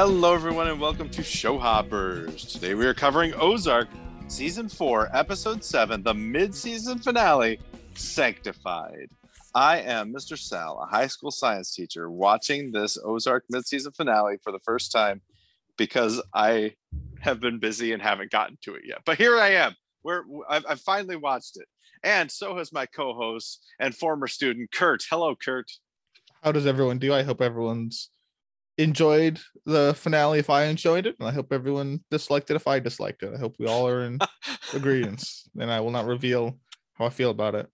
[0.00, 2.44] Hello, everyone, and welcome to Show Hoppers.
[2.44, 3.88] Today we are covering Ozark,
[4.28, 7.58] Season 4, Episode 7, the mid season finale,
[7.94, 9.10] Sanctified.
[9.56, 10.38] I am Mr.
[10.38, 14.92] Sal, a high school science teacher, watching this Ozark mid season finale for the first
[14.92, 15.20] time
[15.76, 16.74] because I
[17.18, 18.98] have been busy and haven't gotten to it yet.
[19.04, 19.74] But here I am.
[20.02, 21.66] Where I've, I've finally watched it.
[22.04, 25.02] And so has my co host and former student, Kurt.
[25.10, 25.72] Hello, Kurt.
[26.44, 27.12] How does everyone do?
[27.12, 28.10] I hope everyone's
[28.78, 32.78] enjoyed the finale if I enjoyed it, and I hope everyone disliked it if I
[32.78, 33.34] disliked it.
[33.34, 34.18] I hope we all are in
[34.74, 35.28] agreement,
[35.58, 36.58] and I will not reveal
[36.94, 37.68] how I feel about it.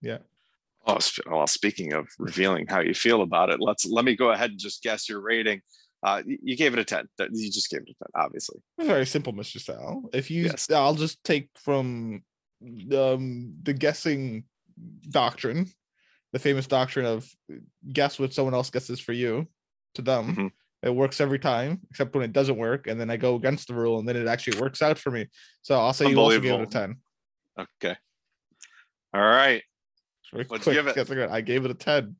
[0.00, 0.18] Yeah.
[0.86, 0.98] Oh,
[1.30, 4.58] well, speaking of revealing how you feel about it, let's let me go ahead and
[4.58, 5.60] just guess your rating.
[6.02, 7.06] Uh, you gave it a 10.
[7.32, 8.60] You just gave it a 10, obviously.
[8.78, 9.58] Very simple, Mr.
[9.58, 10.02] Sal.
[10.12, 10.70] If you, yes.
[10.70, 12.22] I'll just take from
[12.94, 14.44] um, the guessing
[15.08, 15.70] doctrine,
[16.34, 17.26] the famous doctrine of
[17.90, 19.48] guess what someone else guesses for you
[19.94, 20.28] to them.
[20.28, 20.46] Mm-hmm.
[20.82, 23.74] It works every time, except when it doesn't work, and then I go against the
[23.74, 25.28] rule, and then it actually works out for me.
[25.62, 26.96] So I'll say you also give it a ten.
[27.58, 27.96] Okay.
[29.14, 29.62] All right.
[30.34, 31.30] Let's quick, give it.
[31.30, 32.16] I gave it a ten.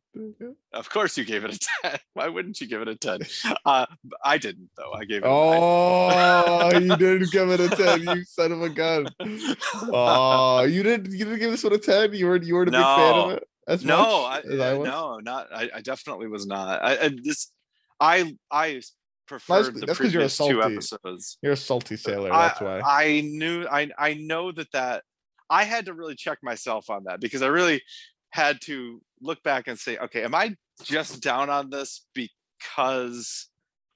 [0.72, 1.98] Of course, you gave it a ten.
[2.12, 3.20] Why wouldn't you give it a ten?
[3.67, 3.86] Uh,
[4.25, 4.92] I didn't though.
[4.92, 5.27] I gave it.
[5.27, 9.08] Oh, you didn't give it a ten, you son of a gun.
[9.92, 11.12] Oh, you didn't.
[11.12, 12.14] You didn't give this one a ten.
[12.14, 12.78] You were you were a no.
[12.78, 13.48] big fan of it.
[13.67, 15.48] As no, I, as I no, not.
[15.52, 16.84] I, I, definitely was not.
[16.84, 17.50] I, I this
[18.00, 18.80] I I
[19.26, 21.38] prefer the that's previous you're a salty, two episodes.
[21.42, 22.30] You're a salty sailor.
[22.30, 22.80] That's I, why.
[22.80, 23.66] I knew.
[23.70, 25.04] I I know that that
[25.50, 27.82] I had to really check myself on that because I really
[28.30, 33.48] had to look back and say, okay, am I just down on this because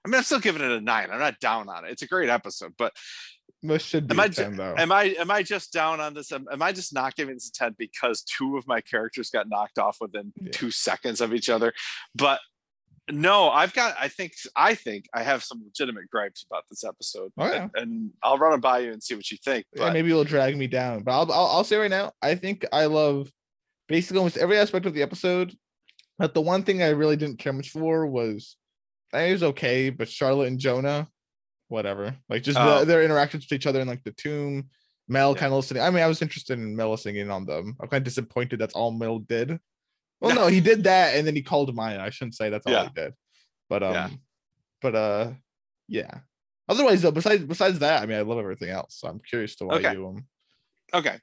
[0.04, 1.08] I mean I'm still giving it a nine.
[1.10, 1.90] I'm not down on it.
[1.90, 2.92] It's a great episode, but
[3.62, 4.74] this should be am I, 10, though.
[4.78, 6.30] Am I am I just down on this?
[6.30, 9.48] Am, am, I just not giving this a 10 because two of my characters got
[9.48, 10.50] knocked off within yeah.
[10.52, 11.72] two seconds of each other?
[12.14, 12.40] But
[13.10, 17.32] no, I've got I think I think I have some legitimate gripes about this episode.
[17.38, 17.62] Oh, yeah.
[17.62, 19.66] and, and I'll run it by you and see what you think.
[19.72, 19.82] But...
[19.82, 21.02] Yeah, maybe you'll drag me down.
[21.02, 23.30] But I'll, I'll I'll say right now, I think I love
[23.88, 25.54] basically almost every aspect of the episode.
[26.18, 28.56] But the one thing I really didn't care much for was
[29.12, 31.08] I it was okay, but Charlotte and Jonah
[31.68, 32.16] whatever.
[32.28, 32.80] Like just oh.
[32.80, 34.68] the, their interactions with each other in like the tomb.
[35.06, 35.40] Mel yeah.
[35.40, 35.82] kind of listening.
[35.82, 37.76] I mean, I was interested in Mel listening in on them.
[37.80, 39.58] I'm kind of disappointed that's all Mel did.
[40.20, 42.00] Well, no, he did that and then he called Maya.
[42.00, 42.84] I shouldn't say that's all yeah.
[42.84, 43.14] he did.
[43.68, 44.08] But um yeah.
[44.80, 45.30] but uh
[45.88, 46.20] yeah.
[46.68, 48.96] Otherwise though, besides besides that, I mean I love everything else.
[48.98, 49.92] So I'm curious to why okay.
[49.92, 50.24] you um
[50.94, 51.18] Okay.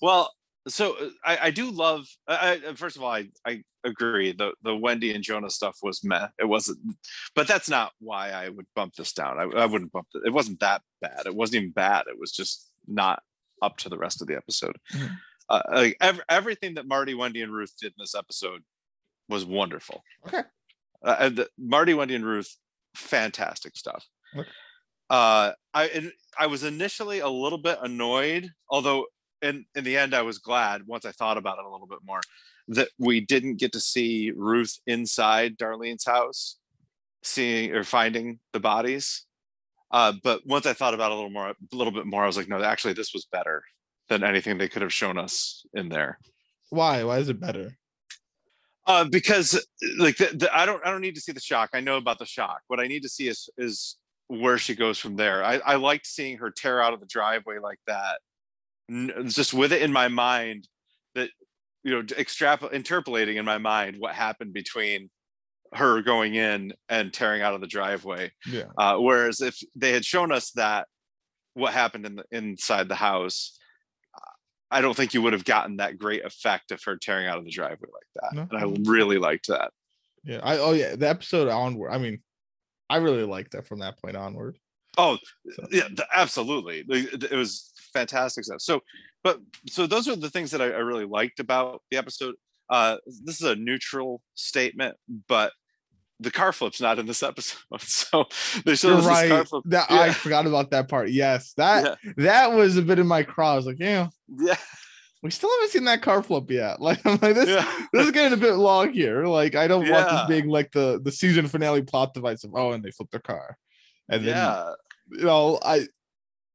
[0.00, 0.32] Well,
[0.68, 2.06] so uh, I, I do love.
[2.26, 4.32] I, first of all, I, I agree.
[4.32, 6.28] The the Wendy and Jonah stuff was meh.
[6.38, 6.78] It wasn't,
[7.34, 9.38] but that's not why I would bump this down.
[9.38, 10.22] I, I wouldn't bump it.
[10.26, 11.22] It wasn't that bad.
[11.26, 12.04] It wasn't even bad.
[12.08, 13.22] It was just not
[13.62, 14.76] up to the rest of the episode.
[15.48, 18.62] Uh, like every, everything that Marty, Wendy, and Ruth did in this episode
[19.28, 20.02] was wonderful.
[20.26, 20.42] Okay.
[21.02, 22.54] Uh, the, Marty, Wendy, and Ruth,
[22.94, 24.04] fantastic stuff.
[24.36, 24.48] Okay.
[25.10, 29.06] Uh, I I was initially a little bit annoyed, although
[29.40, 32.00] in in the end, I was glad once I thought about it a little bit
[32.04, 32.20] more
[32.68, 36.58] that we didn't get to see Ruth inside Darlene's house,
[37.22, 39.24] seeing or finding the bodies.
[39.90, 42.26] Uh, but once I thought about it a little more, a little bit more, I
[42.26, 43.62] was like, no, actually, this was better
[44.08, 46.18] than anything they could have shown us in there.
[46.70, 47.04] Why?
[47.04, 47.76] Why is it better?
[48.86, 49.62] Uh, because
[49.98, 51.70] like the, the, I don't I don't need to see the shock.
[51.74, 52.62] I know about the shock.
[52.68, 53.96] What I need to see is is
[54.28, 55.44] where she goes from there.
[55.44, 58.18] I, I liked seeing her tear out of the driveway like that
[59.26, 60.66] just with it in my mind
[61.14, 61.30] that
[61.84, 65.10] you know extrapol interpolating in my mind what happened between
[65.74, 70.04] her going in and tearing out of the driveway yeah uh, whereas if they had
[70.04, 70.86] shown us that
[71.52, 73.57] what happened in the inside the house
[74.70, 77.44] i don't think you would have gotten that great effect of her tearing out of
[77.44, 78.48] the driveway like that no.
[78.50, 79.70] and i really liked that
[80.24, 82.20] yeah i oh yeah the episode onward i mean
[82.90, 84.58] i really liked that from that point onward
[84.96, 85.16] oh
[85.50, 85.66] so.
[85.70, 88.60] yeah absolutely it was fantastic stuff.
[88.60, 88.80] So,
[89.22, 92.34] but so those are the things that I, I really liked about the episode.
[92.70, 94.96] Uh, this is a neutral statement,
[95.28, 95.52] but
[96.20, 97.58] the car flip's not in this episode.
[97.80, 98.26] So
[98.64, 99.46] there's You're right.
[99.66, 100.00] That yeah.
[100.00, 101.10] I forgot about that part.
[101.10, 102.12] Yes, that yeah.
[102.18, 103.52] that was a bit in my craw.
[103.52, 104.56] I was like, yeah, yeah.
[105.22, 106.80] We still haven't seen that car flip yet.
[106.80, 107.86] Like, I'm like, this yeah.
[107.92, 109.26] this is getting a bit long here.
[109.26, 112.72] Like, I don't want this being like the the season finale plot device of oh,
[112.72, 113.56] and they flipped their car,
[114.08, 114.72] and then yeah.
[115.10, 115.86] you know, I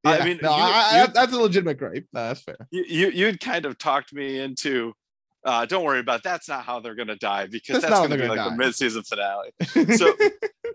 [0.03, 2.05] yeah, I mean, no, you, I, you, that's a legitimate gripe.
[2.11, 2.67] No, that's fair.
[2.71, 4.93] You, you you'd kind of talked me into.
[5.45, 8.27] Uh, don't worry about that's not how they're gonna die because that's, that's gonna be
[8.27, 8.49] like die.
[8.49, 9.49] the mid-season finale.
[9.97, 10.13] So,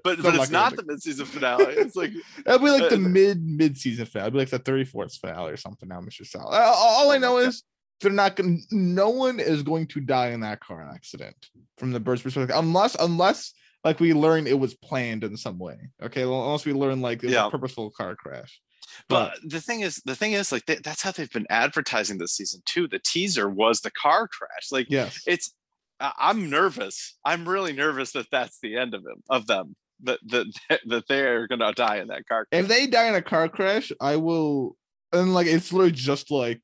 [0.04, 1.74] but but it's not the mid-season finale.
[1.74, 2.10] It's like
[2.46, 4.28] it'll be like uh, the mid mid-season finale.
[4.28, 5.88] It'll be like the thirty fourth finale or something.
[5.88, 6.26] Now, Mr.
[6.26, 6.46] Sal.
[6.46, 7.62] All I know is
[8.00, 8.60] they're not going.
[8.68, 11.34] to No one is going to die in that car accident
[11.78, 13.54] from the bird's perspective, unless unless
[13.84, 15.78] like we learn it was planned in some way.
[16.02, 17.46] Okay, well, unless we learn like it was Yeah.
[17.46, 18.60] a purposeful car crash.
[19.08, 22.34] But the thing is, the thing is, like they, that's how they've been advertising this
[22.34, 22.88] season too.
[22.88, 24.70] The teaser was the car crash.
[24.70, 25.54] Like yes, it's,
[26.00, 27.16] I'm nervous.
[27.24, 29.22] I'm really nervous that that's the end of them.
[29.28, 29.74] Of them.
[30.02, 30.46] That that
[30.86, 32.46] that they're gonna die in that car.
[32.46, 32.62] crash.
[32.62, 34.76] if they die in a car crash, I will.
[35.12, 36.60] And like it's literally just like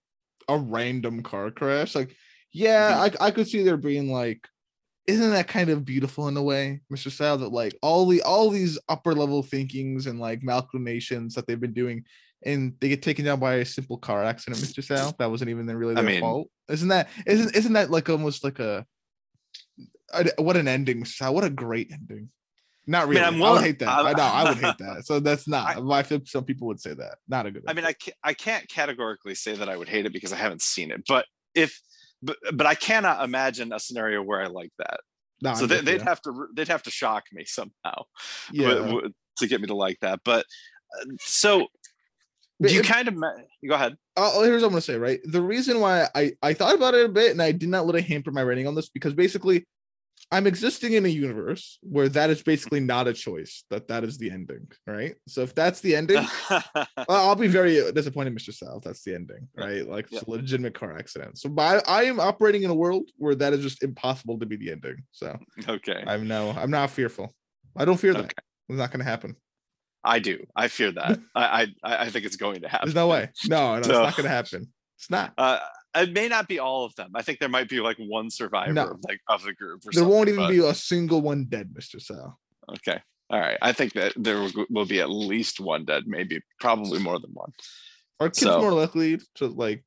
[0.48, 1.94] a random car crash.
[1.94, 2.14] Like,
[2.52, 4.46] yeah, I I could see there being like,
[5.06, 7.10] isn't that kind of beautiful in a way, Mr.
[7.10, 7.38] Sal?
[7.38, 11.74] That like all the all these upper level thinkings and like malclinations that they've been
[11.74, 12.04] doing,
[12.44, 14.82] and they get taken down by a simple car accident, Mr.
[14.82, 15.14] Sal.
[15.18, 16.48] That wasn't even really I their mean- fault.
[16.68, 18.86] Isn't that isn't isn't that like almost like a,
[20.12, 21.08] a- what an ending, Mr.
[21.16, 21.34] Sal?
[21.34, 22.30] What a great ending.
[22.86, 23.20] Not really.
[23.20, 23.88] mean, I, I'm would hate that.
[23.88, 24.22] I'm- I know.
[24.22, 25.06] I would hate that.
[25.06, 25.76] So that's not.
[25.76, 27.16] I- I, I feel some people would say that.
[27.28, 27.64] Not a good.
[27.66, 27.84] I mean.
[27.84, 30.90] I can't, I can't categorically say that I would hate it because I haven't seen
[30.90, 31.02] it.
[31.08, 31.78] But if,
[32.24, 35.00] but, but I cannot imagine a scenario where I like that.
[35.42, 36.04] No, so they, they'd you.
[36.06, 38.04] have to, they'd have to shock me somehow
[38.52, 38.68] yeah.
[38.68, 40.20] w- w- to get me to like that.
[40.24, 40.46] But
[41.00, 41.66] uh, so
[42.62, 43.32] do you if- kind of, ma-
[43.68, 43.96] go ahead.
[44.16, 44.96] uh, here's what I'm gonna say.
[44.96, 47.84] Right, the reason why I I thought about it a bit and I did not
[47.86, 49.66] let it hamper my rating on this because basically,
[50.34, 53.62] I'm existing in a universe where that is basically not a choice.
[53.70, 54.66] That that is the ending.
[54.84, 55.14] Right.
[55.28, 56.66] So if that's the ending, well,
[57.08, 58.52] I'll be very disappointed, Mr.
[58.52, 58.80] Sal.
[58.80, 59.88] That's the ending, right?
[59.88, 61.38] Like it's a legitimate car accident.
[61.38, 64.46] So, but I, I am operating in a world where that is just impossible to
[64.46, 65.04] be the ending.
[65.12, 65.38] So
[65.68, 66.02] okay.
[66.04, 67.32] I'm no, I'm not fearful.
[67.76, 68.24] I don't fear that.
[68.24, 68.34] Okay.
[68.70, 69.36] It's not going to happen.
[70.02, 70.44] I do.
[70.56, 71.20] I fear that.
[71.36, 72.88] I, I, I think it's going to happen.
[72.88, 73.30] There's no way.
[73.48, 74.72] No, no, it's not going to happen.
[74.98, 75.32] It's not.
[75.38, 75.60] Uh,
[75.94, 77.12] it may not be all of them.
[77.14, 78.88] I think there might be like one survivor No.
[78.90, 79.82] of like of the group.
[79.86, 82.00] Or There won't even but- be a single one dead, Mr.
[82.00, 82.38] Sal.
[82.70, 82.98] Okay.
[83.30, 83.58] All right.
[83.62, 87.52] I think that there will- be at least one dead, maybe probably more than one.
[88.20, 89.84] Are kids So- more likely to like,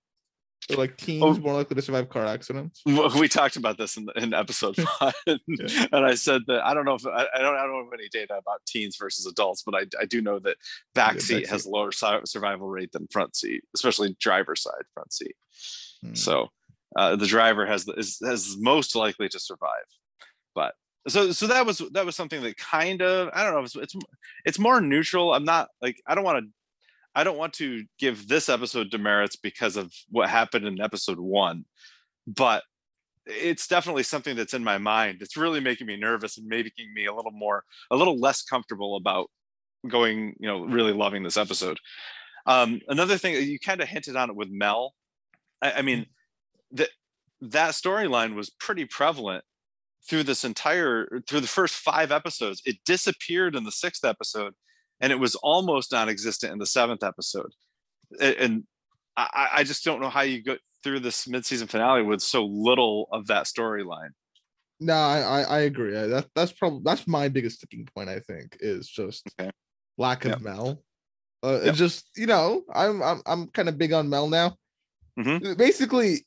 [0.69, 1.05] or like oh.
[1.05, 1.33] teens Oh.
[1.39, 2.81] more likely to survive car accidents?
[2.85, 6.83] We talked about this in, the, in episode one, and I said that I don't
[6.83, 9.75] know if I, I don't I don't have any data about teens versus adults, but
[9.75, 10.57] I, I do know that
[10.93, 15.13] back Yeah, seat has lower su- survival rate than front seat, especially driver side front
[15.13, 15.35] seat.
[16.01, 16.13] Hmm.
[16.13, 16.49] So
[16.95, 19.85] uh, the driver has the, is has most likely to survive.
[20.55, 20.73] But
[21.07, 23.95] so so that was that was something that kind of I don't know it's it's,
[24.45, 25.33] it's more neutral.
[25.33, 26.51] I'm not like I don't want to
[27.15, 31.65] I don't want to give this episode demerits because of what happened in episode one,
[32.27, 32.63] but
[33.25, 35.17] it's definitely something that's in my mind.
[35.21, 38.95] It's really making me nervous and making me a little more a little less comfortable
[38.95, 39.29] about
[39.87, 41.77] going you know really loving this episode.
[42.45, 44.93] Um, another thing you kind of hinted on it with Mel.
[45.61, 46.05] I, I mean
[46.71, 46.89] that
[47.41, 49.43] that storyline was pretty prevalent
[50.07, 54.53] through this entire through the first five episodes it disappeared in the sixth episode
[55.01, 57.51] and it was almost non-existent in the seventh episode
[58.19, 58.63] and
[59.17, 63.07] i i just don't know how you go through this mid-season finale with so little
[63.11, 64.09] of that storyline
[64.79, 65.91] No, I, I agree.
[65.93, 68.09] That that's probably that's my biggest sticking point.
[68.09, 69.49] I think is just Okay.
[69.97, 70.41] lack of Yep.
[70.41, 70.83] Mel.
[71.43, 71.63] Uh, Yep.
[71.69, 74.55] It's just you know I'm I'm I'm kind of big on Mel now.
[75.17, 75.57] Mhm.
[75.57, 76.25] Basically,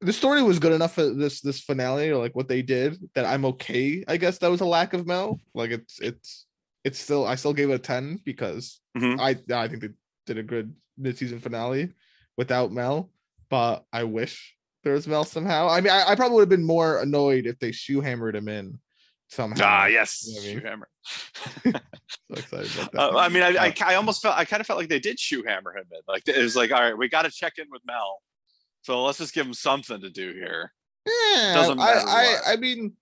[0.00, 3.24] the story was good enough for this this finale or like what they did that
[3.24, 4.04] I'm okay.
[4.08, 5.40] I guess that was a lack of Mel.
[5.54, 6.46] Like it's it's
[6.84, 9.18] it's still I still gave it a ten because Mhm.
[9.20, 9.90] I I think they
[10.26, 11.92] did a good mid season finale
[12.36, 13.10] without Mel.
[13.48, 15.68] But I wish there was Mel somehow.
[15.68, 18.48] I mean, I, I probably would have been more annoyed if they shoe hammered him
[18.48, 18.78] in
[19.28, 19.64] somehow.
[19.64, 20.60] ah yes You know I mean?
[20.60, 20.84] Shoehammer.
[22.28, 23.00] So excited about that.
[23.00, 24.98] Uh, i mean I, I Uh, i almost felt i kind of felt like they
[25.00, 27.54] did shoe hammer him in like it was like all right we got to check
[27.58, 28.20] in with mel
[28.82, 30.72] so let's just give him something to do here
[31.06, 32.42] yeah, doesn't I, matter I, what.
[32.46, 32.92] I mean,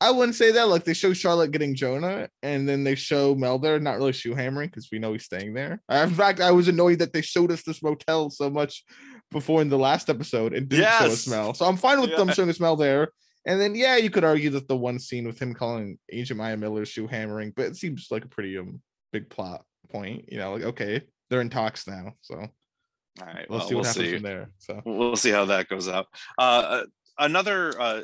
[0.00, 0.68] I wouldn't say that.
[0.68, 4.34] Like they show Charlotte getting Jonah, and then they show Mel there, not really shoe
[4.34, 5.82] hammering because we know he's staying there.
[5.88, 8.84] Uh, In fact, I was annoyed that they showed us this motel so much
[9.30, 11.28] before in the last episode and didn't show us Yes.
[11.28, 11.54] Mel.
[11.54, 13.10] So I'm fine with them showing us Mel there.
[13.46, 16.56] And then yeah, you could argue that the one scene with him calling Agent Maya
[16.56, 18.80] Miller shoe hammering, but it seems like a pretty um
[19.12, 20.30] big plot point.
[20.32, 23.82] You know, like okay, they're in talks now, so all right let's well, see what
[23.82, 24.50] we'll happens see from there.
[24.58, 26.06] So we'll see how that goes out.
[26.38, 26.82] Uh,
[27.18, 28.02] another, uh,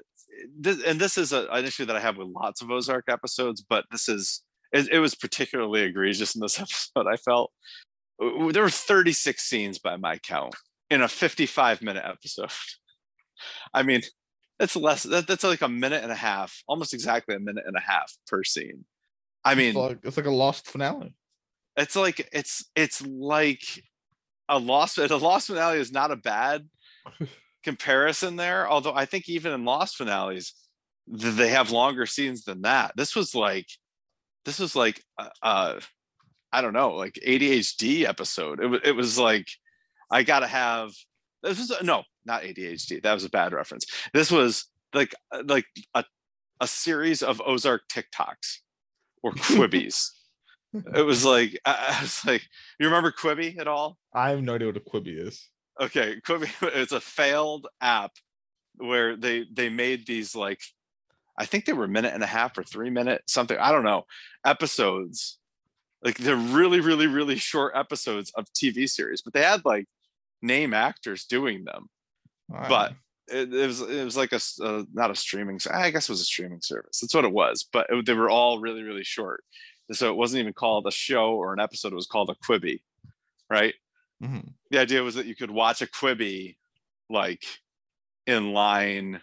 [0.58, 3.64] this, and this is a, an issue that I have with lots of Ozark episodes,
[3.68, 4.42] but this is
[4.72, 7.06] it, it was particularly egregious in this episode.
[7.10, 7.50] I felt
[8.22, 10.54] Uh, there were 36 scenes by my count
[10.90, 12.50] in a 55 minute episode.
[13.74, 14.02] I mean,
[14.60, 15.04] that's less.
[15.04, 18.14] That, that's like a minute and a half, almost exactly a minute and a half
[18.28, 18.84] per scene.
[19.42, 21.14] I mean, it's like, it's like a lost finale.
[21.76, 23.62] it's like it's it's like
[24.50, 26.68] a lost a lost finale is not a bad
[27.64, 30.54] comparison there although i think even in lost finales
[31.06, 33.66] they have longer scenes than that this was like
[34.44, 35.80] this was like uh, uh
[36.52, 39.46] i don't know like adhd episode it, it was like
[40.10, 40.90] i gotta have
[41.42, 45.64] this was no not adhd that was a bad reference this was like uh, like
[45.94, 46.04] a
[46.60, 48.58] a series of Ozark TikToks
[49.22, 50.10] or Quibis.
[50.94, 52.42] it was like I, I was like,
[52.78, 53.98] you remember Quibi at all?
[54.14, 55.48] I have no idea what a Quibi is.
[55.80, 58.12] Okay, Quibi it's a failed app
[58.76, 60.60] where they they made these like
[61.38, 63.58] I think they were a minute and a half or three minute something.
[63.58, 64.04] I don't know
[64.44, 65.38] episodes.
[66.02, 69.86] Like they're really, really, really short episodes of TV series, but they had like
[70.40, 71.88] name actors doing them.
[72.50, 72.66] Wow.
[72.68, 72.92] But
[73.28, 75.60] it, it was it was like a, uh, not a streaming.
[75.72, 77.00] I guess it was a streaming service.
[77.00, 77.66] That's what it was.
[77.72, 79.44] But it, they were all really, really short.
[79.92, 81.92] So it wasn't even called a show or an episode.
[81.92, 82.82] It was called a Quibi,
[83.48, 83.74] right?
[84.22, 84.52] Mhm.
[84.70, 86.56] the idea was that you could watch a Quibi
[87.08, 87.42] like
[88.26, 89.22] in line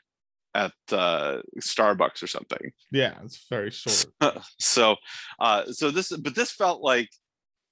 [0.56, 2.72] at uh, Starbucks or something.
[2.92, 4.08] yeah, it's very short.
[4.60, 4.96] so,
[5.40, 7.10] uh, so this, but this felt like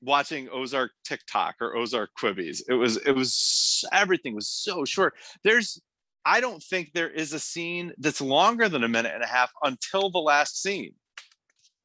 [0.05, 2.61] watching Ozark TikTok or Ozark Quibis.
[2.69, 5.13] It was, it was everything was so short.
[5.43, 5.81] There's,
[6.25, 9.51] I don't think there is a scene that's longer than a minute and a half
[9.63, 10.93] until the last scene.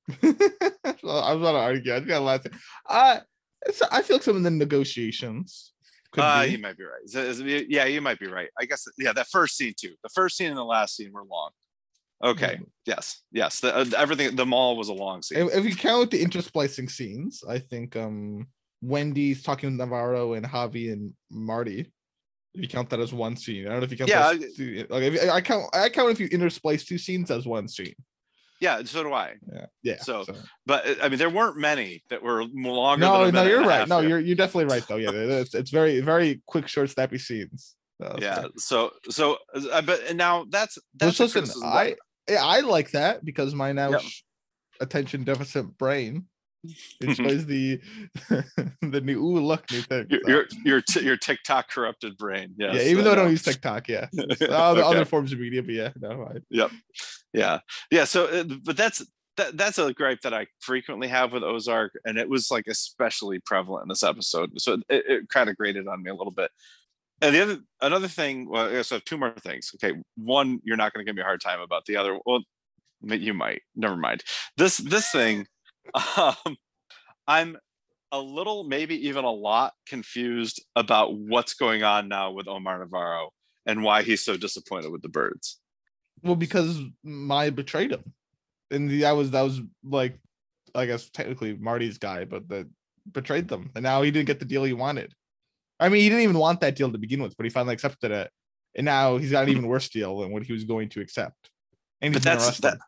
[0.22, 1.94] I'm not argue.
[1.94, 2.48] I got last.
[2.88, 3.20] I
[3.66, 5.72] it's, I feel like some of the negotiations.
[6.12, 6.52] Could Uh, be.
[6.52, 7.66] you might be right.
[7.68, 8.48] Yeah, you might be right.
[8.58, 9.94] I guess, yeah, that first scene too.
[10.02, 11.50] The first scene and the last scene were long.
[12.22, 12.60] Okay.
[12.86, 13.22] Yes.
[13.32, 13.60] Yes.
[13.60, 14.36] The, uh, everything.
[14.36, 15.38] The mall was a long scene.
[15.38, 18.46] if, if you count the intersplicing scenes, I think um
[18.82, 21.90] Wendy's talking with Navarro and Javi and Marty.
[22.54, 24.10] If you count that as one scene, I don't know if you count.
[24.10, 27.46] Yeah, those two- like if, I count, I count if you intersplice two scenes as
[27.46, 27.94] one scene.
[28.60, 28.82] Yeah.
[28.84, 29.34] So do I.
[29.50, 29.98] Yeah, yeah.
[30.02, 30.24] So,
[30.66, 33.06] But uh, I mean, there weren't many that were longer.
[33.06, 33.88] no, than a no, you're right.
[33.88, 34.96] No, you're you're definitely right though.
[34.96, 37.76] Yeah, it's, it's very very quick, short, snappy scenes.
[38.02, 38.42] So, Yeah.
[38.56, 39.68] so- So so.
[39.72, 41.96] Uh, but and now that's that's listen, I
[42.30, 44.02] yeah, I like that because my now Yep.
[44.80, 46.26] attention deficit brain
[47.00, 47.80] enjoys the
[48.82, 50.06] the new ooh look new thing.
[50.10, 50.28] your so.
[50.30, 52.54] your your, t- your TikTok corrupted brain.
[52.58, 54.08] Yes, yeah, even though I don't use TikTok, yeah,
[54.50, 54.82] other, Okay.
[54.82, 56.66] other forms of media, but yeah, no, I,
[57.32, 57.60] yeah
[57.90, 59.04] yeah so uh, but that's
[59.36, 63.38] that, that's a gripe that i frequently have with ozark and it was like especially
[63.46, 66.50] prevalent in this episode so it, it kind of grated on me a little bit
[67.20, 69.70] and the other another thing well i guess i have two more things.
[69.76, 72.40] Okay one you're not going to give me a hard time about the other well
[73.02, 74.22] you might never mind.
[74.56, 75.46] This this thing
[76.16, 76.56] um
[77.26, 77.56] i'm
[78.12, 83.30] a little maybe even a lot confused about what's going on now with omar navarro
[83.66, 85.58] and why he's so disappointed with the birds.
[86.22, 88.12] Well, because my betrayed him,
[88.70, 90.18] and that was that was like,
[90.74, 92.68] I guess technically Marty's guy, but that
[93.10, 95.14] betrayed them, and now he didn't get the deal he wanted.
[95.80, 98.10] I mean, he didn't even want that deal to begin with, but he finally accepted
[98.10, 98.30] it,
[98.76, 101.50] and now he's got an even worse deal than what he was going to accept.
[102.02, 102.78] And but that's that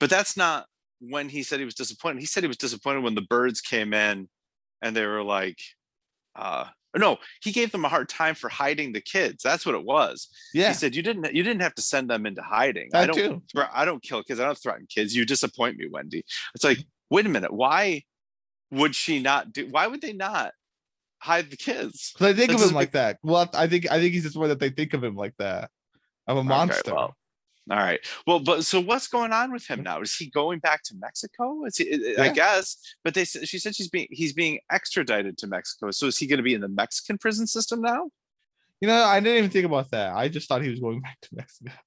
[0.00, 0.66] but that's not
[1.00, 2.20] when he said he was disappointed.
[2.20, 4.28] He said he was disappointed when the birds came in
[4.82, 5.58] and they were like
[6.34, 6.64] uh
[6.96, 9.42] no he gave them a hard time for hiding the kids.
[9.42, 10.28] That's what it was.
[10.54, 12.90] Yeah, he said you didn't you didn't have to send them into hiding.
[12.94, 13.42] I don't too.
[13.72, 14.40] i don't kill kids.
[14.40, 15.14] I don't threaten kids.
[15.14, 16.24] You disappoint me wendy.
[16.54, 16.78] It's like
[17.10, 17.52] wait a minute.
[17.52, 18.02] Why
[18.70, 20.52] would she not do why would they not
[21.22, 23.18] hide the kids I think of him like that.
[23.22, 25.70] Well, I think I think he's just one that they think of him like that,
[26.26, 26.92] of a monster.
[26.92, 27.16] well,
[27.70, 28.00] all right.
[28.26, 30.00] Well, but so what's going on with him now?
[30.00, 31.64] Is he going back to Mexico?
[31.64, 35.92] Is he, I guess, but they she said she's being he's being extradited to Mexico.
[35.92, 38.10] So is he going to be in the Mexican prison system now?
[38.80, 40.12] You know, I didn't even think about that.
[40.12, 41.72] I just thought he was going back to Mexico.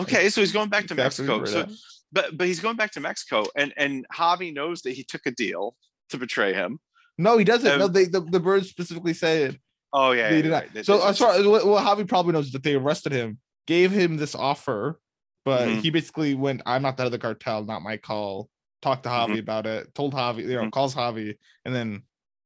[0.00, 1.44] Okay, so he's going back to That's Mexico.
[1.44, 1.68] So,
[2.10, 5.30] but but he's going back to Mexico, and and Javi knows that he took a
[5.30, 5.76] deal
[6.08, 6.80] to betray him.
[7.18, 7.78] No, he doesn't.
[7.78, 9.58] no, um, they the, the birds specifically said
[9.92, 10.64] Oh yeah, they yeah, did not.
[10.74, 10.86] right.
[10.86, 13.90] So as far as what, what Javi probably knows is that they arrested him, gave
[13.92, 15.00] him this offer,
[15.44, 15.82] but Mhm.
[15.82, 18.50] he basically went, "I'm not that of the cartel, not my call."
[18.82, 19.40] Talked to Javi Mhm.
[19.40, 20.72] about it, told Javi, you know, Mhm.
[20.72, 22.02] calls Javi, and then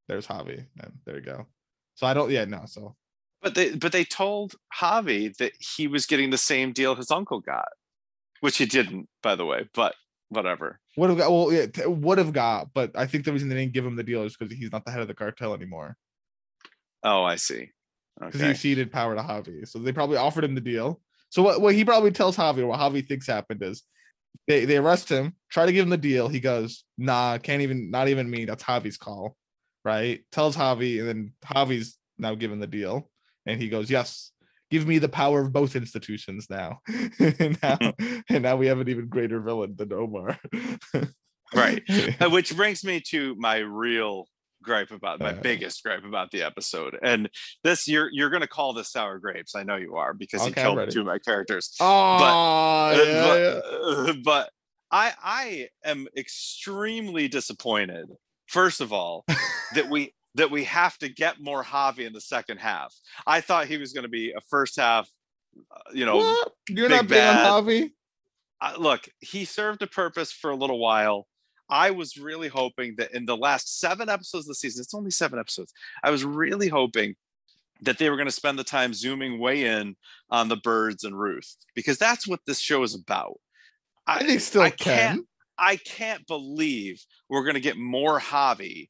[0.08, 1.46] there's Javi, and there you go.
[1.94, 2.64] So I don't, yeah, no.
[2.66, 2.96] So
[3.42, 7.40] But they but they told Javi that he was getting the same deal his uncle
[7.40, 7.68] got,
[8.40, 9.68] which he didn't, by the way.
[9.74, 9.94] But
[10.30, 10.78] whatever.
[10.96, 13.72] would have got, well, yeah, would have got, but I think the reason they didn't
[13.72, 15.96] give him the deal is because he's not the head of the cartel anymore.
[17.02, 17.70] Oh, I see.
[18.20, 18.48] because Okay.
[18.48, 19.66] he ceded power to Javi.
[19.68, 21.00] So they probably offered him the deal.
[21.30, 23.82] So what, what he probably tells Javi, what Javi thinks happened is
[24.46, 26.28] they, they arrest him, try to give him the deal.
[26.28, 28.44] He goes, nah, can't even, not even me.
[28.44, 29.36] That's Javi's call.
[29.84, 30.24] Right.
[30.32, 33.10] Tells Javi, and then Javi's now given the deal.
[33.46, 34.32] And he goes, Yes,
[34.70, 36.78] give me the power of both institutions now.
[37.18, 37.78] and now
[38.28, 40.38] and now we have an even greater villain than Omar.
[41.54, 41.82] Right.
[42.20, 44.26] Uh, which brings me to my real
[44.62, 45.40] gripe about my Uh.
[45.40, 46.98] biggest gripe about the episode.
[47.02, 47.30] And
[47.64, 49.54] this you're you're gonna call this sour grapes.
[49.54, 51.74] I know you are because he Okay, I'm killed two of my characters.
[51.80, 54.10] Oh, Uh, yeah, but, yeah.
[54.10, 54.50] uh, but
[54.90, 58.08] I I am extremely disappointed.
[58.46, 59.24] First of all,
[59.74, 62.94] that we that we have to get more Javi in the second half.
[63.26, 65.08] I thought he was going to be a first half,
[65.70, 66.52] uh, you know, What?
[66.68, 67.46] You're big not big on bad.
[67.46, 67.90] Javi?
[68.60, 71.26] uh, look, he served a purpose for a little while.
[71.70, 75.10] I was really hoping that in the last seven episodes of the season, it's only
[75.10, 75.72] seven episodes.
[76.02, 77.14] I was really hoping
[77.82, 79.94] that they were going to spend the time zooming way in
[80.30, 83.38] on the birds and Ruth because that's what this show is about.
[84.06, 84.78] I, think still I can.
[84.78, 85.26] can't
[85.58, 88.88] I can't believe we're going to get more Javi,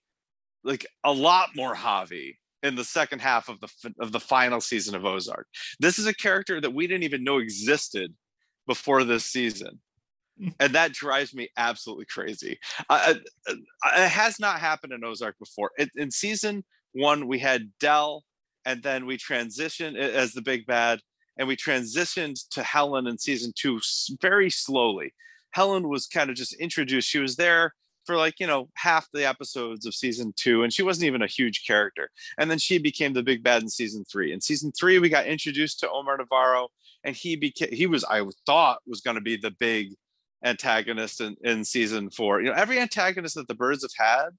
[0.65, 3.69] like a lot more Javi in the second half of the
[4.00, 5.47] of the final season of Ozark.
[5.81, 8.15] This is a character that we didn't even know existed
[8.67, 9.81] before this season.
[10.61, 12.61] And that drives me absolutely crazy.
[12.88, 13.15] Uh,
[13.49, 15.73] it has not happened in Ozark before.
[15.77, 18.23] It, in season one, we had Del,
[18.65, 21.00] and then we transitioned as the big bad,
[21.38, 23.81] and we transitioned to Helen in season two
[24.23, 25.12] very slowly.
[25.50, 27.09] Helen was kind of just introduced.
[27.09, 27.75] She was there
[28.09, 31.27] for like you know half the episodes of season two and she wasn't even a
[31.27, 34.99] huge character and then she became the big bad in season three in season three
[34.99, 36.69] we got introduced to omar navarro
[37.05, 39.95] and he became he was i thought was going to be the big
[40.43, 44.31] antagonist in, in season four you know every antagonist that the birds have had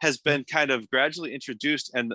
[0.00, 0.30] has hmm.
[0.30, 2.14] been kind of gradually introduced and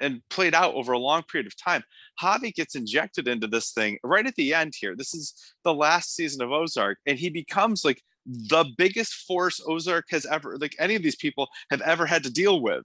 [0.00, 1.82] and played out over a long period of time.
[2.22, 4.96] Javi gets injected into this thing right at the end here.
[4.96, 10.06] This is the last season of Ozark, and he becomes like the biggest force Ozark
[10.10, 12.84] has ever, like any of these people have ever had to deal with.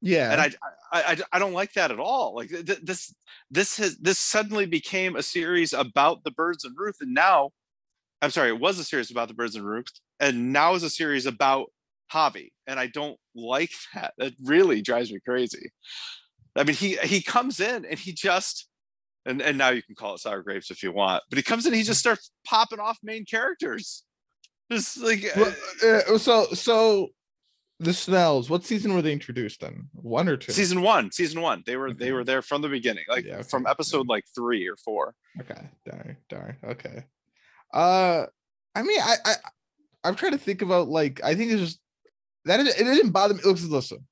[0.00, 0.50] Yeah, and I,
[0.92, 2.34] I, I, I don't like that at all.
[2.34, 3.12] Like th- this,
[3.50, 7.50] this has this suddenly became a series about the birds and Ruth, and now,
[8.22, 9.88] I'm sorry, it was a series about the birds and Ruth,
[10.20, 11.72] and now is a series about
[12.12, 14.14] Javi, and I don't like that.
[14.18, 15.70] It really drives me crazy.
[16.56, 18.68] I mean, he he comes in and he just
[19.26, 21.66] and and now you can call it sour grapes if you want, but he comes
[21.66, 24.04] in, he just starts popping off main characters.
[24.70, 27.08] Just like well, uh, so so
[27.80, 28.50] the Snells.
[28.50, 29.88] What season were they introduced in?
[29.94, 30.52] One or two?
[30.52, 31.10] Season one.
[31.12, 31.62] Season one.
[31.64, 32.04] They were okay.
[32.04, 33.42] they were there from the beginning, like yeah, okay.
[33.44, 35.14] from episode like three or four.
[35.40, 35.70] Okay.
[35.86, 36.16] Darn.
[36.28, 36.56] Darn.
[36.64, 37.04] Okay.
[37.72, 38.26] Uh,
[38.74, 39.34] I mean, I I
[40.04, 41.80] I'm trying to think about like I think it's just
[42.44, 43.40] that it, it didn't bother me.
[43.44, 44.06] Listen, listen.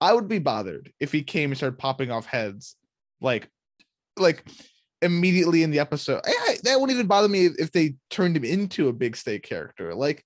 [0.00, 2.74] I would be bothered if he came and started popping off heads,
[3.20, 3.48] like,
[4.18, 4.44] like
[5.02, 6.20] immediately in the episode.
[6.24, 9.94] I, that wouldn't even bother me if they turned him into a big stake character.
[9.94, 10.24] Like,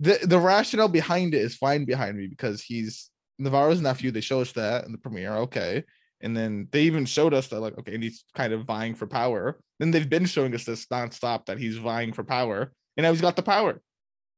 [0.00, 4.10] the the rationale behind it is fine behind me because he's Navarro's nephew.
[4.10, 5.84] They show us that in the premiere, okay,
[6.20, 9.06] and then they even showed us that like, okay, and he's kind of vying for
[9.06, 9.58] power.
[9.78, 13.22] Then they've been showing us this nonstop that he's vying for power, and now he's
[13.22, 13.80] got the power,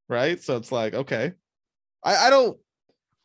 [0.08, 0.40] right?
[0.40, 1.32] So it's like, okay,
[2.04, 2.56] I I don't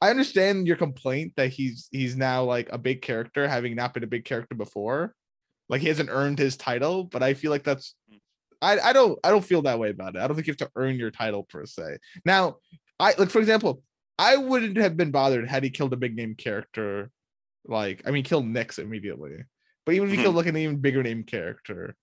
[0.01, 4.03] I understand your complaint that he's he's now like a big character, having not been
[4.03, 5.15] a big character before.
[5.69, 8.19] Like he hasn't earned his title, but I feel like that's mm.
[8.61, 10.21] I, I don't I don't feel that way about it.
[10.21, 11.97] I don't think you have to earn your title per se.
[12.25, 12.57] Now,
[12.99, 13.81] I like for example,
[14.17, 17.09] I wouldn't have been bothered had he killed a big name character.
[17.65, 19.37] Like, I mean, killed Nix immediately.
[19.85, 20.37] But even if he killed mm-hmm.
[20.37, 21.95] like an even bigger name character,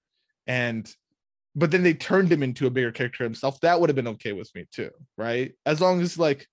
[0.46, 0.90] and
[1.54, 4.32] but then they turned him into a bigger character himself, that would have been okay
[4.32, 5.52] with me too, right?
[5.66, 6.46] As long as like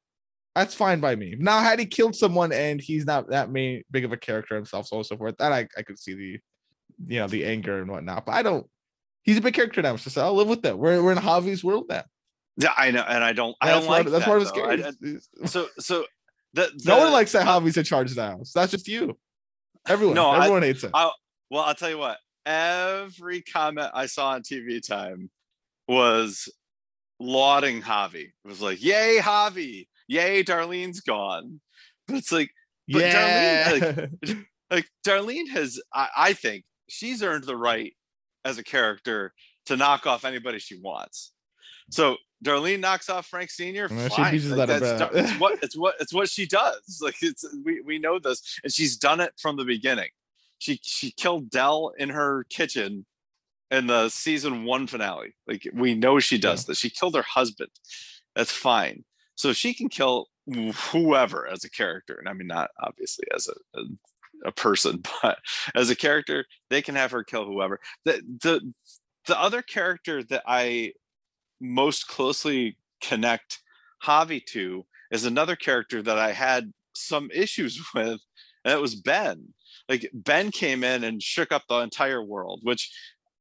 [0.58, 1.36] that's fine by me.
[1.38, 4.88] Now, had he killed someone and he's not that main, big of a character himself,
[4.88, 6.39] so on and so forth, that I, I could see the,
[7.05, 8.25] you know, the anger and whatnot.
[8.25, 8.67] But I don't.
[9.23, 10.77] He's a big character now, so I'll live with that.
[10.77, 12.03] We're we're in Javi's world now.
[12.57, 13.55] Yeah, I know, and I don't.
[13.62, 14.83] I don't like that's that, part of scary.
[15.45, 16.05] so so
[16.53, 18.39] the, the, no one likes that Javi's in charge now.
[18.43, 19.17] So that's just you.
[19.88, 20.91] Everyone, no, everyone I, hates it.
[20.93, 21.12] I,
[21.49, 22.17] well, I'll tell you what.
[22.45, 25.29] Every comment I saw on TV time
[25.88, 26.51] was
[27.19, 28.27] lauding Javi.
[28.27, 29.88] It was like, "Yay, Javi!
[30.07, 31.60] yay, Darlene's gone.
[32.07, 32.51] But it's like,
[32.88, 33.71] but yeah.
[33.71, 34.38] Darlene, like,
[34.71, 37.93] like Darlene has, I, I think she's earned the right
[38.45, 39.34] as a character
[39.65, 41.34] to knock off anybody she wants.
[41.89, 43.88] So Darlene knocks off Frank Senior.
[43.89, 44.50] Well, fine.
[44.50, 47.00] Like, that that's, it's what it's what it's what she does.
[47.02, 50.10] Like it's we, we know this, and she's done it from the beginning.
[50.60, 53.06] She she killed Del in her kitchen
[53.71, 55.34] in the season one finale.
[55.47, 56.67] Like we know she does yeah.
[56.71, 56.80] this.
[56.80, 57.71] She killed her husband.
[58.36, 59.04] That's fine
[59.38, 60.28] so she can kill
[60.91, 63.84] whoever as a character and i mean not obviously as a, a,
[64.45, 65.39] a person but
[65.76, 67.80] as a character they can have her kill whoever.
[68.06, 68.73] The the
[69.28, 70.93] the other character that i
[71.60, 73.60] most closely connect
[74.04, 78.19] javi to is another character that i had some issues with
[78.65, 79.54] and it was ben.
[79.88, 82.91] Like ben came in and shook up the entire world which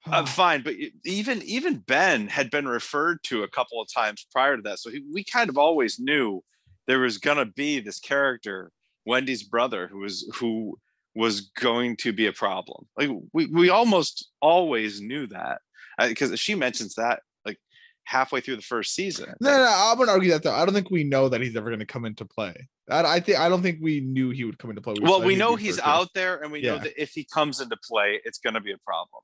[0.08, 4.26] I'm uh, fine, but even even Ben had been referred to a couple of times
[4.30, 6.42] prior to that, so he, we kind of always knew
[6.86, 8.70] there was gonna be this character,
[9.04, 10.78] Wendy's brother, who was who
[11.16, 12.86] was going to be a problem.
[12.96, 15.62] Like we we almost always knew that
[15.98, 17.58] because uh, she mentions that like
[18.04, 19.32] halfway through the first season.
[19.40, 20.52] No, no, I'm gonna argue that though.
[20.54, 22.68] I don't think we know that he's ever gonna come into play.
[22.90, 24.94] I, I think I don't think we knew he would come into play.
[25.00, 26.72] We well, we know he's out there, and we yeah.
[26.72, 29.22] know that if he comes into play, it's gonna be a problem.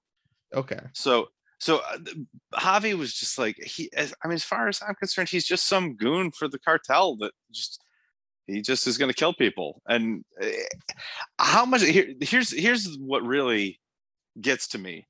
[0.55, 0.81] Okay.
[0.95, 1.29] So
[1.61, 1.99] So uh,
[2.55, 3.91] Javi was just like he.
[3.95, 7.17] as- I mean, as far as I'm concerned, he's just some goon for the cartel
[7.19, 7.81] that just
[8.47, 9.83] he just is going to kill people.
[9.87, 10.47] And uh,
[11.39, 11.83] how much?
[11.83, 13.81] Here, here's here's what really
[14.41, 15.07] gets to me.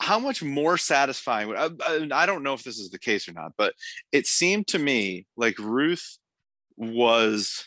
[0.00, 1.54] How much more satisfying?
[1.54, 3.74] I, I I don't know if this is the case or not, but
[4.10, 6.18] it seemed to me like Ruth
[6.76, 7.64] was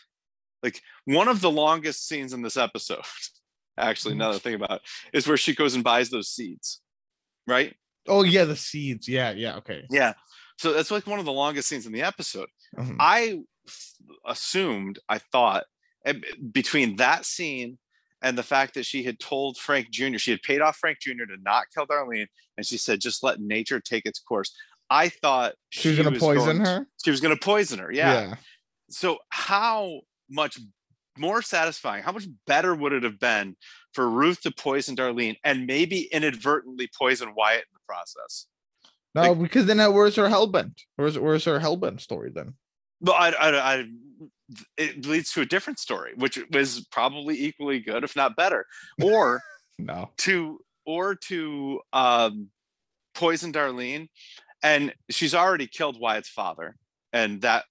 [0.62, 3.02] like one of the longest scenes in this episode.
[3.78, 6.80] Actually, that I think about it, is where she goes and buys those seeds,
[7.46, 7.74] right?
[8.08, 9.06] Oh yeah, the seeds.
[9.06, 9.56] Yeah, yeah.
[9.56, 9.84] Okay.
[9.90, 10.14] Yeah.
[10.58, 12.48] So that's like one of the longest scenes in the episode.
[12.76, 12.96] Mhm.
[12.98, 13.40] I
[14.24, 15.64] assumed, I thought,
[16.52, 17.78] between that scene
[18.22, 21.24] and the fact that she had told Frank Jr., she had paid off Frank Jr.
[21.24, 22.26] to not kill Darlene,
[22.56, 24.54] and she said, just let nature take its course.
[24.88, 26.86] I thought She was gonna poison going- her.
[27.04, 27.90] She was going to poison her.
[27.92, 28.36] Yeah.
[28.88, 30.00] So, how
[30.30, 30.58] much
[31.18, 33.56] more satisfying, how much better would it have been
[33.94, 38.46] for Ruth to poison Darlene and maybe inadvertently poison Wyatt in the process?
[39.14, 40.82] No, because then that where's her hellbent?
[40.96, 42.54] Where's where's her hellbent story then?
[43.00, 43.84] But I, I, I,
[44.76, 48.66] it leads to a different story, which was probably equally good, if not better,
[49.02, 49.42] or
[49.78, 50.10] No.
[50.18, 52.48] to or to um,
[53.14, 54.08] poison Darlene,
[54.62, 56.76] and she's already killed Wyatt's father,
[57.12, 57.64] and that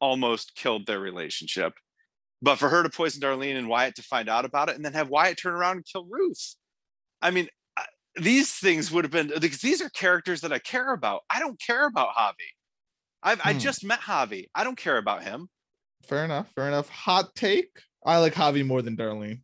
[0.00, 1.74] almost killed their relationship.
[2.42, 4.94] But for her to poison Darlene and Wyatt to find out about it, and then
[4.94, 6.56] have Wyatt turn around and kill Ruth,
[7.22, 7.48] I mean,
[8.16, 11.22] these things would have been because these are characters that I care about.
[11.30, 12.32] I don't care about Javi.
[13.24, 13.58] I've I Hmm.
[13.58, 14.46] just met Javi.
[14.54, 15.48] I don't care about him.
[16.08, 16.48] Fair enough.
[16.54, 16.88] Fair enough.
[16.90, 17.70] Hot take.
[18.04, 19.40] I like Javi more than Darlene.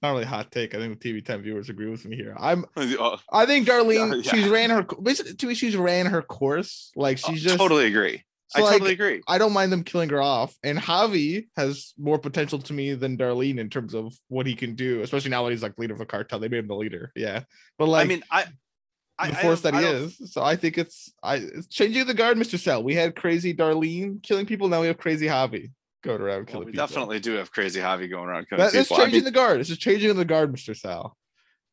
[0.00, 0.74] Not really hot take.
[0.76, 2.36] I think the TV time viewers agree with me here.
[2.38, 2.64] I'm.
[2.76, 4.24] Oh, I think Darlene.
[4.24, 4.30] Yeah.
[4.32, 5.34] She's ran her basically.
[5.34, 6.92] To me, she's ran her course.
[6.94, 7.58] Like she's just.
[7.58, 8.22] totally agree.
[8.50, 9.22] so, I like, totally agree.
[9.26, 10.54] I don't mind them killing her off.
[10.62, 14.76] And Javi has more potential to me than Darlene in terms of what he can
[14.76, 16.38] do, especially now that he's like leader of a cartel.
[16.38, 17.10] They made him the leader.
[17.16, 17.42] Yeah.
[17.76, 18.46] But like I mean, I, I
[19.18, 20.32] the I force don't- that he is.
[20.32, 22.58] So I think it's I it's changing the guard, Mr.
[22.58, 22.82] Sal.
[22.82, 25.70] We had crazy Darlene killing people, now we have crazy Javi
[26.04, 26.86] going around well, killing we people.
[26.86, 28.96] definitely do have crazy Javi going around killing That people.
[28.96, 29.60] I changing mean, the guard.
[29.60, 30.76] It's is changing the guard, Mr.
[30.76, 31.16] Sal.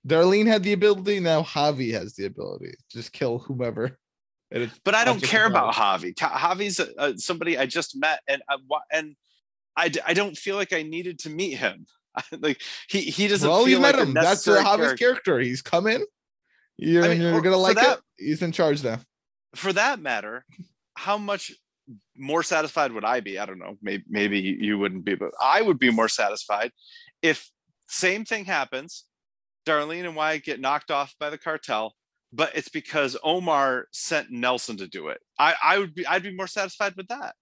[0.08, 2.72] Darlene had the ability, now Javi has the ability.
[2.72, 3.98] To just kill whomever.
[4.52, 6.14] And it's but I don't care about Javi.
[6.16, 9.16] Javi's uh, uh, somebody I just met, and I, wa- and
[9.76, 11.88] I, I don't feel like I needed to meet him.
[12.40, 14.14] like he he doesn't Well, feel you met like him.
[14.14, 14.96] That's uh, Javi's character.
[14.98, 15.40] character.
[15.40, 16.06] He's coming.
[16.78, 18.26] You're, I mean, you're gonna like that- it.
[18.26, 19.00] He's in charge now.
[19.56, 20.46] For that matter,
[20.96, 21.52] how much
[22.18, 23.40] more satisfied would I be?
[23.40, 23.78] I don't know.
[23.82, 26.72] Maybe maybe you wouldn't be, but I would be more satisfied
[27.22, 27.50] if
[27.88, 29.06] same thing happens.
[29.66, 31.96] Darlene and Wyatt get knocked off by the cartel,
[32.32, 35.20] but it's because Omar sent Nelson to do it.
[35.40, 37.36] I, I would be I'd be more satisfied with that.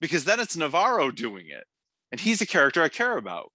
[0.00, 1.64] Because then it's Navarro doing it.
[2.10, 3.52] And he's a character I care about.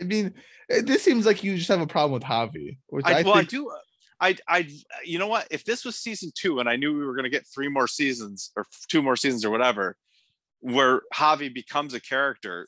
[0.00, 0.34] I mean,
[0.68, 3.36] this seems like you just have a problem with Javi, which I, I, well, think
[3.36, 3.70] I do.
[4.20, 4.68] I, I,
[5.04, 5.46] you know what?
[5.50, 7.86] If this was season two, and I knew we were going to get three more
[7.86, 9.96] seasons or two more seasons or whatever,
[10.60, 12.66] where Javi becomes a character,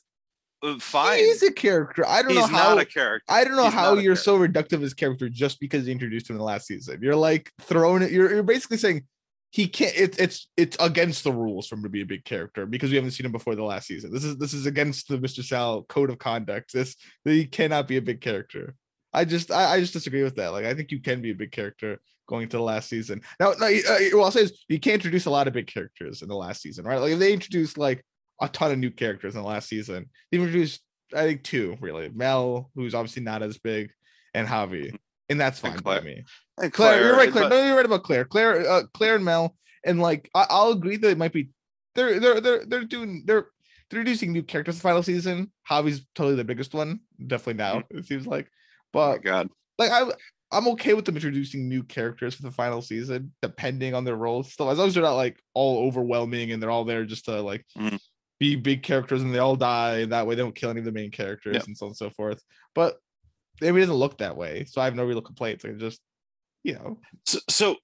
[0.61, 1.19] uh, fine.
[1.19, 2.05] he's a character.
[2.05, 2.57] I don't He's know how.
[2.57, 3.25] He's not a character.
[3.29, 6.35] I don't know he's how you're so reductive as character just because you introduced him
[6.35, 6.99] in the last season.
[7.01, 8.11] You're like throwing it.
[8.11, 9.05] You're, you're basically saying
[9.51, 9.93] he can't.
[9.95, 12.97] It's it's it's against the rules for him to be a big character because we
[12.97, 14.11] haven't seen him before the last season.
[14.11, 15.43] This is this is against the Mr.
[15.43, 16.73] Sal code of conduct.
[16.73, 18.75] This he cannot be a big character.
[19.13, 20.51] I just I, I just disagree with that.
[20.51, 23.21] Like I think you can be a big character going to the last season.
[23.39, 26.21] Now, no, uh, what I'll say is you can't introduce a lot of big characters
[26.21, 26.97] in the last season, right?
[26.99, 28.05] Like if they introduced like
[28.39, 30.81] a ton of new characters in the last season, they introduced
[31.13, 32.09] I think two really.
[32.09, 33.89] Mel, who's obviously not as big,
[34.33, 34.95] and Javi,
[35.29, 36.15] and that's And fine by Claire.
[36.15, 36.23] me.
[36.61, 37.33] And Claire, you're right.
[37.33, 38.25] but- Claire, no, you're right about Claire.
[38.25, 41.49] Claire, uh, Claire and Mel, and like I, I'll agree that it might be.
[41.95, 43.47] They're they're they're they're doing they're
[43.89, 45.51] they're introducing new characters the final season.
[45.67, 48.47] Javi's totally the biggest one, definitely now it seems like.
[48.93, 49.49] Oh But God.
[49.77, 50.11] like I
[50.51, 54.51] I'm okay with them introducing new characters for the final season, depending on their roles.
[54.51, 57.41] Still, as long as they're not like all overwhelming and they're all there just to
[57.41, 57.99] like Mhm.
[58.39, 60.85] be big characters and they all die, and that way they don't kill any of
[60.85, 61.67] the main characters Yep.
[61.67, 62.41] and so on and so forth.
[62.73, 62.97] But
[63.61, 65.65] maybe it doesn't look that way, so I have no real complaints.
[65.65, 65.99] I just,
[66.63, 67.75] you know, So, so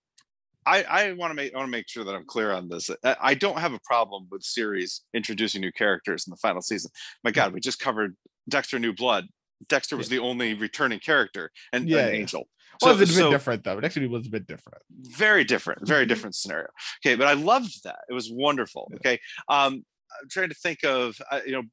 [0.65, 2.89] I, I want to make I want to make sure that I'm clear on this.
[3.03, 6.89] I, I don't have a problem with series introducing new characters in the final season.
[7.23, 8.15] My God, we just covered
[8.49, 9.27] Dexter New Blood.
[9.67, 12.19] Dexter was the only returning character and Yeah, an yeah.
[12.21, 12.47] Angel.
[12.82, 13.78] well, it's a bit different though.
[13.78, 14.82] It actually was a bit different.
[14.89, 16.10] very different, very Mhm.
[16.10, 16.67] different scenario.
[17.06, 17.99] Okay, but I loved that.
[18.10, 18.88] It was wonderful.
[18.91, 18.97] Yeah.
[18.97, 19.86] Okay, um,
[20.21, 21.63] I'm trying to think of uh, you know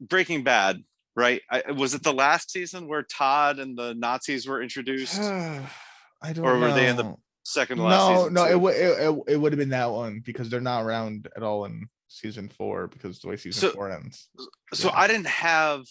[0.00, 0.82] Breaking Bad.
[1.16, 1.42] Right?
[1.50, 5.20] I, was it the last season where Todd and the Nazis were introduced?
[5.20, 6.60] I don't Or know.
[6.68, 8.34] were they in the Second to last no, season.
[8.34, 8.52] no, too?
[8.52, 11.42] it, would it, it, it would have been that one because they're not around at
[11.42, 14.28] all in season four because the way season So- four ends.
[14.72, 14.94] so Yeah.
[14.96, 15.82] I didn't have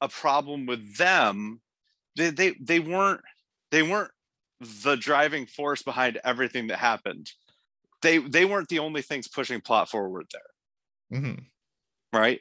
[0.00, 1.60] a problem with them.
[2.16, 3.20] They they they weren't
[3.70, 4.10] they weren't
[4.60, 7.30] the driving force behind everything that happened.
[8.02, 11.34] They they weren't the only things pushing plot forward there, hmm
[12.12, 12.40] right?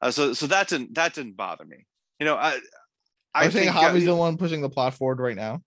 [0.00, 1.86] Uh, so so that didn't that didn't bother me.
[2.18, 2.58] You know, I
[3.34, 5.62] I I think think uh, the one pushing the plot forward right now.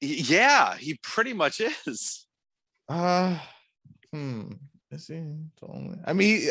[0.00, 2.26] yeah, he pretty much is.
[2.88, 3.38] Uh
[4.12, 4.52] hmm.
[4.90, 5.98] Is he the only?
[6.04, 6.50] I mean,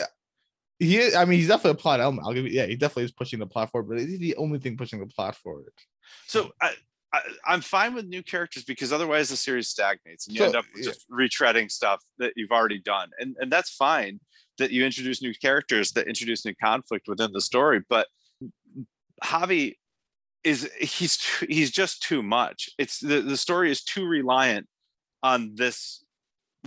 [0.82, 2.28] he, is- I mean, he's definitely a plot element.
[2.28, 2.52] I'll give you.
[2.52, 5.06] Yeah, he definitely is pushing the plot forward, but he's the only thing pushing the
[5.06, 5.74] plot forward?
[6.28, 6.74] So I,
[7.14, 10.60] I I'm fine with new characters because otherwise the series stagnates and you end So,
[10.60, 10.84] up yeah.
[10.84, 14.20] just retreading stuff that you've already done, and and that's fine
[14.58, 18.08] that you introduce new characters that introduce new conflict within the story, but
[19.24, 19.76] Javi
[20.44, 22.70] is he's too, he's just too much.
[22.78, 24.68] It's the the story is too reliant
[25.24, 26.01] on this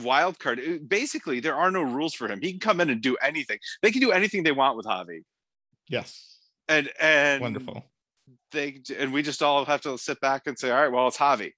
[0.03, 0.61] wild card.
[0.61, 2.41] Eh, basically, there are no rules for him.
[2.41, 3.59] He can come in and do anything.
[3.83, 5.23] They can do anything they want with Javi,
[5.89, 7.85] Yes, and and wonderful.
[8.53, 11.19] they and we just all have to sit back and say, all right, well, it's
[11.19, 11.53] Javi.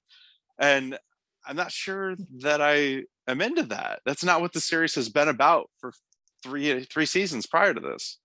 [0.58, 0.98] And
[1.46, 4.00] I'm not sure that I am into that.
[4.04, 5.92] That's not what the series has been about for
[6.42, 8.18] three three seasons prior to this.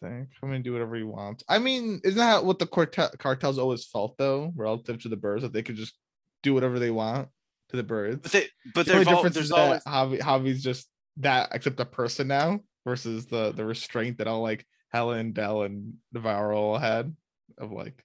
[0.00, 0.28] Thing.
[0.40, 1.42] Come and do whatever you want.
[1.48, 5.42] I mean, isn't that what the cartel cartels always felt though, relative to the birds,
[5.42, 5.94] that they could just
[6.44, 7.28] do whatever they want
[7.70, 8.20] to the birds?
[8.22, 11.48] But they but The only there's, al- difference is always that Javi, Javi's just that
[11.52, 16.76] except a person now versus the the restraint that all like Helen, Del, and Navarro
[16.76, 17.14] had
[17.58, 18.04] of like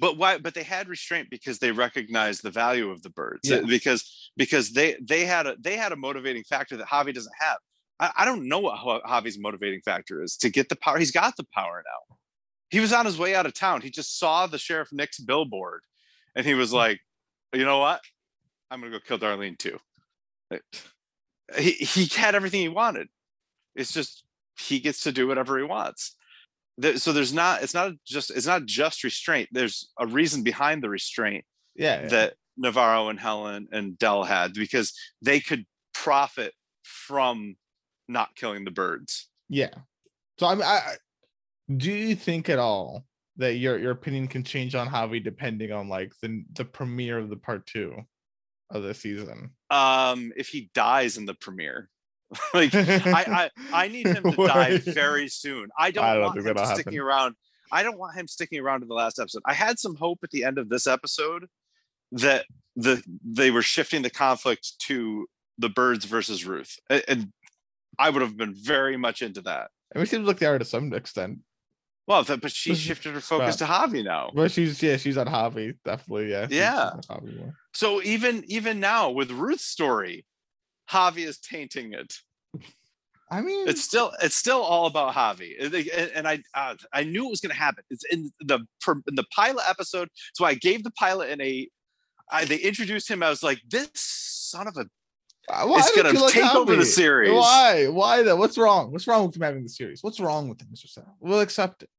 [0.00, 3.64] but why but they had restraint because they recognized the value of the birds Yes.
[3.66, 7.58] because because they they had a they had a motivating factor that Javi doesn't have.
[8.00, 10.98] I, I don't know what Ja- Javi's motivating factor is to get the power.
[10.98, 12.16] He's got the power now.
[12.70, 13.80] He was on his way out of town.
[13.80, 15.80] He just saw the sheriff Nix's billboard,
[16.36, 16.76] and he was hmm.
[16.76, 17.00] like,
[17.52, 18.00] "You know what?
[18.70, 19.78] I'm gonna go kill Darlene too."
[21.56, 23.08] He he had everything he wanted.
[23.74, 24.22] It's just
[24.60, 26.14] he gets to do whatever he wants.
[26.76, 27.62] There- So there's not.
[27.62, 28.30] It's not just.
[28.30, 29.48] It's not just restraint.
[29.50, 32.08] There's a reason behind the restraint yeah, yeah.
[32.08, 36.52] that Navarro and Helen and Del had because they could profit
[36.82, 37.56] from
[38.08, 39.28] not killing the birds.
[39.48, 39.70] Yeah.
[40.38, 40.94] So I mean, I, I
[41.74, 43.04] do you think at all
[43.38, 47.30] that your your opinion can change on Javi depending on like the the premiere of
[47.30, 47.96] the part two
[48.70, 49.50] of the season?
[49.70, 51.88] Um, if he dies in the premiere,
[52.54, 55.68] like I, I, I need him to die very soon.
[55.78, 56.98] I don't, I don't want him sticking happen.
[57.00, 57.34] around.
[57.70, 59.42] I don't want him sticking around to the last episode.
[59.46, 61.46] I had some hope at the end of this episode
[62.12, 65.26] that the they were shifting the conflict to
[65.58, 67.32] the birds versus Ruth, and
[67.98, 69.70] I would have been very much into that.
[69.94, 71.38] I mean, it seems like they are to some extent,
[72.06, 74.30] Well, but she shifted her focus to Javi now.
[74.34, 76.30] but she's yeah, she's on Javi definitely.
[76.30, 76.90] Yeah, Yeah.
[77.10, 77.52] Javi.
[77.78, 80.26] So even even now with Ruth's story,
[80.90, 82.12] Javi is tainting it.
[83.30, 86.74] I mean, It's still it's still all about Javi, And they- and, and I uh,
[86.92, 87.84] I knew it was going to happen.
[87.88, 88.58] It's in the
[89.06, 90.08] in the pilot episode.
[90.34, 91.70] So I gave the pilot an eight.
[92.32, 93.22] I, they introduced him.
[93.22, 94.80] I was like, this son of a
[95.48, 97.32] uh, why it's gonna like take over the series.
[97.32, 97.86] Why?
[97.86, 98.34] Why though?
[98.34, 98.90] What's wrong?
[98.90, 100.02] What's wrong with him having the series?
[100.02, 100.88] What's wrong with him, Mr.
[100.88, 101.16] Sal?
[101.20, 101.90] We'll accept it.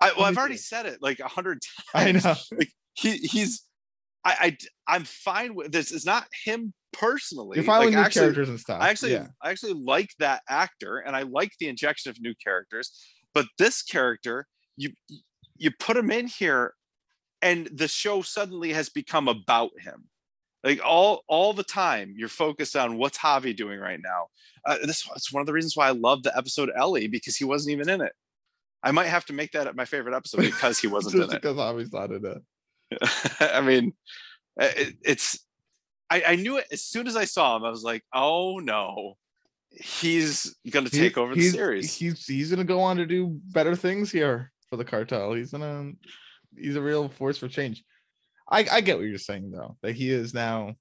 [0.00, 1.60] I, well, I've already said it like a hundred
[1.94, 2.24] times.
[2.24, 2.62] I know.
[2.94, 3.62] He he's
[4.26, 4.56] I, I
[4.88, 5.92] I'm fine with this.
[5.92, 7.56] It's not him personally.
[7.56, 8.82] You're fine with Like, new actually, characters and stuff.
[8.82, 9.28] I actually yeah.
[9.42, 12.90] I actually like that actor and I like the injection of new characters.
[13.32, 14.90] But this character, you
[15.56, 16.74] you put him in here
[17.40, 20.08] and the show suddenly has become about him.
[20.64, 24.26] Like all all the time you're focused on what's Javi doing right now.
[24.64, 27.44] Uh, this is one of the reasons why I love the episode Ellie because he
[27.44, 28.12] wasn't even in it.
[28.82, 31.30] I might have to make that my favorite episode because he wasn't in it.
[31.30, 32.38] because Javi's not in it.
[33.40, 33.92] I mean,
[34.56, 35.38] it, it's.
[36.08, 37.64] I, I knew it as soon as I saw him.
[37.64, 39.14] I was like, "Oh no,
[39.70, 43.40] he's gonna take He's- over the he's, series." He's he's gonna go on to do
[43.52, 45.32] better things here for the cartel.
[45.32, 45.92] He's gonna
[46.56, 47.82] he's a real force for change.
[48.48, 50.74] I I get what you're saying though, that he is now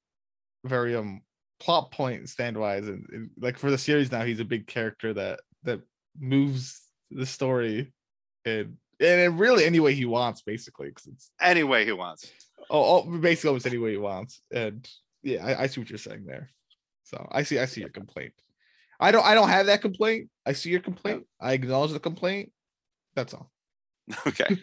[0.63, 1.22] very um
[1.60, 5.13] plot point stand wise and, and, like for the series now he's a big character
[5.13, 5.80] that that
[6.20, 7.94] moves the story
[8.46, 12.31] and and really any way he wants basically because it's Any way he wants.
[12.69, 14.41] oh, oh basically almost any way he wants.
[14.51, 14.88] And
[15.23, 16.49] yeah I, I see what you're saying there.
[17.03, 18.34] So i see i see your complaint.
[18.99, 20.29] I don't i don't have that complaint.
[20.45, 21.25] I see your complaint.
[21.39, 22.51] I acknowledge the complaint.
[23.15, 23.51] That's all.
[24.27, 24.45] Okay.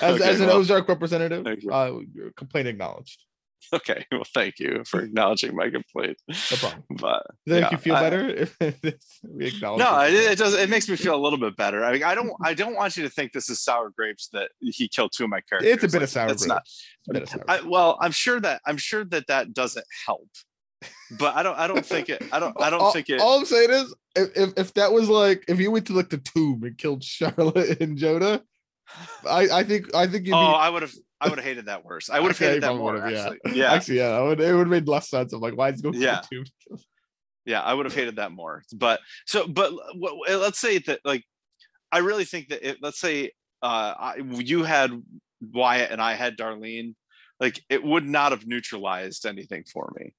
[0.00, 3.24] as, Okay, as an well, Ozark representative, uh, your complaint acknowledged.
[3.72, 4.04] Okay.
[4.12, 6.16] Well, thank you for acknowledging my complaint.
[6.28, 6.84] No problem.
[6.90, 8.28] But Does Yeah, you feel I- better
[8.60, 8.96] if
[9.28, 9.80] we acknowledge?
[9.80, 10.54] no, it, it does.
[10.54, 11.84] It makes me feel a little bit better.
[11.84, 12.32] I mean, I don't.
[12.44, 15.30] I don't want you to think this is sour grapes that he killed two of
[15.30, 15.72] my characters.
[15.72, 16.46] It's a bit Like, of sour grapes.
[16.46, 16.62] not.
[16.62, 19.86] It's a bit of sour I, well, I'm sure that I'm sure that that doesn't
[20.06, 20.28] help.
[21.18, 21.58] But I don't.
[21.58, 22.22] I don't think it.
[22.32, 22.60] I don't.
[22.60, 23.20] I don't all, think it.
[23.20, 26.10] All I'm saying is, if, if if that was like, if you went to like
[26.10, 28.42] the tomb and killed Charlotte and Jonah,
[29.28, 30.92] I I think I think you'd oh, be I would have.
[31.20, 32.10] I would have hated that worse.
[32.10, 32.92] I would have hated that more.
[32.92, 33.28] would've, yeah.
[33.30, 35.32] Actually, yeah, Actually, yeah, it would, it would have made less sense.
[35.32, 36.20] I'm like, why is going Yeah.
[36.30, 36.44] two?
[37.46, 38.62] yeah, I would have hated that more.
[38.74, 39.72] But so, but
[40.28, 41.24] let's say that like,
[41.90, 43.30] I really think that it, let's say
[43.62, 44.90] uh, I, you had
[45.40, 46.94] Wyatt and I had Darlene,
[47.40, 50.12] like it would not have neutralized anything for me.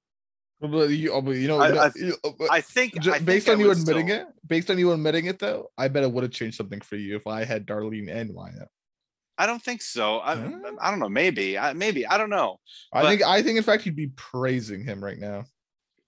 [0.60, 3.26] But you, oh, but you know, I- I- you- oh, I think ju- I think
[3.26, 6.02] based I on you admitting still- it, based on you admitting it, though, I bet
[6.02, 8.66] it would have changed something for you if I had Darlene and Wyatt.
[9.38, 10.18] I don't think so.
[10.18, 10.32] I?
[10.32, 11.08] I don't know.
[11.08, 11.56] Maybe.
[11.56, 12.04] I, maybe.
[12.06, 12.58] I don't know.
[12.92, 15.44] I But- think, I think, in fact, you'd be praising him right now.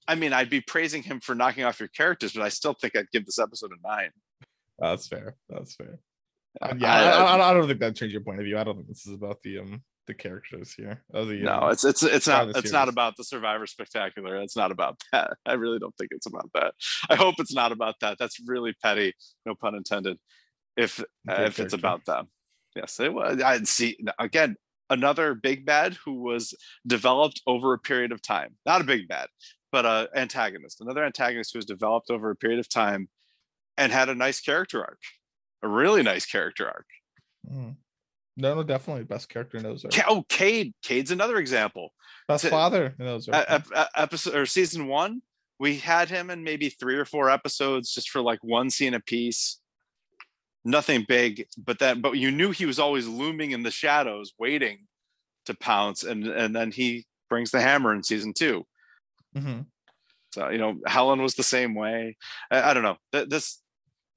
[0.08, 2.96] I mean, I'd be praising him for knocking off your characters, but I still think
[2.96, 4.10] I'd give this episode a nine.
[4.78, 5.36] That's fair.
[5.48, 6.00] That's fair.
[6.60, 8.58] Uh, I- yeah, I, I- I, don't think that changed your point of view.
[8.58, 11.04] I don't think this is about the um the characters here.
[11.14, 14.36] Oh, the, No, um, it's it's it's not it's not about the Survivor Spectacular.
[14.42, 15.34] It's not about that.
[15.46, 16.74] I really don't think it's about that.
[17.08, 18.16] I hope it's not about that.
[18.18, 19.14] That's really petty.
[19.46, 20.16] No pun intended.
[20.76, 22.28] If uh, if it's about them,
[22.74, 23.42] yes, it was.
[23.42, 24.56] I'd see again
[24.88, 26.54] another big bad who was
[26.86, 28.56] developed over a period of time.
[28.66, 29.28] Not a big bad,
[29.72, 30.80] but a antagonist.
[30.80, 33.08] Another antagonist who was developed over a period of time
[33.78, 34.98] and had a nice character arc,
[35.62, 36.86] a really nice character arc.
[37.50, 37.76] mm.
[38.36, 39.84] no, no, definitely best character in those.
[40.06, 40.74] Oh, Cade.
[40.82, 41.92] Cade's another example.
[42.28, 43.28] Best to- father in those.
[43.32, 45.22] Ep- episode or season one,
[45.58, 49.00] we had him in maybe three or four episodes just for like one scene a
[49.00, 49.59] piece.
[50.64, 54.86] Nothing big, but that but you knew he was always looming in the shadows, waiting
[55.46, 58.64] to pounce, and and then he brings the hammer in season two.
[59.36, 59.62] mm-hmm.
[60.32, 62.16] So you know, Helen was the same way.
[62.50, 62.96] I, I don't know.
[63.12, 63.62] Th- This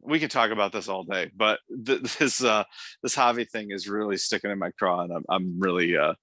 [0.01, 2.63] we can talk about this all day, but th- this uh
[3.01, 6.13] this Javi thing is really sticking in my craw, and I'm I'm really uh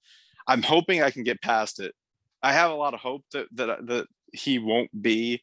[0.47, 1.95] I'm hoping I can get past it.
[2.43, 5.43] I have a lot of hope that that that he won't be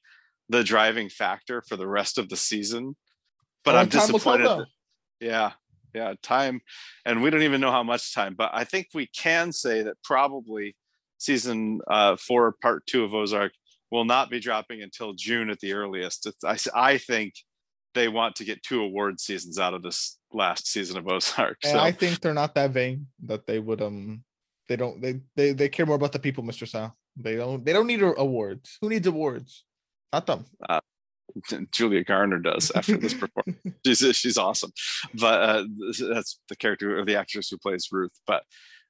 [0.50, 2.96] the driving factor for the rest of the season.
[3.68, 4.68] But I'm time will tell, disappointed.
[5.20, 5.52] that- yeah,
[5.94, 6.62] yeah, time,
[7.06, 8.36] and we don't even know how much time.
[8.36, 10.76] But I think we can say that probably
[11.18, 13.52] season uh, four, part two of Ozark
[13.92, 16.28] will not be dropping until June at the earliest.
[16.28, 16.44] It's,
[16.76, 17.34] I, I think
[17.94, 21.58] they want to get two award seasons out of this last season of Ozark.
[21.64, 24.24] And I think they're not that vain that they would um
[24.68, 26.68] they don't they they they care more about the people, Mr.
[26.68, 26.96] Sal.
[27.16, 28.78] They don't they don't need awards.
[28.82, 29.64] Who needs awards?
[30.14, 30.46] Not them.
[31.72, 33.58] Julia Garner does after this performance.
[33.86, 34.72] She's she's awesome,
[35.14, 35.64] but uh,
[36.10, 38.18] that's the character or the actress who plays Ruth.
[38.26, 38.44] But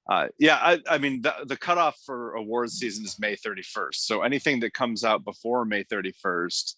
[0.10, 3.95] uh, yeah, I, I mean the, the cutoff for awards season is May 31st.
[3.95, 6.73] So anything that comes out before May 31st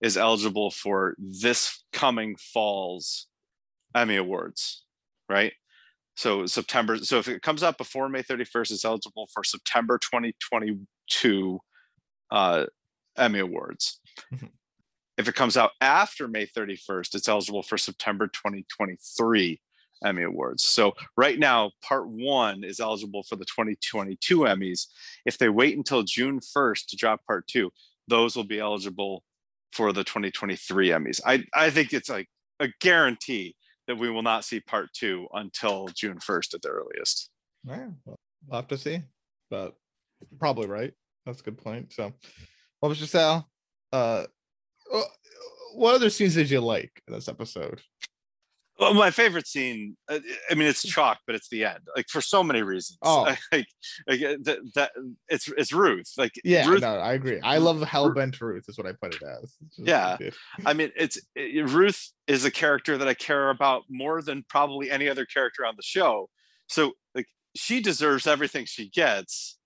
[0.00, 3.26] is eligible for this coming fall's
[3.94, 4.84] Emmy Awards,
[5.28, 5.52] right?
[6.16, 6.98] So September.
[6.98, 11.58] So if it comes out before May 31st, it's eligible for September 2022
[12.30, 12.66] uh,
[13.16, 14.00] Emmy Awards.
[14.32, 14.50] Mhm.
[15.20, 19.60] If it comes out after May 31st, it's eligible for September 2023
[20.02, 20.64] Emmy Awards.
[20.64, 24.86] So right now, part one is eligible for the 2022 Emmys.
[25.26, 27.70] If they wait until June 1st to drop part two,
[28.08, 29.22] those will be eligible
[29.74, 31.20] for the 2023 Emmys.
[31.26, 32.28] I, I think it's like
[32.58, 33.56] a guarantee
[33.88, 37.28] that we will not see part two until June 1st at the earliest.
[37.64, 39.02] Yeah, well, we'll have to see.
[39.50, 39.74] But
[40.38, 40.94] probably right.
[41.26, 41.92] That's a good point.
[41.92, 42.10] So
[42.80, 43.06] well, Mr.
[43.06, 43.50] Sal,
[43.92, 44.26] uh uh,
[45.74, 47.80] what other scenes did you like in this episode?
[48.78, 51.80] Well, my favorite scene, uh, I mean, it's chalk, but it's the end.
[51.94, 52.96] Like for so many reasons.
[53.02, 53.24] Oh.
[53.52, 53.66] like,
[54.08, 54.92] like uh, that, that
[55.28, 56.10] it's it's Ruth.
[56.16, 56.80] Like Yeah, Ruth.
[56.80, 57.40] no, I agree.
[57.42, 59.54] I love Hellbent Ruth is what I put it as.
[59.76, 60.16] Yeah.
[60.64, 64.90] I mean, it's it, Ruth is a character that I care about more than probably
[64.90, 66.30] any other character on the show.
[66.66, 69.58] So like she deserves everything she gets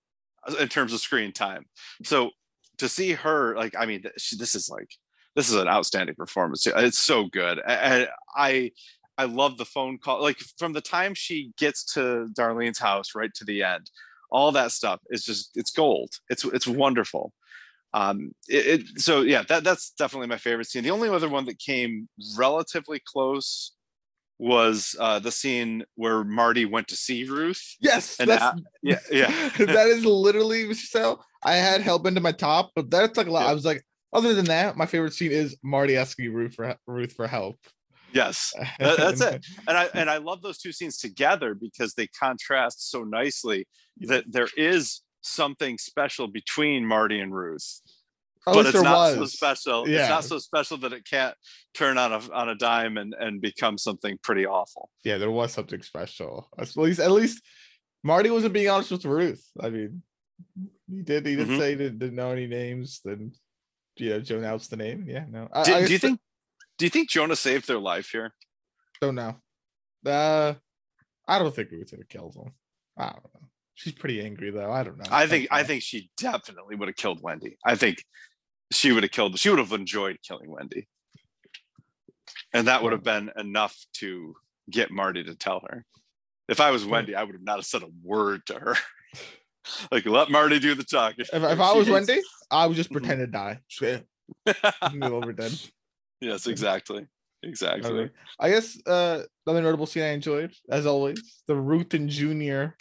[0.45, 1.63] uh, in terms of screen time.
[2.03, 2.31] So
[2.79, 4.89] to see her, like, I mean, she, this is like
[5.35, 6.65] this is an outstanding performance.
[6.67, 7.59] It's so good.
[7.67, 8.71] And I
[9.17, 10.21] I love the phone call.
[10.21, 13.89] Like from the time she gets to Darlene's house right to the end,
[14.31, 16.09] all that stuff is just it's gold.
[16.29, 17.33] It's it's wonderful
[17.93, 21.45] um it, it so yeah that that's definitely my favorite scene the only other one
[21.45, 23.71] that came relatively close
[24.37, 28.99] was uh the scene where marty went to see ruth Yes, And that's, a- yeah
[29.09, 30.73] yeah that is literally.
[30.73, 31.23] Sal.
[31.43, 33.43] I had help into my top, but that's like a lot.
[33.45, 33.51] Yeah.
[33.51, 33.83] I was like,
[34.15, 37.57] other than that, my favorite scene is Marty asking Ruth for Ruth for help.
[38.13, 39.45] yes that's it.
[39.67, 43.67] and i and i love those two scenes together because they contrast so nicely
[44.11, 47.81] that there is something special between marty and ruth
[48.47, 50.01] At but it's not so special Yeah.
[50.01, 51.35] it's not so special that it can't
[51.73, 55.51] turn on a on a dime and and become something pretty awful Yeah, there was
[55.51, 56.47] something special.
[56.57, 57.41] At least, at least
[58.03, 59.43] Marty wasn't being honest with Ruth.
[59.59, 60.03] I mean,
[60.87, 61.25] he did.
[61.25, 61.57] He did Mhm.
[61.59, 63.01] say he didn't, didn't know any names.
[63.03, 63.33] Then,
[63.97, 65.05] you know, Joe announced the name.
[65.07, 65.47] Yeah, no.
[65.51, 66.19] I, do, I do you think
[66.77, 68.33] do you think jonah saved their life here
[69.01, 69.35] Don't know.
[70.05, 70.53] Uh,
[71.27, 72.53] I don't think Ruth would have killed him.
[72.97, 73.47] I don't know.
[73.73, 74.71] She's pretty angry though.
[74.71, 75.05] I don't know.
[75.11, 77.57] I think I think she definitely would have killed Wendy.
[77.65, 78.03] I think
[78.71, 79.37] she would have killed.
[79.37, 80.87] She would have enjoyed killing Wendy,
[82.53, 84.35] and that would have been enough to
[84.69, 85.85] get Marty to tell her.
[86.47, 88.75] If I was Wendy, I would have not have said a word to her.
[89.91, 91.25] like let Marty do the talking.
[91.31, 93.05] If, if I was Wendy, I would just mm-hmm.
[93.05, 93.59] pretend to die.
[95.01, 95.53] over dead.
[96.21, 97.07] Yes, exactly.
[97.43, 98.09] Exactly.
[98.39, 102.75] I guess uh another notable scene I enjoyed, as always, the Ruth and Junior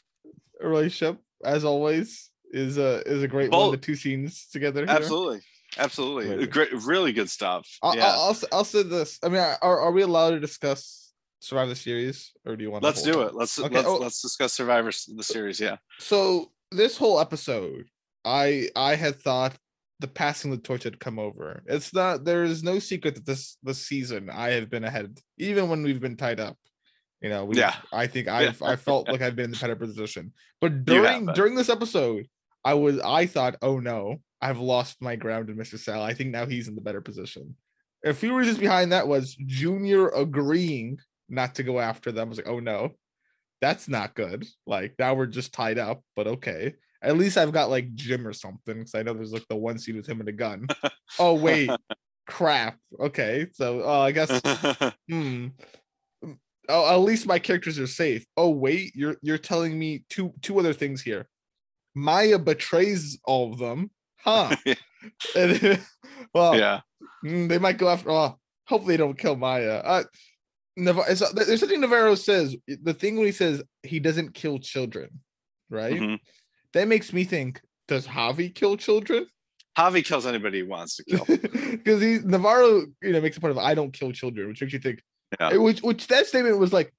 [0.60, 3.60] relationship, as always, is a is a great Both.
[3.60, 3.70] one.
[3.72, 4.86] The two scenes together.
[4.86, 4.94] Here.
[4.94, 5.40] Absolutely.
[5.76, 6.36] Absolutely.
[6.36, 6.50] Right.
[6.50, 7.68] Great, really good stuff.
[7.82, 8.06] I'll, yeah.
[8.06, 9.18] I'll, I'll, I'll say this.
[9.22, 12.84] I mean, are, are we allowed to discuss Survivor Series, or do you want?
[12.84, 13.34] Let's do it.
[13.34, 13.74] Let's okay.
[13.74, 13.96] let's, oh.
[13.96, 15.60] let's discuss Survivor the series.
[15.60, 15.76] Yeah.
[15.98, 17.86] So this whole episode,
[18.24, 19.56] I I had thought
[20.00, 21.62] the passing the torch had come over.
[21.66, 22.24] It's not.
[22.24, 26.00] There is no secret that this this season I have been ahead, even when we've
[26.00, 26.56] been tied up.
[27.20, 27.76] You know, we, yeah.
[27.92, 31.54] I think I've I felt like I've been in the better position, but during during
[31.54, 32.26] this episode,
[32.64, 35.78] I was I thought, oh no, I've lost my ground in Mr.
[35.78, 36.02] Sal.
[36.02, 37.56] I think now he's in the better position.
[38.04, 40.98] A few reasons behind that was Junior agreeing
[41.30, 42.28] not to go after them.
[42.28, 42.90] I was like, oh no,
[43.64, 44.46] that's not good.
[44.66, 46.74] Like now we're just tied up, but okay.
[47.02, 49.78] At least I've got like Jim or something because I know there's like the one
[49.78, 50.66] scene with him and a gun.
[51.18, 51.70] oh wait,
[52.26, 52.76] crap.
[53.00, 54.40] Okay, so uh, I guess.
[55.08, 55.48] hmm.
[56.68, 58.26] Oh, at least my characters are safe.
[58.36, 61.26] Oh wait, you're you're telling me two two other things here.
[61.94, 64.54] Maya betrays all of them, huh?
[65.36, 65.80] and,
[66.34, 66.80] well, yeah,
[67.24, 68.10] mm, they might go after.
[68.10, 69.80] Oh, hopefully they don't kill Maya.
[69.84, 70.04] Uh,
[70.76, 72.56] Navarro, there's something Navarro says.
[72.66, 75.20] The thing when he says he doesn't kill children,
[75.70, 75.94] right?
[75.94, 76.14] Mm-hmm
[76.74, 79.26] that makes me think: Does Javi kill children?
[79.78, 81.24] Javi kills anybody he wants to kill.
[81.70, 84.72] Because he Navarro, you know, makes a point of I don't kill children, which makes
[84.72, 85.00] you think.
[85.40, 85.56] Yeah.
[85.56, 86.92] Which which that statement was like,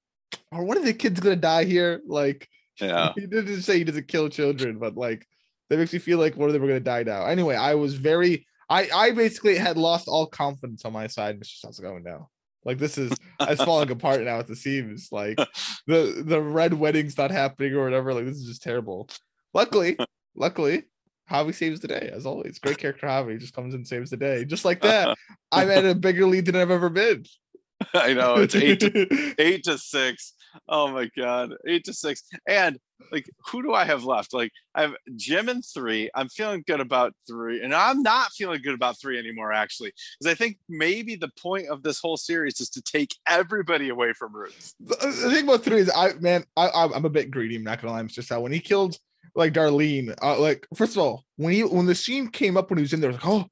[0.52, 2.00] are one of the kids gonna die here?
[2.06, 2.48] Like,
[2.80, 5.26] yeah, he didn't say he doesn't kill children, but like
[5.70, 7.24] that makes me feel like one of them are gonna die now.
[7.24, 11.40] Anyway, I was very I I basically had lost all confidence on my side.
[11.40, 11.80] Mr.
[11.80, 12.28] Going now?
[12.66, 15.08] Like this is it's falling apart now at the seams.
[15.12, 15.38] Like
[15.86, 18.12] the the red wedding's not happening or whatever.
[18.12, 19.08] Like this is just terrible.
[19.54, 19.96] Luckily,
[20.36, 20.82] luckily,
[21.30, 22.58] Javi saves the day as always.
[22.58, 24.44] Great character Javi just comes and saves the day.
[24.44, 25.16] Just like that.
[25.52, 27.24] I'm at a bigger lead than I've ever been.
[27.94, 30.34] I know it's eight to, eight to six.
[30.68, 32.22] Oh my god, eight to six.
[32.48, 32.78] And
[33.12, 34.32] like, who do I have left?
[34.32, 36.10] Like, I have Jim and three.
[36.14, 40.32] I'm feeling good about three, and I'm not feeling good about three anymore, actually, because
[40.32, 44.34] I think maybe the point of this whole series is to take everybody away from
[44.34, 44.74] Ruth.
[44.80, 47.56] The, the thing about three is, I man, I, I'm a bit greedy.
[47.56, 48.00] I'm not gonna lie.
[48.00, 48.98] I'm just how when he killed
[49.34, 50.14] like Darlene.
[50.22, 52.92] Uh, like first of all, when he when the scene came up when he was
[52.92, 53.46] in there, was like, oh,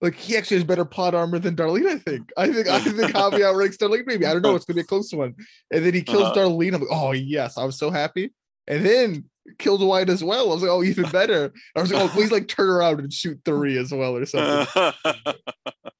[0.00, 1.86] like he actually has better plot armor than Darlene.
[1.86, 2.30] I think.
[2.36, 4.06] I think I think Javi outranks Darlene.
[4.06, 4.54] Maybe I don't know.
[4.54, 5.34] It's gonna be a close one.
[5.72, 6.34] And then he kills uh-huh.
[6.34, 6.74] Darlene.
[6.74, 8.32] I'm like, oh yes, I was so happy.
[8.66, 9.24] And then
[9.58, 10.50] killed Wyatt as well.
[10.50, 11.52] I was like, oh, even better.
[11.74, 14.66] I was like, oh, please like turn around and shoot three as well or something.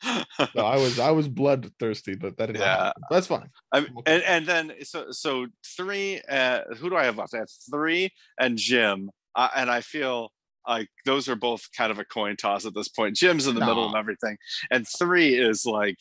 [0.02, 2.84] so I was I was bloodthirsty, but that didn't yeah.
[2.84, 3.02] Happen.
[3.10, 3.50] That's fine.
[3.72, 5.46] I'm, and and then so so
[5.76, 6.20] three.
[6.28, 7.34] Uh, who do I have left?
[7.34, 10.30] I have three and Jim uh, and I feel
[10.68, 13.16] like those are both kind of a coin toss at this point.
[13.16, 14.36] Jim's in the middle of everything,
[14.70, 15.96] and three is like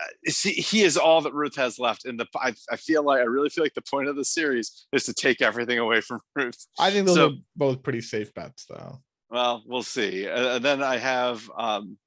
[0.00, 2.04] uh, see, he is all that Ruth has left.
[2.04, 4.86] And the I, I feel like I really feel like the point of the series
[4.92, 6.66] is to take everything away from Ruth.
[6.78, 9.00] I think those so, are both pretty safe bets, though.
[9.30, 10.28] Well, we'll see.
[10.28, 11.98] Uh, and then I have um,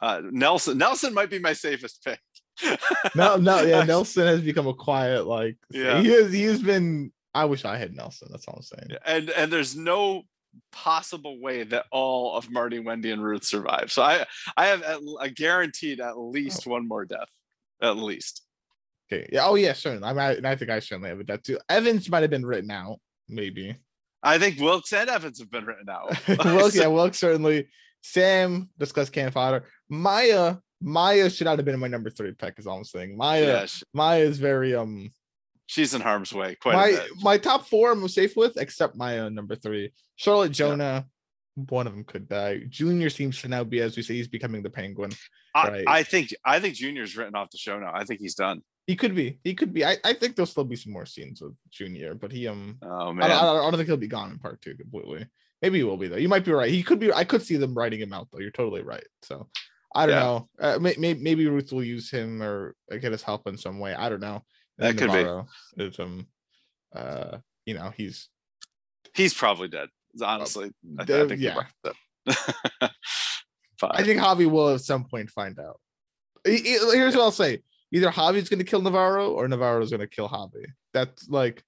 [0.00, 0.78] uh, Nelson.
[0.78, 2.20] Nelson might be my safest pick.
[3.14, 3.82] no, no, yeah.
[3.82, 5.56] Nelson has become a quiet like.
[5.70, 6.32] Yeah, he has.
[6.32, 8.28] He's been I wish I had Nelson.
[8.30, 9.00] That's all I'm saying.
[9.06, 10.22] And and there's no
[10.70, 13.92] possible way that all of Marty, Wendy, and Ruth survive.
[13.92, 14.26] So I
[14.56, 14.82] I have
[15.20, 16.72] a guaranteed at least oh.
[16.72, 17.28] one more death,
[17.82, 18.42] at least.
[19.12, 19.28] Okay.
[19.32, 19.46] Yeah.
[19.46, 19.72] Oh yeah.
[19.72, 20.08] Certainly.
[20.08, 21.58] I mean, I, I think I certainly have a death too.
[21.68, 22.98] Evans might have been written out.
[23.28, 23.76] Maybe.
[24.22, 26.16] I think Wilkes and Evans have been written out.
[26.44, 27.68] Wilkes, yeah, Wilkes certainly.
[28.02, 29.64] Sam discussed can fodder.
[29.88, 32.58] Maya, Maya should not have been in my number three pick.
[32.58, 33.16] Is all I'm saying.
[33.16, 35.10] Maya, yeah, she, Maya is very um
[35.72, 39.34] she's in harm's way quite my my top four I'm safe with, except my own
[39.34, 39.92] number three.
[40.16, 41.06] Charlotte Jonah,
[41.56, 41.64] yeah.
[41.68, 42.60] one of them could die.
[42.68, 45.12] Junior seems to now be, as we say, he's becoming the penguin.
[45.54, 45.84] I, right?
[45.86, 47.90] I think I think Junior's written off the show now.
[47.94, 48.62] I think he's done.
[48.86, 49.38] He could be.
[49.44, 49.84] He could be.
[49.84, 52.76] I, I think there'll still be some more scenes with Junior, but he um.
[52.82, 55.26] Oh man, I, I, I don't think he'll be gone in part two completely.
[55.62, 56.16] Maybe he will be though.
[56.16, 56.70] You might be right.
[56.70, 57.12] He could be.
[57.12, 58.40] I could see them writing him out though.
[58.40, 59.06] You're totally right.
[59.22, 59.48] So
[59.94, 60.20] I don't yeah.
[60.20, 60.48] know.
[60.58, 63.94] Uh, may, maybe Ruth will use him or get his help in some way.
[63.94, 64.42] I don't know.
[64.82, 65.84] That could Navarro be.
[65.84, 66.26] Is, um,
[66.94, 68.28] uh, you know, he's
[69.14, 69.88] he's probably dead.
[70.22, 71.62] Honestly, uh, I, I, think yeah.
[73.82, 75.80] I think Javi will at some point find out.
[76.44, 77.04] Here's yeah.
[77.04, 77.60] what I'll say:
[77.92, 80.64] either Javi's going to kill Navarro or Navarro's going to kill Javi.
[80.92, 81.62] That's like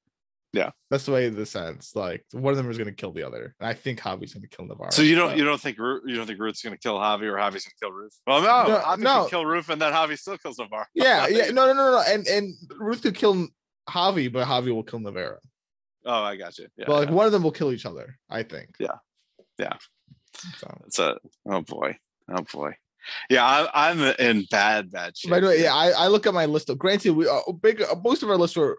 [0.55, 0.71] Yeah.
[0.89, 1.97] That's the way this sense.
[1.97, 3.55] Like one of them is gonna kill the other.
[3.59, 4.91] And I think Javi's gonna kill Navarro.
[4.93, 7.23] So you don't but- you don't think Ru- you don't think Ruth's gonna kill Javi
[7.23, 8.17] or Javi's gonna kill Ruth?
[8.27, 9.27] Well, no, No, Javi no.
[9.29, 10.87] kill Ruth and then Javi still kills Navarro.
[10.95, 11.51] Yeah, yeah.
[11.51, 12.05] No, no, no, no.
[12.07, 13.49] And and Ruth could kill
[13.91, 15.39] Javi, but Javi will kill Navarro.
[16.07, 16.69] Oh, I got you.
[16.77, 17.15] Yeah, but like yeah.
[17.15, 18.77] one of them will kill each other, I think.
[18.79, 18.99] Yeah.
[19.59, 19.75] Yeah.
[20.59, 21.97] So it's a oh boy,
[22.31, 22.77] oh boy.
[23.29, 25.31] Yeah, I, I'm in bad bad shape.
[25.31, 27.83] by the way, yeah, I, I look at my list of granted we uh, big
[27.83, 28.79] uh, most of our lists were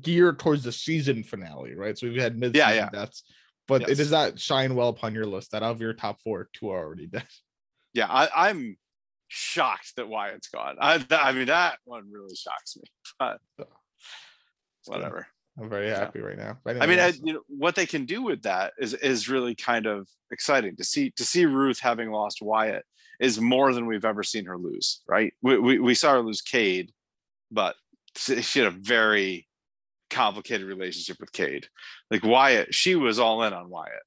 [0.00, 1.98] geared towards the season finale, right?
[1.98, 2.90] So we've had mid season yeah.
[2.90, 3.24] deaths,
[3.68, 6.48] but it does not shine well upon your list that out of your top four,
[6.52, 7.26] two are already dead.
[7.94, 8.76] yeah, I, I'm
[9.28, 10.76] shocked that Wyatt's gone.
[10.80, 12.84] I, th- I mean, that one really shocks me.
[13.18, 13.38] But
[14.86, 15.26] whatever.
[15.58, 15.98] I'm very Yeah.
[15.98, 16.58] happy right now.
[16.66, 19.86] I mean, I, you know, what they can do with that is is really kind
[19.86, 21.10] of exciting to see.
[21.16, 22.84] To see Ruth having lost Wyatt
[23.20, 25.02] is more than we've ever seen her lose.
[25.06, 25.34] Right?
[25.42, 26.90] We we, we saw her lose Cade,
[27.50, 27.76] but
[28.16, 29.46] she had a very
[30.12, 31.66] complicated relationship with Cade.
[32.10, 34.02] Like Wyatt, she was all in on Wyatt.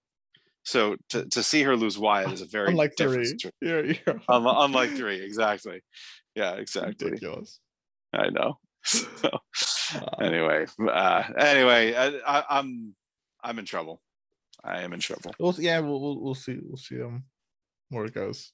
[0.63, 4.21] So to, to see her lose Wyatt is a very unlike three, situ- you're, you're
[4.27, 5.81] unlike, three, exactly.
[6.33, 7.09] Yeah, exactly.
[7.11, 7.59] ridiculous.
[8.13, 8.59] I know.
[8.87, 9.29] So,
[9.93, 12.95] Uh, anyway, uh, anyway, I, I, I'm
[13.43, 14.01] I'm in trouble.
[14.63, 15.33] I am in trouble.
[15.39, 17.23] We'll yeah, we'll, we'll we'll see we'll see um
[17.89, 18.51] where it goes.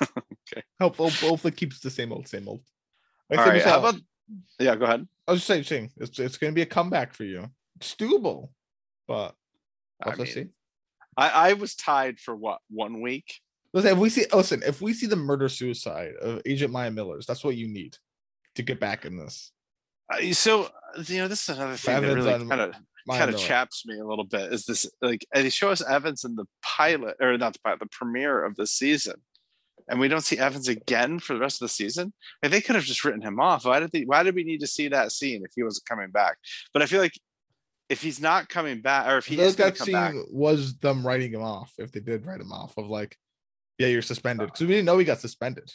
[0.52, 0.62] Okay.
[0.80, 2.60] Hope, hope hopefully keeps the same old same old.
[3.30, 4.00] All right, how about?
[4.58, 5.06] Yeah, go ahead.
[5.26, 7.48] I was just saying, it's it's gonna be a comeback for you.
[7.76, 8.50] It's doable,
[9.06, 9.34] but
[10.02, 10.46] I mean, see.
[11.16, 13.40] I, I was tied for what one week.
[13.72, 17.26] Listen, if we see listen, if we see the murder suicide of Agent Maya Miller's,
[17.26, 17.96] that's what you need
[18.56, 19.52] to get back in this.
[20.12, 20.68] Uh, so
[21.06, 22.74] you know, this is another thing that really kind of
[23.10, 24.52] kind of chaps me a little bit.
[24.52, 27.80] Is this like and they show us Evans in the pilot or not the pilot,
[27.80, 29.14] the premiere of the season,
[29.92, 32.14] and we don't see Evans again for the rest of the season.
[32.42, 33.66] Like they could have just written him off.
[33.66, 34.04] Why did they?
[34.04, 36.38] Why did we need to see that scene if he wasn't coming back?
[36.72, 37.12] But I feel like
[37.90, 41.06] if he's not coming back, or if he Those that come scene back, was them
[41.06, 41.74] writing him off.
[41.76, 43.18] If they did write him off, of like,
[43.76, 45.70] yeah, you're suspended uh, because we didn't know he got suspended.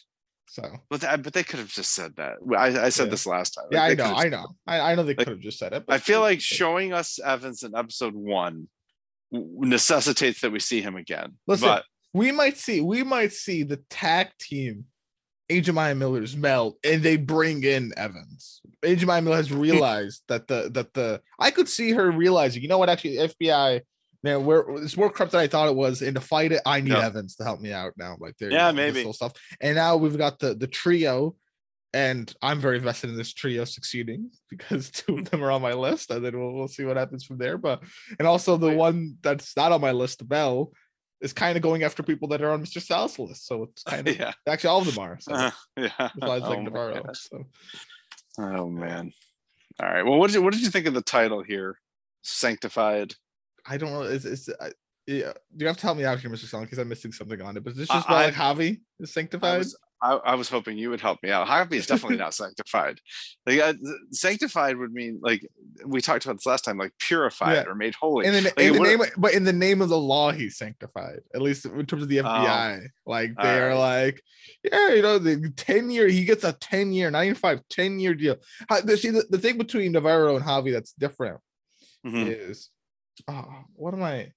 [0.49, 2.38] So but that, but they could have just said that.
[2.57, 3.11] I, I said Yeah.
[3.11, 3.65] this last time.
[3.70, 5.59] yeah, I know, could have I know, I, I know they Like, could have just
[5.59, 5.84] said it.
[5.89, 8.68] I feel like showing us Evans in episode one
[9.32, 11.34] necessitates that we see him again.
[11.45, 11.84] Listen, but
[12.18, 14.86] we might see we might see the tag team
[15.72, 18.61] Maya Miller's melt and they bring in Evans.
[18.84, 22.78] Maya Miller has realized that the that the I could see her realizing, you know
[22.78, 23.82] what, actually FBI,
[24.24, 26.01] man, we're it's more corrupt than I thought it was.
[26.01, 27.05] And to fight it, I need Yeah.
[27.05, 28.18] Evans to help me out now.
[28.20, 29.11] Like there, Yeah, maybe.
[29.13, 29.34] stuff.
[29.61, 31.36] And now we've got the the trio,
[31.93, 35.74] and I'm very vested in this trio succeeding because two of them are on my
[35.74, 37.57] list, and then we'll, we'll see what happens from there.
[37.57, 37.84] But
[38.20, 40.74] and also the one that's not on my list, Bell,
[41.22, 42.82] is kind of going after people that are on Mr.
[42.82, 43.47] Sal's list.
[43.47, 45.18] So it's kind of yeah, actually all of them are.
[45.20, 45.89] So uh, yeah.
[46.20, 47.03] besides like Oh my Navarro.
[47.13, 47.45] So
[48.39, 49.11] Oh man.
[49.82, 50.03] All right.
[50.03, 51.80] Well, what did you what did you think of the title here?
[52.24, 53.15] Sanctified.
[53.65, 54.01] I don't know.
[54.03, 54.72] Is is I,
[55.07, 56.45] yeah, you have to help me out here, Mr.
[56.45, 57.63] Sal, because I'm missing something on it.
[57.63, 59.59] But is this I- just about like Javi is I sanctified?
[59.59, 61.47] was, I, I was hoping you would help me out.
[61.47, 62.99] Javi is definitely not sanctified.
[63.45, 63.73] Like uh,
[64.11, 65.47] sanctified would mean like
[65.85, 67.63] we talked about this last time, like purified Yeah.
[67.67, 68.27] or made holy.
[68.27, 71.21] in the, Like, in the name, but in the name of the law, he's sanctified.
[71.33, 74.03] At least in terms of the FBI, like they are right.
[74.05, 74.21] like,
[74.63, 76.07] yeah, you know, the ten year.
[76.07, 78.35] He gets a ten year, 95, 10 year deal.
[78.69, 81.39] How, the, see, the, the thing between Navarro and Javi that's different
[82.05, 82.27] Mhm.
[82.49, 82.69] is,
[83.27, 84.31] oh, what am I?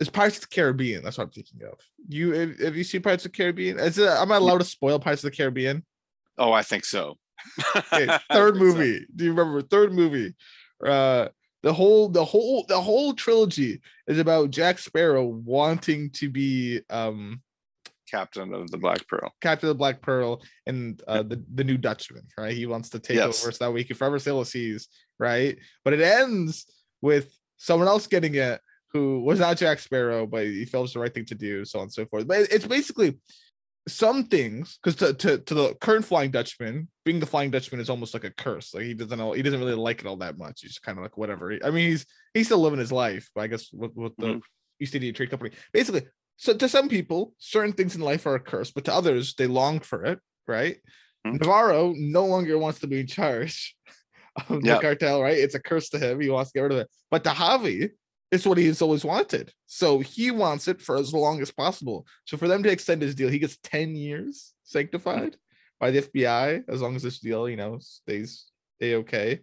[0.00, 1.04] It's Pirates of the Caribbean.
[1.04, 1.78] That's what I'm thinking of.
[2.08, 3.78] You have, you seen Pirates of the Caribbean?
[3.78, 5.84] Is it, am I allowed to spoil Pirates of the Caribbean?
[6.38, 7.18] Oh, I think so.
[7.76, 8.76] Okay, third think so.
[8.78, 9.06] movie.
[9.14, 10.34] Do you remember third movie?
[10.84, 11.28] Uh
[11.62, 17.42] the whole the whole the whole trilogy is about Jack Sparrow wanting to be um
[18.10, 19.32] Captain of the Black Pearl.
[19.40, 22.54] Captain of the Black Pearl and uh the, the new Dutchman, right?
[22.56, 23.42] He wants to take Yes.
[23.42, 24.88] over so that we can forever sail the seas,
[25.18, 25.58] right?
[25.84, 26.64] But it ends
[27.02, 28.60] with someone else getting it
[28.92, 31.64] who was not Jack Sparrow, but he felt it was the right thing to do,
[31.64, 32.26] so on and so forth.
[32.26, 33.18] But it's basically
[33.88, 37.88] some things because to, to to the current Flying Dutchman, being the Flying Dutchman is
[37.90, 38.74] almost like a curse.
[38.74, 40.60] Like he doesn't know he doesn't really like it all that much.
[40.62, 41.56] He's kind of like whatever.
[41.64, 44.40] I mean, he's he's still living his life, but I guess with, with the Mhm.
[44.80, 46.02] East India Trade Company, basically.
[46.36, 49.46] So to some people, certain things in life are a curse, but to others, they
[49.46, 50.18] long for it,
[50.48, 50.78] right?
[51.26, 51.38] Mhm.
[51.40, 53.76] Navarro no longer wants to be in charge
[54.48, 54.80] of the Yep.
[54.80, 55.36] cartel, right?
[55.36, 56.18] It's a curse to him.
[56.20, 56.88] He wants to get rid of it.
[57.10, 57.90] But to Javi,
[58.30, 59.52] it's what he's always wanted.
[59.66, 62.06] So he wants it for as long as possible.
[62.24, 65.36] So for them to extend his deal, he gets 10 years sanctified
[65.80, 68.46] by the FBI, as long as this deal, you know, stays
[68.80, 69.40] a okay.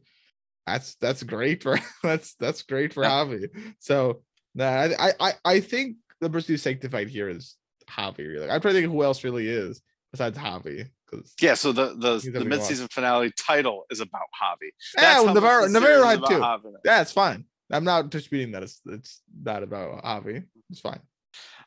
[0.65, 3.49] That's that's great for that's that's great for Javi.
[3.79, 4.21] So
[4.53, 7.55] nah, I, I I think the person who's sanctified here is
[7.89, 8.19] Javi.
[8.19, 9.81] Really, I'm trying to think who else really is
[10.11, 10.89] besides Javi.
[11.09, 14.69] because Yeah, so the the, the mid-season finale title is about Javi.
[14.97, 16.35] Oh, yeah, how well, much Navarro Navarro had about too.
[16.37, 16.73] Javi.
[16.83, 17.45] Yeah, it's fine.
[17.71, 20.43] I'm not disputing that it's it's not about Javi.
[20.69, 20.99] It's fine.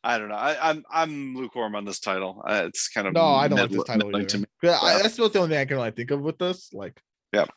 [0.03, 0.34] I don't know.
[0.34, 2.42] I, I'm I'm lukewarm on this title.
[2.46, 4.30] Uh, it's kind of No, I don't like this title middling either.
[4.30, 4.44] to me.
[4.62, 6.72] Yeah, I, that's about the only thing I can really think of with this.
[6.72, 7.01] Like,
[7.32, 7.51] Yep.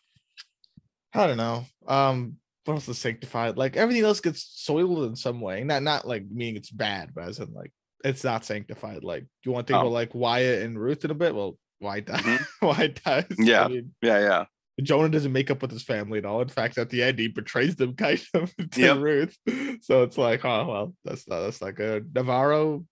[1.14, 1.66] I don't know.
[1.88, 3.58] Um, what else is sanctified?
[3.58, 5.64] Like everything else gets soiled in some way.
[5.64, 7.72] Not not like meaning it's bad, but as in like
[8.04, 9.04] it's not sanctified.
[9.04, 9.88] Like, do you want to think Oh.
[9.88, 11.34] about like Wyatt and Ruth in a bit?
[11.36, 12.04] Well, why
[12.60, 13.26] why dies?
[13.38, 13.66] Yeah.
[13.66, 14.46] I mean, Yeah, yeah.
[14.82, 16.42] Jonah doesn't make up with his family at all.
[16.42, 18.98] In fact, at the end, he betrays them kind of to Yep.
[18.98, 19.38] Ruth.
[19.82, 22.14] So it's like, oh well, that's not that's not good.
[22.16, 22.86] Navarro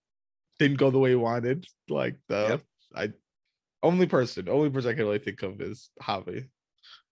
[0.59, 1.65] didn't go the way he wanted.
[1.89, 2.61] Like the Yep.
[2.95, 3.13] I
[3.83, 6.47] only person, only person I can really think of is Javi.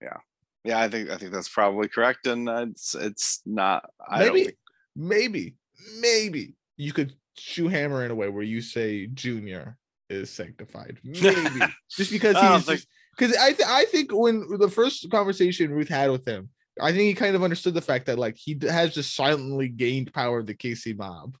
[0.00, 0.18] Yeah,
[0.64, 3.90] Yeah, I think I think that's probably correct, and it's it's not.
[4.08, 4.56] I don't Maybe, think,
[4.94, 5.54] maybe,
[6.00, 9.76] maybe you could shoe hammer in a way where you say Junior
[10.08, 10.98] is sanctified.
[11.04, 11.60] Maybe
[11.90, 12.84] just because he's think-
[13.16, 16.48] because I th- I think when the first conversation Ruth had with him,
[16.80, 19.68] I think he kind of understood the fact that like he d- has just silently
[19.68, 21.36] gained power of the KC mob,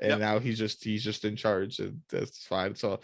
[0.00, 0.18] and Yep.
[0.18, 2.74] now he's just he's just in charge, and that's fine.
[2.74, 3.00] So,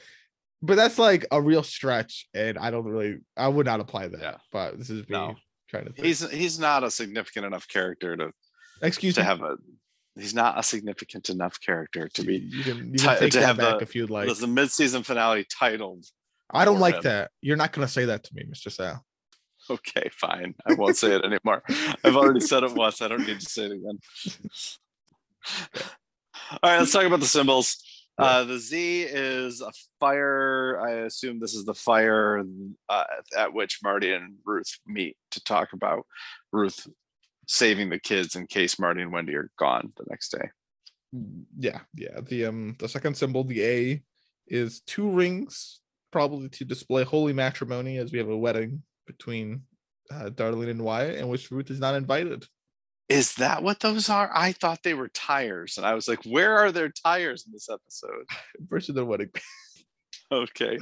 [0.63, 4.21] but that's like a real stretch, and I don't really I would not apply that.
[4.21, 4.37] Yeah.
[4.53, 5.37] But this is me No.
[5.69, 5.93] trying to.
[5.93, 6.07] Think.
[6.07, 8.31] he's he's not a significant enough character to
[8.83, 9.27] excuse to me.
[9.27, 9.57] have a.
[10.17, 12.39] He's not a significant enough character to be.
[12.39, 14.29] you can, you can take to that have back the- if you'd like.
[14.37, 16.05] The mid-season finale titled.
[16.53, 17.03] I don't like him.
[17.05, 17.31] that.
[17.41, 18.71] You're not gonna say that to me, Mr.
[18.71, 19.05] Sal.
[19.69, 20.55] Okay, fine.
[20.67, 21.63] I won't say it anymore.
[22.03, 23.03] I've already said it once.
[23.03, 23.99] I don't need to say it again.
[26.51, 27.77] All right, let's talk about the symbols.
[28.19, 30.79] Uh, the Z is a fire.
[30.81, 32.43] I assume this is the fire
[32.89, 33.05] uh,
[33.37, 36.05] at which Marty and Ruth meet to talk about
[36.53, 36.87] Ruth
[37.47, 40.51] saving the kids in case Marty and Wendy are gone the next day.
[41.59, 42.21] Yeah, yeah.
[42.23, 44.03] The um the second symbol, the A,
[44.47, 45.80] is two rings,
[46.11, 49.63] probably to display holy matrimony, as we have a wedding between
[50.13, 52.47] uh, Darlene and Wyatt, in which Ruth is not invited.
[53.09, 54.31] Is that what those are?
[54.33, 57.69] I thought they were tires, and I was like, "Where are their tires in this
[57.69, 58.25] episode?"
[58.69, 59.31] Versus their wedding.
[60.33, 60.79] Okay.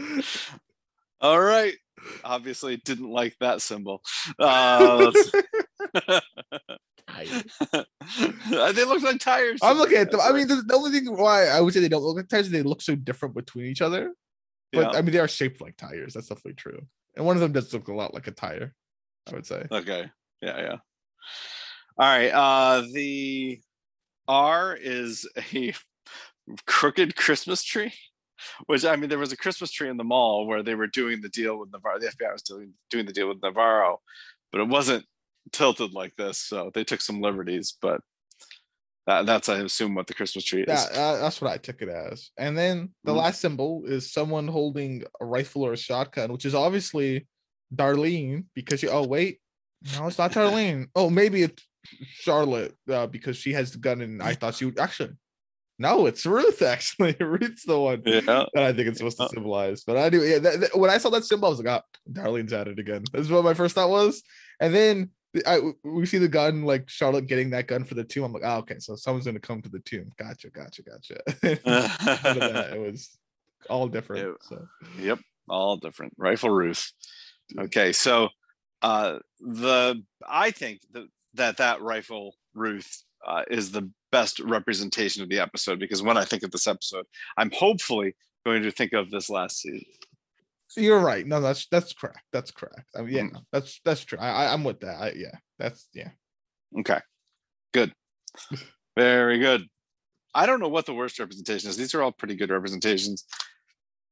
[1.23, 1.73] All right.
[2.23, 4.03] Obviously, didn't like that symbol.
[4.39, 5.11] Uh,
[8.75, 9.59] they look like tires.
[9.63, 10.21] I'm looking at them.
[10.21, 12.47] I mean, the, the only thing why I would say they don't look like tires
[12.47, 14.13] is they look so different between each other.
[14.73, 14.99] But Yeah.
[14.99, 16.15] I mean, they are shaped like tires.
[16.15, 16.81] That's definitely true.
[17.17, 18.75] And one of them does look a lot like a tire.
[19.29, 19.67] I would say.
[19.71, 20.11] Okay.
[20.41, 20.77] Yeah, yeah.
[21.99, 22.31] All right.
[22.31, 23.61] Uh the
[24.27, 25.75] R is a
[26.67, 27.93] crooked Christmas tree.
[28.67, 31.21] Which I mean, there was a Christmas tree in the mall where they were doing
[31.21, 31.99] the deal with Navarro.
[31.99, 34.01] The FBI was doing doing the deal with Navarro,
[34.53, 35.05] but it wasn't
[35.53, 36.39] tilted like this.
[36.39, 37.77] So they took some liberties.
[37.83, 38.01] But
[39.09, 40.69] that, that's I assume what the Christmas tree is.
[40.69, 42.31] Yeah, uh, that's what I took it as.
[42.39, 43.17] And then the Mhm.
[43.17, 47.27] last symbol is someone holding a rifle or a shotgun, which is obviously
[47.75, 48.91] Darlene because you.
[48.91, 49.41] Oh wait,
[49.97, 50.87] no, it's not Darlene.
[50.95, 51.63] oh, maybe it's
[52.25, 55.15] Charlotte uh, because she has the gun, and I thought she would actually.
[55.81, 56.61] No, it's Ruth.
[56.75, 58.21] Actually, Ruth's the one Yeah.
[58.53, 59.29] that I think it's supposed to Uh.
[59.29, 59.85] symbolize.
[59.85, 60.25] But I do.
[60.25, 61.83] Yeah, that, that- when I saw that symbol, I was like, "Oh,
[62.13, 64.21] Darlene's at it again." This is what my first thought was.
[64.61, 65.11] And then the-
[65.47, 68.25] I we see the gun, like Charlotte getting that gun for the tomb.
[68.25, 71.21] I'm like, "Oh, okay, so someone's gonna come to the tomb." Gotcha, gotcha, gotcha.
[71.65, 72.73] That.
[72.75, 73.19] It was
[73.69, 74.23] all different.
[74.23, 74.37] Ew.
[74.41, 74.67] So
[74.99, 75.19] Yep,
[75.49, 76.15] all different.
[76.17, 76.93] Rifle Ruth.
[77.59, 78.29] Okay, so
[78.83, 85.29] uh the I think that that that rifle Ruth uh, is the best representation of
[85.29, 87.05] the episode because when I think of this episode,
[87.37, 88.15] I'm hopefully
[88.45, 89.85] going to think of this last season.
[90.77, 91.27] You're right.
[91.27, 92.21] No, that's that's correct.
[92.33, 92.89] That's correct.
[92.97, 94.19] I mean, yeah, no, that's that's true.
[94.19, 95.01] I, I I'm with that.
[95.01, 96.11] I, yeah, that's yeah.
[96.81, 97.01] Okay,
[97.73, 97.93] good,
[98.97, 99.67] very good.
[100.35, 101.77] I don't know what the worst representation is.
[101.77, 103.25] These are all pretty good representations.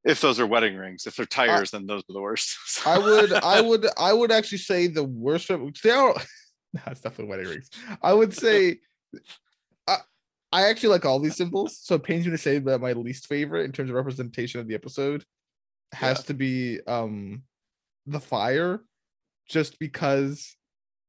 [0.04, 2.56] If those are wedding rings, if they're tires, then those are the worst.
[2.86, 5.48] I would, I would, I would actually say the worst.
[5.48, 6.14] They are.
[6.74, 7.70] No, it's definitely wedding rings.
[8.02, 8.78] I would say.
[9.86, 9.98] I,
[10.52, 13.26] I actually like all these symbols, so it pains me to say that my least
[13.26, 15.24] favorite in terms of representation of the episode
[15.92, 16.22] has Yeah.
[16.24, 17.42] to be um
[18.06, 18.80] the fire,
[19.48, 20.56] just because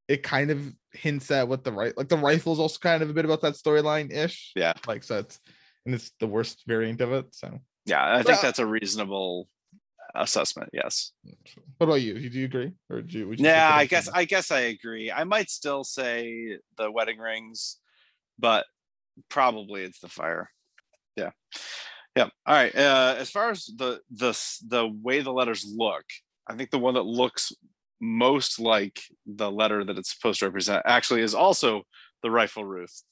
[0.08, 3.10] it kind of hints at what the right like the rifle is also kind of
[3.10, 4.52] a bit about that storyline ish.
[4.56, 4.74] Yeah.
[4.88, 5.40] like so it's
[5.86, 7.34] and it's the worst variant of it.
[7.34, 9.48] So, yeah, I think that's a reasonable
[10.16, 10.70] assessment.
[10.74, 11.14] Yes.
[11.78, 12.14] what about you?
[12.30, 13.28] Do you agree, or do you?
[13.28, 14.10] would you Yeah, I guess?
[14.10, 15.12] I guess I agree.
[15.12, 17.78] I might still say the wedding rings,
[18.38, 18.66] but
[19.30, 20.50] probably it's the fire.
[21.16, 21.32] Yeah.
[22.18, 22.30] Yeah.
[22.48, 22.76] All right.
[22.76, 24.32] Uh as far as the the
[24.68, 26.06] the way the letters look,
[26.48, 27.52] I think the one that looks
[28.02, 31.84] most like the letter that it's supposed to represent actually is also
[32.24, 33.04] the rifle Ruth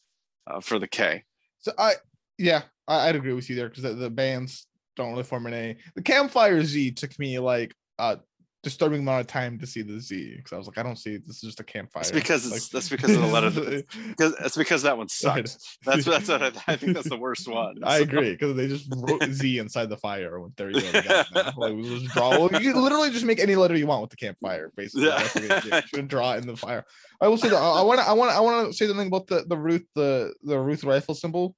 [0.48, 1.24] uh, for the K.
[1.60, 1.94] So I,
[2.38, 5.54] yeah, I, I'd agree with you there because the, the bands don't really form an
[5.54, 5.78] A.
[5.96, 8.18] The campfire Z took me like uh
[8.66, 11.14] disturbing amount of time to see the Z because I was like, I don't see
[11.14, 11.28] it.
[11.28, 12.02] This is just a campfire.
[12.02, 13.52] It's because Like- it's that's because of the letter.
[14.10, 15.78] Because it's because that one sucks.
[15.86, 17.76] That's that's what I, I think that's the worst one.
[17.84, 20.40] I So- agree because they just wrote Z inside the fire.
[20.40, 21.54] When there you they got it now.
[21.56, 22.32] Like, we'll just draw.
[22.32, 24.72] Well, you literally just make any letter you want with the campfire.
[24.76, 25.28] Basically, Yeah.
[25.40, 26.84] That's you should draw it in the fire.
[27.22, 28.08] I will say that I want to.
[28.08, 28.32] I want.
[28.32, 31.56] I want to say something about the the Ruth the the Ruth rifle symbol.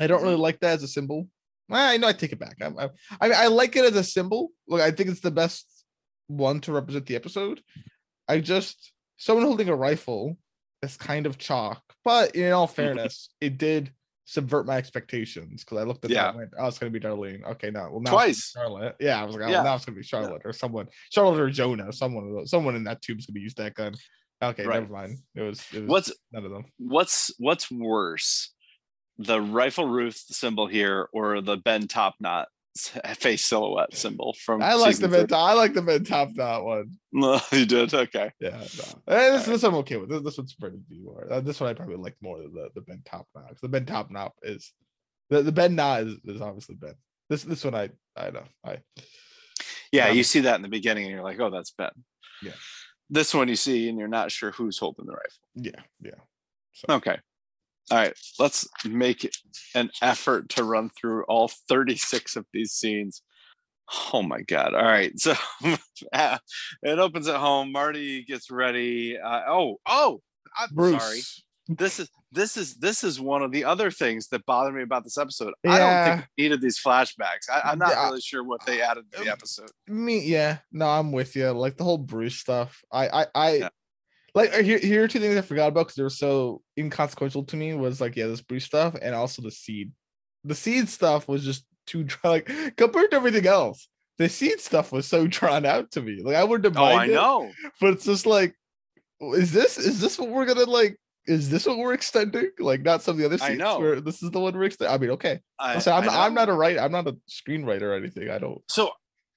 [0.00, 0.42] I don't really mm-hmm.
[0.42, 1.28] like that as a symbol.
[1.70, 2.56] I know I take it back.
[2.60, 2.88] I, I,
[3.20, 4.50] I mean, I like it as a symbol.
[4.66, 5.81] Look, I think it's the best
[6.28, 7.62] one to represent the episode.
[8.28, 10.36] I just someone holding a rifle
[10.82, 12.66] is kind of chalk, but in all
[13.06, 13.92] fairness, it did
[14.24, 16.28] subvert my expectations because I looked at that Yeah.
[16.30, 18.50] and went, "Oh, it's gonna be Darlene." Okay, no, well now Twice.
[18.50, 18.96] Charlotte.
[19.00, 19.62] Yeah, I was like, "Oh, Yeah.
[19.62, 23.26] now it's gonna be Charlotte or someone, Charlotte or Jonah, someone someone in that tube's
[23.26, 23.94] gonna use that gun."
[24.42, 24.80] Okay, Right.
[24.80, 25.18] never mind.
[25.34, 26.64] It was, it was What's none of them.
[26.78, 28.52] what's what's worse,
[29.18, 32.48] the rifle Ruth symbol here or the Ben Top Knot
[33.16, 34.62] face silhouette symbol from?
[34.62, 35.26] I like the Ben.
[35.26, 36.92] Top- I like the Ben Top Knot one.
[37.12, 38.30] No, you did okay.
[38.40, 39.14] Yeah, no.
[39.14, 40.08] Eh, this, this I'm okay with.
[40.10, 41.26] This, this one's pretty more.
[41.30, 43.48] Uh, this one I probably like more than the, the Ben Top Knot.
[43.48, 44.72] 'cause The Ben Top Knot is
[45.30, 46.94] the, the Ben Knot is, is obviously Ben.
[47.28, 48.78] This this one I I know I
[49.92, 51.90] Yeah, Um, you see that in the beginning, and you're like, "Oh, that's Ben."
[52.42, 52.52] Yeah.
[53.10, 55.44] This one you see, and you're not sure who's holding the rifle.
[55.54, 56.94] yeah yeah.
[56.96, 57.18] Okay.
[57.90, 58.14] All right.
[58.38, 59.30] Let's make
[59.74, 63.22] an effort to run through all 36 of these scenes.
[64.12, 64.74] Oh my God.
[64.74, 65.12] All right.
[65.18, 67.72] So it opens at home.
[67.72, 69.18] Marty gets ready.
[69.18, 70.20] Uh, oh, oh,
[70.58, 71.02] I'm Bruce.
[71.02, 71.20] sorry.
[71.68, 75.04] This is this is this is one of the other things that bothered me about
[75.04, 75.54] this episode.
[75.66, 77.48] I don't think needed these flashbacks.
[77.52, 78.08] I, I'm not Yeah.
[78.08, 79.70] really sure what they added to the Um, episode.
[79.86, 81.50] Me yeah no I'm with you.
[81.52, 82.82] Like the whole Bruce stuff.
[82.90, 83.50] I I I.
[83.58, 83.68] Yeah.
[84.34, 87.44] Like uh, here, here are two things I forgot about because they were so inconsequential
[87.44, 87.74] to me.
[87.74, 89.92] Was like yeah, this brief stuff and also the seed.
[90.44, 92.30] The seed stuff was just too dry.
[92.30, 96.22] Like compared to everything else, the seed stuff was so drawn out to me.
[96.22, 97.50] Like I wouldn't have Oh, I minded, know.
[97.80, 98.54] but it's just like,
[99.20, 100.96] is this is this what we're gonna like?
[101.26, 102.50] Is this what we're extending?
[102.58, 103.78] Like not some of the other I scenes know.
[103.78, 104.94] where this is the one we're extending.
[104.94, 105.40] I mean, okay.
[105.58, 106.80] I, Listen, I'm, I I'm not a writer.
[106.80, 108.30] I'm not a screenwriter or anything.
[108.30, 108.60] I don't.
[108.68, 108.90] so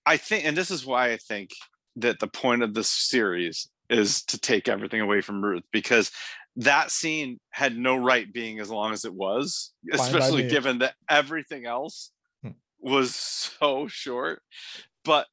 [0.05, 1.49] I think, and this is why I think
[1.97, 6.11] that the point of this series is to take everything away from Ruth because
[6.57, 11.65] that scene had no right being as long as it was, especially given that everything
[11.65, 12.11] else
[12.43, 12.51] Hmm.
[12.79, 14.41] was so short.
[15.03, 15.27] But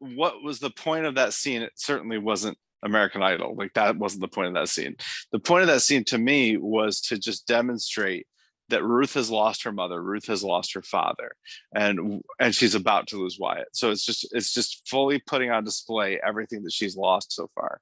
[0.00, 1.62] what was the point of that scene?
[1.62, 3.54] It certainly wasn't American Idol.
[3.56, 4.96] Like that wasn't the point of that scene.
[5.32, 8.26] The point of that scene to me was to just demonstrate
[8.70, 11.32] that Ruth has lost her mother, Ruth has lost her father,
[11.74, 13.68] and and she's about to lose Wyatt.
[13.72, 17.80] So it's just it's just fully putting on display everything that she's lost so far.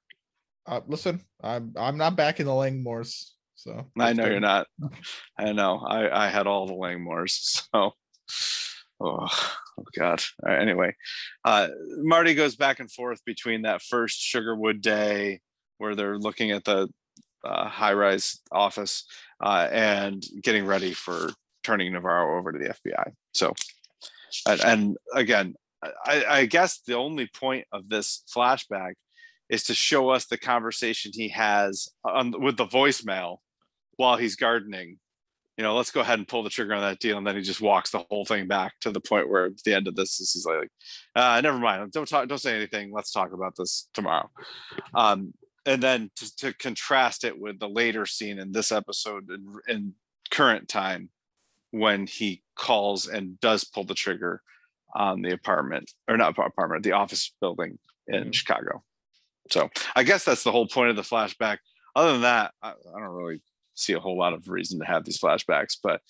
[0.65, 3.31] Uh, listen, I'm I'm not back in the Langmores.
[3.55, 4.67] So I know you're not.
[5.37, 5.79] I know.
[5.79, 7.67] I I had all the Langmores.
[7.73, 9.27] So oh,
[9.79, 10.23] oh god.
[10.41, 10.95] Right, anyway,
[11.43, 15.41] uh Marty goes back and forth between that first Sugarwood day
[15.79, 16.87] where they're looking at the
[17.43, 19.05] uh, high-rise office
[19.43, 21.31] uh, and getting ready for
[21.63, 23.11] turning Navarro over to the FBI.
[23.33, 23.53] So
[24.47, 25.55] and, and again,
[26.05, 28.93] I, I guess the only point of this flashback
[29.49, 33.37] is to show us the conversation he has on, with the voicemail
[33.97, 34.97] while he's gardening.
[35.57, 37.43] You know, let's go ahead and pull the trigger on that deal, and then he
[37.43, 40.19] just walks the whole thing back to the point where at the end of this
[40.19, 40.69] is he's like,
[41.15, 42.91] uh, "Never mind, don't talk, don't say anything.
[42.91, 44.31] Let's talk about this tomorrow."
[44.95, 45.33] Um,
[45.65, 49.93] and then to, to contrast it with the later scene in this episode in, in
[50.31, 51.09] current time
[51.71, 54.41] when he calls and does pull the trigger
[54.95, 57.77] on the apartment or not apartment, the office building
[58.07, 58.33] in Mhm.
[58.33, 58.83] Chicago.
[59.49, 61.57] So I guess that's the whole point of the flashback.
[61.95, 63.41] Other than that, I, I don't really
[63.75, 65.77] see a whole lot of reason to have these flashbacks.
[65.81, 66.01] But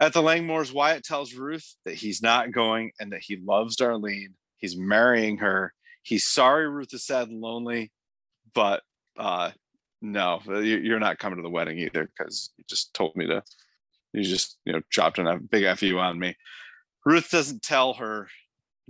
[0.00, 4.32] at the Langmores, Wyatt tells Ruth that he's not going and that he loves Darlene.
[4.56, 5.72] He's marrying her.
[6.02, 7.92] He's sorry Ruth is sad and lonely,
[8.54, 8.82] but
[9.16, 9.50] uh
[10.00, 13.42] no, you- you're not coming to the wedding either because you just told me to.
[14.12, 16.36] You just you know dropped a big fu on me.
[17.06, 18.28] Ruth doesn't tell her,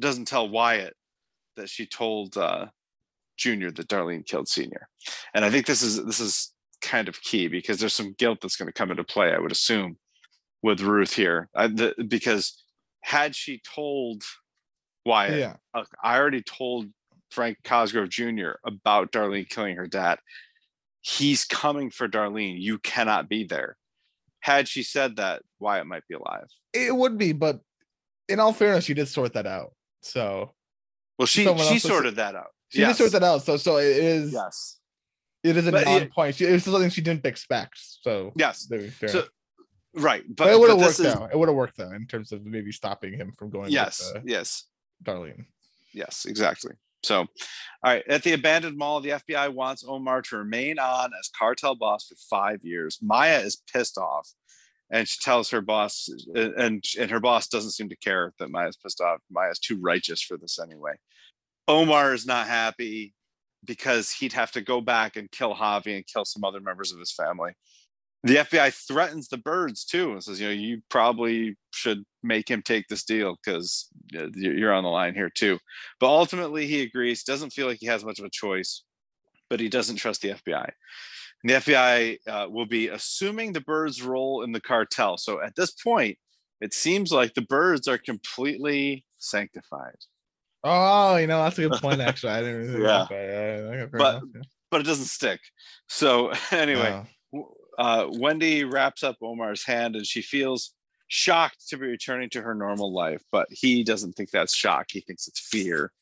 [0.01, 0.97] doesn't tell Wyatt
[1.57, 2.67] that she told uh,
[3.37, 4.89] Junior that Darlene killed Senior,
[5.35, 8.57] and I think this is this is kind of key because there's some guilt that's
[8.57, 9.33] going to come into play.
[9.33, 9.97] I would assume
[10.63, 12.63] with Ruth here, I, the, because
[13.03, 14.23] had she told
[15.07, 15.57] Wyatt, Yeah.
[15.75, 16.87] "Look, I already told
[17.31, 18.53] Frank Cosgrove Jr.
[18.65, 20.19] about Darlene killing her dad.
[21.01, 22.61] He's coming for Darlene.
[22.61, 23.77] You cannot be there.
[24.41, 26.47] Had she said that, Wyatt might be alive.
[26.73, 27.61] It would be, but
[28.29, 29.73] in all fairness, you did sort that out.
[30.03, 30.53] So
[31.19, 32.51] Well, she she else was- sorted that out.
[32.73, 33.43] She did sort that out.
[33.43, 34.79] So so it is Yes.
[35.43, 36.37] it is a But it- non-point.
[36.37, 37.75] She, it was something she didn't expect.
[37.79, 38.69] So Yes.
[39.09, 39.25] So
[39.95, 41.29] right, But, but, it would have worked is though.
[41.33, 43.71] It would have worked though in terms of maybe stopping him from going.
[43.71, 44.65] yes, with, uh, yes,
[45.05, 45.45] Darlene.
[45.93, 46.73] yes, exactly.
[47.05, 47.27] So, all
[47.83, 52.07] right, at the abandoned mall, the FBI wants Omar to remain on as cartel boss
[52.07, 53.01] for five years.
[53.03, 54.29] Maya is pissed off,
[54.89, 58.77] and she tells her boss, and and her boss doesn't seem to care that Maya's
[58.77, 59.19] pissed off.
[59.33, 60.93] Maya's too righteous for this anyway.
[61.69, 63.15] Omar is not happy
[63.65, 66.99] because he'd have to go back and kill Javi and kill some other members of
[66.99, 67.53] his family.
[68.25, 72.63] The FBI threatens the birds too and says, you know, you probably should make him
[72.63, 75.59] take this deal because you're on the line here too.
[75.99, 77.25] But ultimately, he agrees.
[77.25, 78.85] Doesn't feel like he has much of a choice,
[79.51, 80.71] but he doesn't trust the FBI.
[81.43, 85.19] And the FBI uh, will be assuming the birds' role in the cartel.
[85.19, 86.17] So at this point,
[86.61, 89.97] it seems like the birds are completely sanctified.
[90.65, 92.01] Oh, you know that's a good point.
[92.01, 92.97] Actually, I didn't really think Yeah.
[92.97, 93.71] about that.
[93.75, 94.41] Yeah, But- enough, yeah.
[94.71, 95.41] but it doesn't stick.
[95.89, 97.07] So anyway, Oh.
[97.33, 100.75] w- uh, Wendy wraps up Omar's hand and she feels
[101.09, 104.87] shocked to be returning to her normal life, but he doesn't think that's shock.
[104.91, 105.93] He thinks it's fear.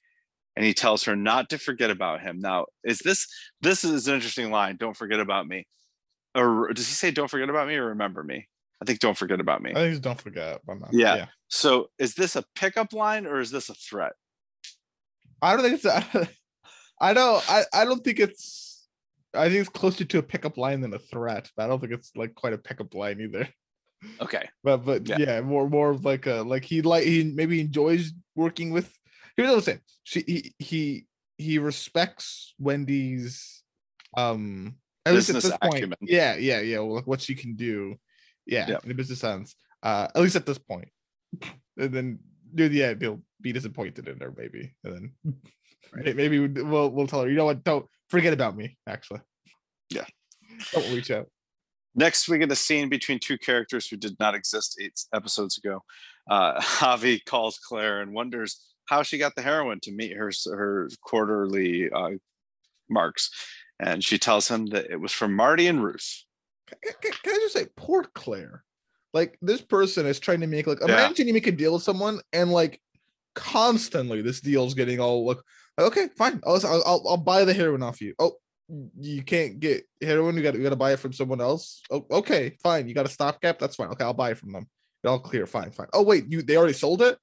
[0.57, 2.39] And he tells her not to forget about him.
[2.41, 3.27] Now, is this
[3.61, 4.77] this is an interesting line?
[4.79, 5.67] Don't forget about me.
[6.35, 8.47] Or does he say don't forget about me or remember me?
[8.83, 9.71] I think don't forget about me.
[9.71, 10.61] I think don't forget.
[10.67, 10.89] But no.
[10.93, 11.27] Yeah.
[11.49, 14.13] So is this a pickup line or is this a threat?
[15.43, 15.85] I don't think it's.
[15.85, 16.29] A,
[17.01, 17.43] I don't.
[17.51, 17.63] I.
[17.73, 18.87] I don't think it's.
[19.33, 21.93] I think it's closer to a pickup line than a threat, but I don't think
[21.93, 23.49] it's like quite a pickup line either.
[24.21, 24.49] Okay.
[24.65, 25.17] But but Yeah.
[25.19, 28.93] yeah, more more of like a like he like he maybe enjoys working with.
[29.37, 29.81] Here's what I'm saying.
[30.05, 31.07] She he he
[31.39, 33.63] he respects Wendy's
[34.17, 34.75] um
[35.07, 35.75] at least at Business this point.
[35.77, 35.99] acumen.
[36.03, 36.79] Yeah, yeah, yeah.
[36.81, 37.97] Well, like what she can do.
[38.47, 38.79] Yeah, Yeah.
[38.85, 39.55] in a business sense.
[39.83, 40.89] Uh, at least at this point.
[41.79, 42.19] And then
[42.55, 45.13] dude, yeah, he'll be disappointed in her maybe, and then
[45.95, 47.65] may- maybe we'll we'll tell her, you know what?
[47.65, 48.77] Don't forget about me.
[48.87, 49.21] Actually,
[49.91, 50.05] Yeah.
[50.73, 51.27] Don't reach out.
[51.95, 55.83] Next, we get a scene between two characters who did not exist eight episodes ago.
[56.31, 60.89] Uh, Javi calls Claire and wonders how she got the heroin to meet her her
[61.03, 62.11] quarterly uh,
[62.89, 63.31] marks,
[63.81, 66.25] and she tells him that it was from Marty and Ruth.
[66.69, 68.63] Can, can- can I just say, poor Claire?
[69.13, 70.87] Like this person is trying to make like Yeah.
[70.87, 72.81] imagine you make a deal with someone and like
[73.35, 75.39] constantly this deal's getting all like
[75.81, 78.15] okay fine I'll, I'll I'll- buy the heroin off you.
[78.19, 78.35] Oh,
[79.01, 80.37] you can't get heroin.
[80.37, 81.83] You got you got to buy it from someone else.
[81.91, 82.87] Oh, okay fine.
[82.89, 83.59] You got a stopgap.
[83.59, 83.89] That's fine.
[83.89, 84.69] Okay, I'll buy it from them.
[85.03, 85.47] It all clear.
[85.47, 85.89] Fine, fine.
[85.93, 87.19] Oh wait, you they already sold it.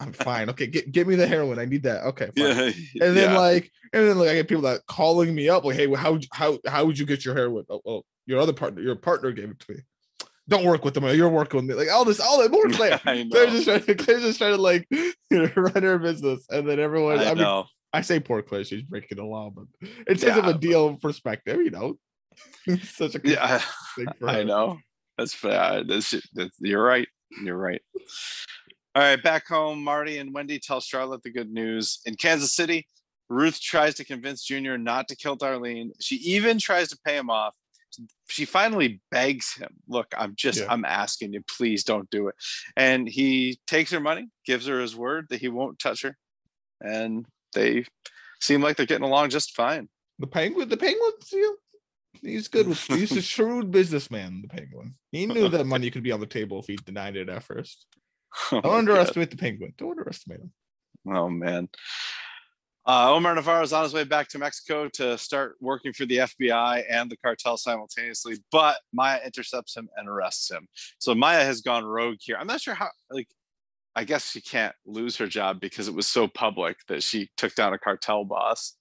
[0.00, 0.50] I'm fine.
[0.50, 1.58] Okay, get give me the heroin.
[1.60, 2.02] I need that.
[2.06, 2.74] Okay, fine.
[3.00, 3.38] And then Yeah.
[3.38, 6.58] like, and then like I get people that calling me up like, hey, how how
[6.66, 7.64] how would you get your heroin?
[7.70, 9.80] Oh, well, your other partner, your partner gave it to me.
[10.48, 11.04] Don't work with them.
[11.06, 11.74] You're working with me.
[11.74, 13.00] Like all this, all that more Claire.
[13.04, 16.68] They're just trying to, Claire's just trying to like you know, run her business, and
[16.68, 17.18] then everyone.
[17.18, 17.66] I, I mean, know.
[17.92, 19.64] I say poor Claire, she's breaking the law, but
[20.08, 21.98] in terms of Yeah, a but- deal perspective, you know,
[22.82, 23.60] such a Yeah,
[23.96, 24.78] thing for I know.
[25.18, 25.60] That's fair.
[25.60, 27.06] Uh, that's, that's you're right.
[27.44, 27.82] You're right.
[28.94, 32.00] All right, back home, Marty and Wendy tell Charlotte the good news.
[32.06, 32.86] In Kansas City,
[33.28, 35.90] Ruth tries to convince Junior not to kill Darlene.
[36.00, 37.54] She even tries to pay him off.
[38.28, 40.66] She finally begs him, "Look, I'm just Yeah.
[40.68, 42.34] I'm asking you, please don't do it."
[42.76, 46.16] And he takes her money, gives her his word that he won't touch her,
[46.80, 47.84] and they
[48.40, 49.88] seem like they're getting along just fine.
[50.18, 51.58] The penguin, the penguin's you
[52.20, 54.42] he's good with he's a shrewd businessman.
[54.42, 57.28] The penguin, he knew that money could be on the table if he denied it
[57.28, 57.86] at first.
[58.50, 59.74] Oh Don't my underestimate the penguin.
[59.76, 60.52] Don't underestimate him.
[61.06, 61.68] Oh man.
[62.84, 66.18] Uh, Omar Navarro is on his way back to Mexico to start working for the
[66.18, 70.66] FBI and the cartel simultaneously, but Maya intercepts him and arrests him.
[70.98, 72.36] So Maya has gone rogue here.
[72.38, 73.28] I'm not sure how, like,
[73.94, 77.54] I guess she can't lose her job because it was so public that she took
[77.54, 78.74] down a cartel boss.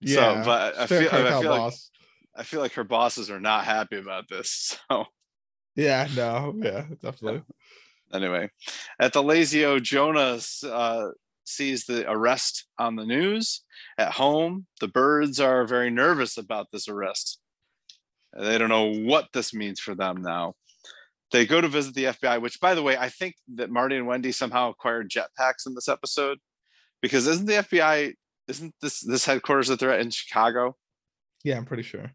[0.00, 1.74] Yeah, so, but I feel, I feel like.
[2.34, 4.78] I feel like her bosses are not happy about this.
[4.90, 5.04] So
[5.74, 7.42] Yeah, no, yeah, definitely.
[8.12, 8.50] anyway,
[9.00, 11.08] at the Lazy-O, Jonas uh,
[11.44, 13.62] sees the arrest on the news.
[13.98, 17.38] At home, the birds are very nervous about this arrest.
[18.38, 20.54] They don't know what this means for them now.
[21.32, 24.06] They go to visit the FBI, which, by the way, I think that Marty and
[24.06, 26.38] Wendy somehow acquired jetpacks in this episode,
[27.00, 28.14] because isn't the FBI
[28.48, 30.76] isn't this this headquarters that they're at in Chicago?
[31.44, 32.12] Yeah, I'm pretty sure.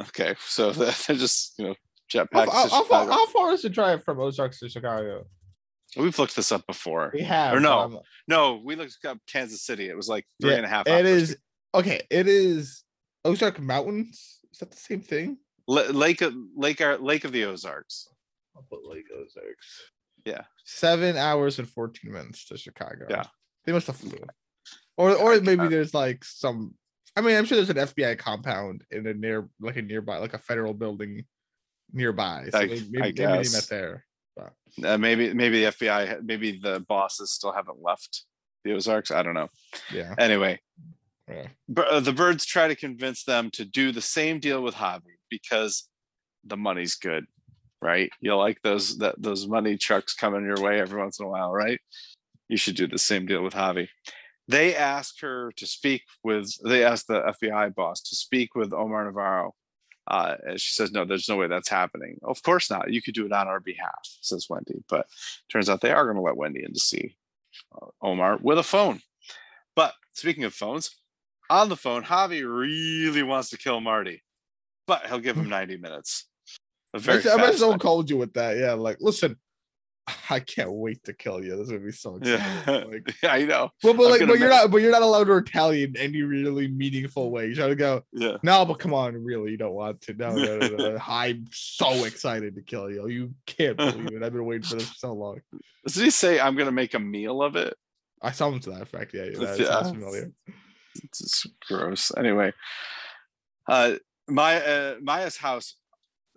[0.00, 1.74] Okay, so they're just you know
[2.12, 2.50] jetpacks.
[2.50, 5.26] how, how how far is the drive from Ozarks to Chicago?
[5.96, 7.10] We've looked this up before.
[7.14, 7.54] We have.
[7.54, 9.88] Or no, I'm- No, we looked up Kansas City.
[9.88, 11.06] It was like three Yeah, and a half It hours.
[11.30, 11.36] is
[11.74, 12.02] okay.
[12.10, 12.84] It is
[13.24, 14.40] Ozark Mountains.
[14.52, 15.38] Is that the same thing?
[15.68, 18.08] L- Lake of Lake Ar- Lake of the Ozarks.
[18.54, 19.90] I'll put Lake Ozarks.
[20.24, 20.42] Yeah.
[20.64, 23.06] Seven hours and 14 minutes to Chicago.
[23.08, 23.24] Yeah.
[23.64, 24.18] They must have flew.
[24.96, 26.74] Or or maybe uh, there's like some
[27.16, 30.34] I mean, I'm sure there's an FBI compound in a near like a nearby, like
[30.34, 31.24] a federal building
[31.92, 32.48] nearby.
[32.50, 33.68] So I- maybe, I maybe, maybe they met guess.
[34.38, 34.92] There.
[34.92, 38.24] Uh, maybe maybe the FBI, maybe the bosses still haven't left
[38.64, 39.10] the Ozarks.
[39.10, 39.48] I don't know.
[39.92, 40.14] Yeah.
[40.18, 40.60] Anyway,
[41.28, 41.48] yeah.
[41.76, 45.88] uh, the birds try to convince them to do the same deal with Javi because
[46.44, 47.26] the money's good,
[47.82, 48.10] right?
[48.20, 51.52] You like those that those money trucks coming your way every once in a while,
[51.52, 51.80] right?
[52.48, 53.88] You should do the same deal with Javi.
[54.46, 56.50] They ask her to speak with.
[56.64, 59.54] They ask the FBI boss to speak with Omar Navarro.
[60.08, 62.18] Uh, and she says, "No, there's no way that's happening.
[62.22, 62.90] Of course not.
[62.92, 64.82] You could do it on our behalf," says Wendy.
[64.88, 65.06] But
[65.50, 67.16] turns out they are going to let Wendy in to see
[67.80, 69.00] uh, Omar with a phone.
[69.76, 70.96] But speaking of phones,
[71.50, 74.22] on the phone, Javi really wants to kill Marty,
[74.86, 76.26] but he'll give him 90 minutes.
[76.94, 78.56] A I bet fast someone called you with that.
[78.56, 79.36] Yeah, like listen,
[80.30, 81.56] I can't wait to kill you.
[81.56, 82.44] This would be so exciting.
[82.66, 83.70] Yeah, Like, I know.
[83.82, 85.96] but, but I'm like, gonna but you're not, but you're not allowed to retaliate in
[85.96, 87.46] any really meaningful way.
[87.48, 90.14] You try to go, Yeah, no, but come on, really, you don't want to.
[90.14, 90.98] No, no, no, no.
[91.06, 93.08] I'm so excited to kill you.
[93.08, 94.22] You can't believe it.
[94.22, 95.40] I've been waiting for this for so long.
[95.86, 97.74] does he say I'm going to make a meal of it?
[98.20, 99.14] I saw him to that effect.
[99.14, 99.64] Yeah, yeah that Yeah.
[99.66, 100.32] sounds familiar.
[101.04, 102.10] It's just gross.
[102.16, 102.52] Anyway,
[103.68, 103.94] uh,
[104.26, 105.76] Maya, uh, Maya's house.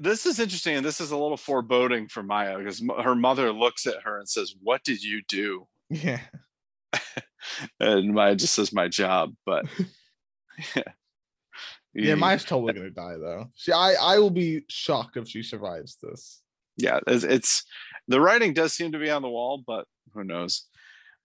[0.01, 3.51] This is interesting, and this is a little foreboding for Maya because m- her mother
[3.53, 6.19] looks at her and says, "What did you do?" Yeah.
[7.79, 9.65] And Maya just says, "My job." But
[10.75, 10.83] yeah,
[11.93, 13.51] Yeah, Maya's totally gonna die though.
[13.55, 16.41] See, I I will be shocked if she survives this.
[16.77, 17.63] yeah, it's, it's
[18.07, 20.67] the writing does seem to be on the wall, but who knows?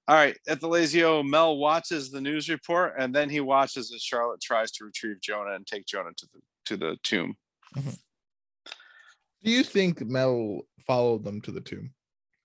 [0.08, 4.02] All right, at the Lazy-O, Mel watches the news report, and then he watches as
[4.02, 7.36] Charlotte tries to retrieve Jonah and take Jonah to the to the tomb.
[7.76, 7.90] Mm-hmm.
[9.47, 11.92] Do you think Mel followed them to the tomb?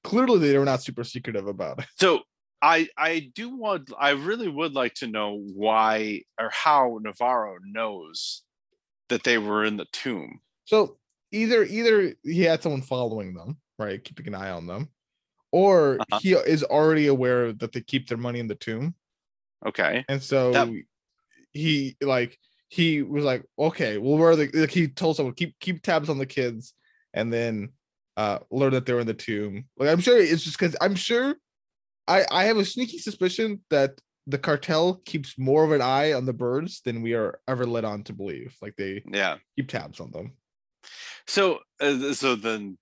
[0.03, 1.85] Clearly, they were not super secretive about it.
[1.97, 2.21] So
[2.61, 8.43] I I do want I really would like to know why or how Navarro knows
[9.09, 10.41] that they were in the tomb.
[10.65, 10.99] So
[11.31, 14.89] either either he had someone following them, right, keeping an eye on them,
[15.51, 16.19] or Uh-huh.
[16.21, 18.93] he is already aware that they keep their money in the tomb,
[19.65, 20.05] Okay.
[20.07, 20.69] and so That-
[21.53, 22.37] he like
[22.69, 26.07] he was like, okay, well, where are the like he told someone keep keep tabs
[26.09, 26.75] on the kids,
[27.13, 27.69] and then
[28.17, 29.65] uh learn that they're in the tomb.
[29.77, 31.35] Like I'm sure it's just because I'm sure
[32.07, 36.25] I I have a sneaky suspicion that the cartel keeps more of an eye on
[36.25, 38.55] the birds than we are ever led on to believe.
[38.61, 39.37] Like they Yeah.
[39.55, 40.33] keep tabs on them.
[41.27, 42.77] So uh, so then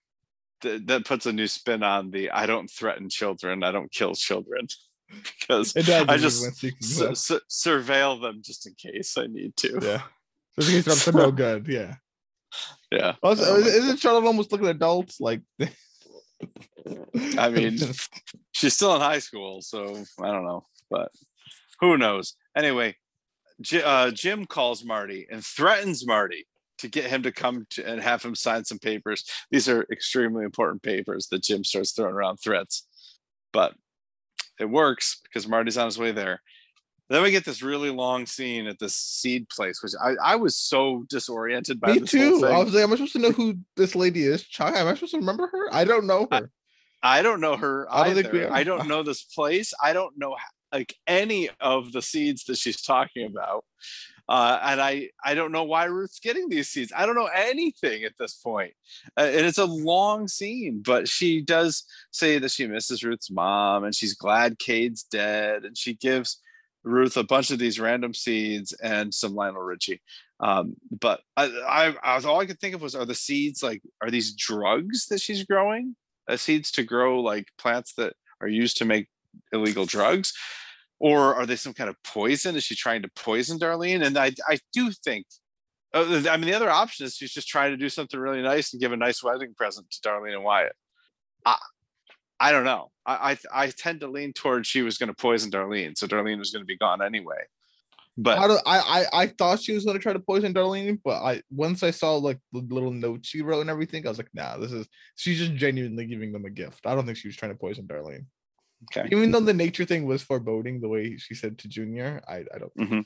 [0.62, 4.16] th- that puts a new spin on the I don't threaten children, I don't kill
[4.16, 4.68] children
[5.40, 6.72] because I just su-
[7.16, 9.80] su- surveil them just in case I need to.
[9.82, 10.02] yeah.
[10.60, 11.68] Just in case up no good.
[11.68, 11.96] Yeah.
[12.92, 13.16] Yeah.
[13.22, 15.20] Also, Oh isn't Charlotte almost looking at adults?
[15.20, 15.42] Like,
[17.38, 17.78] I mean,
[18.52, 21.12] she's still in high school, so I don't know, but
[21.80, 22.36] who knows?
[22.56, 22.96] Anyway,
[23.62, 26.46] J- uh, Jim calls Marty and threatens Marty
[26.80, 29.24] to get him to come to, and have him sign some papers.
[29.52, 32.88] These are extremely important papers that Jim starts throwing around threats,
[33.52, 33.74] but
[34.60, 36.42] it works because Marty's on his way there.
[37.10, 40.56] Then we get this really long scene at this seed place, which I, I was
[40.56, 41.94] so disoriented by.
[41.94, 42.40] me too.
[42.40, 42.54] thing.
[42.54, 44.44] I was like, am I supposed to know who this lady is?
[44.44, 45.74] Chai, am I supposed to remember her?
[45.74, 46.52] I don't know her.
[47.02, 48.22] I don't know her I don't either.
[48.24, 48.46] think we.
[48.46, 49.74] I don't know this place.
[49.82, 50.36] I don't know
[50.72, 53.66] like any of the seeds that she's talking about.
[54.28, 56.94] Uh, and I I don't know why Ruth's getting these seeds.
[56.96, 58.74] I don't know anything at this point.
[59.18, 63.86] Uh, and it's a long scene, but she does say that she misses Ruth's mom
[63.86, 65.66] and she's glad Cade's dead.
[65.66, 66.40] And she gives
[66.84, 70.02] Ruth a bunch of these random seeds and some Lionel Richie.
[70.40, 73.62] Um, but I, I, I was all I could think of was are the seeds
[73.62, 75.96] like are these drugs that she's growing?
[76.30, 79.10] uh, seeds to grow like plants that are used to make
[79.52, 80.34] illegal drugs
[81.00, 84.32] or are they some kind of poison is she trying to poison darlene and i
[84.48, 85.26] i do think
[85.94, 88.74] uh, i mean the other option is she's just trying to do something really nice
[88.74, 90.76] and give a nice wedding present to darlene and wyatt
[92.40, 95.52] i don't know i i, I tend to lean towards she was going to poison
[95.52, 97.44] darlene so darlene was going to be gone anyway
[98.22, 101.84] but I, I I thought she was gonna try to poison Darlene, but I once
[101.84, 104.74] I saw like the little note she wrote and everything, I was like, nah, this
[104.74, 106.86] is she's just genuinely giving them a gift.
[106.86, 108.26] I don't think she was trying to poison Darlene.
[108.92, 112.44] okay Even though the nature thing was foreboding, the way she said to Junior, I
[112.54, 112.74] I don't.
[112.74, 113.06] think Mhm.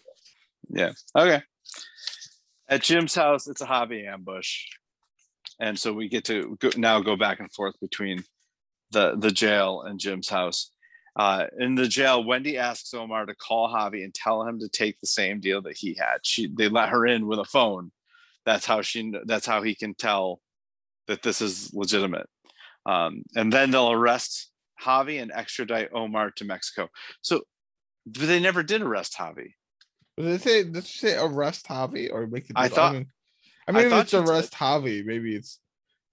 [0.70, 0.94] Yeah.
[1.16, 1.44] Okay.
[2.68, 4.66] At Jim's house, it's a Javi ambush,
[5.60, 8.24] and so we get to go, now go back and forth between
[8.94, 10.72] the the jail and Jim's house.
[11.16, 15.00] Uh, in the jail, Wendy asks Omar to call Javi and tell him to take
[15.00, 16.18] the same deal that he had.
[16.24, 17.92] She they let her in with a phone.
[18.46, 19.14] That's how she.
[19.26, 20.42] That's how he can tell
[21.08, 22.28] that this is legitimate.
[22.86, 24.50] Um, and then they'll arrest
[24.82, 26.90] Javi and extradite Omar to Mexico.
[27.22, 27.44] So,
[28.06, 29.54] but they never did arrest Javi.
[30.18, 32.54] Did they say did she say arrest Javi or make it?
[32.56, 33.08] I thought- I mean,
[33.68, 35.60] I I if it's arrest Javi, maybe it's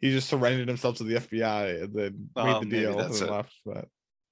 [0.01, 3.31] he just surrendered himself to the FBI and then Oh, made the deal and it.
[3.31, 3.53] left.
[3.65, 3.89] But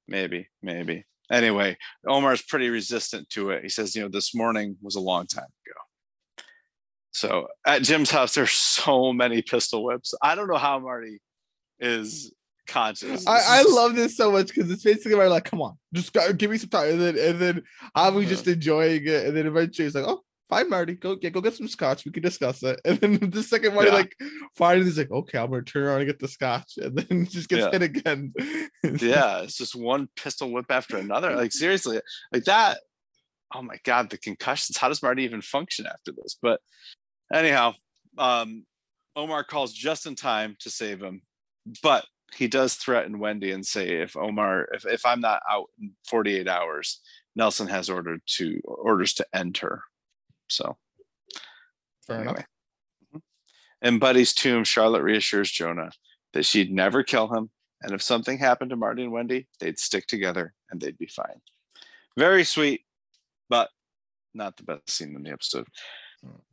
[0.06, 1.04] Maybe, maybe.
[1.30, 3.62] Anyway, Omar's pretty resistant to it.
[3.62, 6.44] He says, you know, this morning was a long time ago.
[7.10, 10.14] So at Jim's house, there's so many pistol whips.
[10.22, 11.20] I don't know how Marty
[11.80, 12.32] is
[12.66, 13.26] conscious.
[13.26, 16.50] I, I love this so much because it's basically like, come on, just go, give
[16.50, 17.62] me some time, and then and then
[17.94, 18.26] I'm Uh-huh.
[18.26, 21.54] just enjoying it, and then eventually it's like, oh, fine, Marty, go get go get
[21.54, 23.96] some scotch, we can discuss it, and then the second Marty Yeah.
[23.96, 24.14] like
[24.56, 27.48] finally he's like, okay, I'm gonna turn around and get the scotch, and then just
[27.48, 27.70] gets Yeah.
[27.72, 28.32] hit again.
[29.00, 31.34] yeah, it's just one pistol whip after another.
[31.36, 32.00] Like seriously,
[32.32, 32.78] like that.
[33.54, 34.76] Oh my god, the concussions.
[34.76, 36.36] How does Marty even function after this?
[36.40, 36.60] But
[37.32, 37.74] anyhow,
[38.18, 38.64] um,
[39.16, 41.22] Omar calls just in time to save him,
[41.82, 42.04] but
[42.36, 46.46] he does threaten Wendy and say if Omar, if, if I'm not out in 48
[46.46, 47.00] hours,
[47.36, 49.80] Nelson has ordered to orders to end her.
[50.48, 50.76] So
[52.06, 52.34] Fair enough.
[52.36, 52.46] anyway.
[53.14, 53.22] Mhm.
[53.82, 55.90] In Buddy's tomb, Charlotte reassures Jonah
[56.32, 57.50] that she'd never kill him,
[57.82, 61.40] and if something happened to Marty and Wendy, they'd stick together and they'd be fine.
[62.16, 62.84] Very sweet,
[63.48, 63.70] but
[64.34, 65.66] not the best scene in the episode.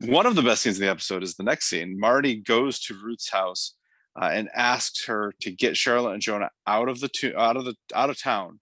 [0.00, 1.98] One of the best scenes in the episode is the next scene.
[1.98, 3.74] Marty goes to Ruth's house
[4.20, 7.64] uh, and asks her to get Charlotte and Jonah out of the to- out of
[7.64, 8.60] the out of town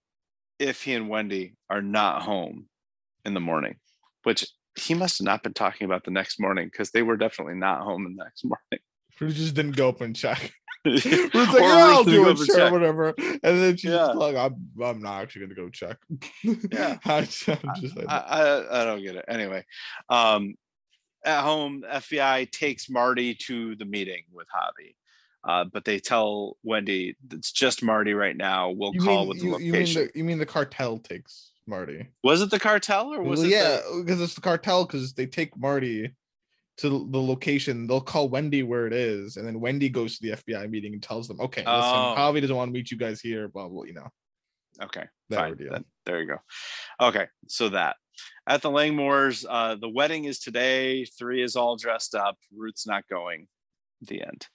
[0.57, 2.67] if he and Wendy are not home
[3.23, 3.79] in the morning,
[4.23, 7.55] which he must have not been talking about the next morning because they were definitely
[7.55, 8.83] not home the next morning.
[9.19, 10.51] Who just didn't go up and check.
[10.85, 13.13] Ruth's like, yeah, I'll do it, sure, whatever.
[13.17, 14.07] And then she's Yeah.
[14.07, 15.97] like, I'm, I'm not actually gonna go check.
[16.43, 16.97] Yeah.
[17.05, 19.25] I, am just like, I, I, I don't get it.
[19.27, 19.65] Anyway,
[20.09, 20.53] um,
[21.23, 24.93] at home, FBI takes Marty to the meeting with Javi.
[25.43, 28.71] Uh, but they tell Wendy it's just Marty right now.
[28.71, 30.09] We'll you call mean, with the you, you mean location.
[30.13, 32.07] the you mean the cartel takes Marty?
[32.23, 33.51] was it the cartel or was Well, it?
[33.51, 34.85] yeah, the- because it's the cartel.
[34.85, 36.13] Because they take Marty
[36.77, 37.87] to the the location.
[37.87, 41.01] They'll call Wendy where it is, and then Wendy goes to the FBI meeting and
[41.01, 42.15] tells them, "Okay, listen, Oh.
[42.17, 43.83] Javi doesn't want to meet you guys here." Blah blah.
[43.83, 44.09] You know
[44.83, 45.05] okay.
[45.29, 45.49] that Fine.
[45.51, 45.71] ordeal.
[45.71, 46.37] then there you go.
[46.99, 47.27] Okay.
[47.47, 47.95] So that
[48.47, 51.05] at the Langmores, uh, the wedding is today.
[51.05, 52.37] Three is all dressed up.
[52.55, 53.47] Ruth's not going.
[54.01, 54.47] The end.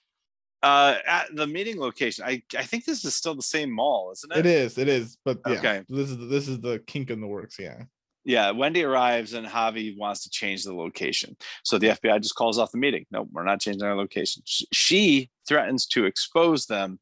[0.63, 4.31] Uh, at the meeting location, I, I think this is still the same mall, isn't
[4.31, 4.39] it?
[4.39, 4.77] It is.
[4.77, 5.17] It is.
[5.25, 5.81] But yeah, Okay.
[5.89, 7.57] this is this is the kink in the works.
[7.59, 7.83] Yeah.
[8.23, 11.35] yeah, Wendy arrives and Javi wants to change the location.
[11.63, 13.05] So the FBI just calls off the meeting.
[13.09, 14.43] No, we're not changing our location.
[14.45, 16.99] She threatens to expose them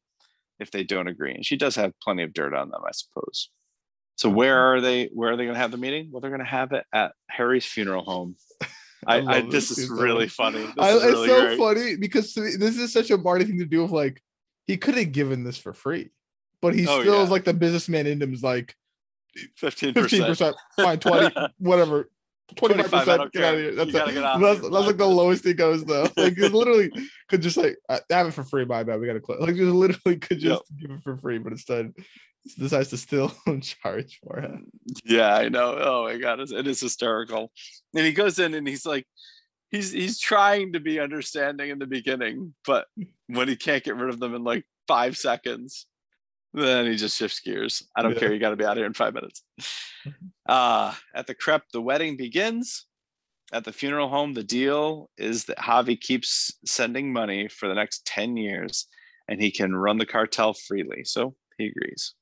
[0.58, 1.34] if they don't agree.
[1.34, 3.50] And she does have plenty of dirt on them, I suppose.
[4.16, 5.10] So where are they?
[5.12, 6.08] Where are they going to have the meeting?
[6.10, 8.36] Well, they're going to have it at Harry's funeral home.
[9.06, 10.60] I, I, love this this is really funny.
[10.60, 11.58] This I, is it's so great.
[11.58, 13.82] funny because to me, this is such a Marty thing to do.
[13.82, 14.22] Of like,
[14.66, 16.10] he could have given this for free,
[16.60, 17.22] but he Oh, still yeah.
[17.22, 18.74] is like the businessman in him is like
[19.56, 20.56] fifteen percent.
[20.76, 22.10] fine, twenty, whatever.
[22.56, 23.74] 25 25, I percent get out of here.
[23.76, 26.08] That's, out that's, that's like the lowest he goes though.
[26.16, 26.90] Like he literally
[27.28, 27.76] could just like
[28.10, 28.64] have it for free.
[28.64, 29.00] My bad.
[29.00, 29.40] We gotta close.
[29.40, 30.58] Like just literally could Yep.
[30.58, 31.92] just give it for free, but instead
[32.58, 34.66] decides to still charge for him.
[35.04, 35.76] Yeah, I know.
[35.80, 37.52] Oh my god, it is hysterical.
[37.94, 39.06] And he goes in and he's like,
[39.70, 42.86] he's he's trying to be understanding in the beginning, but
[43.26, 45.86] when he can't get rid of them in like five seconds,
[46.54, 47.82] then he just shifts gears.
[47.94, 48.18] I don't Yeah.
[48.20, 48.32] care.
[48.32, 49.44] You got to be out of here in five minutes.
[50.48, 52.86] Uh, at the crep, the wedding begins.
[53.52, 58.06] At the funeral home, the deal is that Javi keeps sending money for the next
[58.06, 58.86] 10 years
[59.28, 61.02] and he can run the cartel freely.
[61.04, 62.14] So he agrees.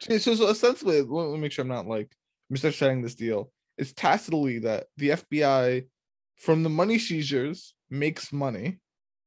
[0.00, 2.12] So, so ostensibly, let me make sure I'm not like
[2.50, 3.50] misunderstanding this deal.
[3.78, 5.86] It's tacitly that the FBI,
[6.36, 8.80] from the money seizures, makes money,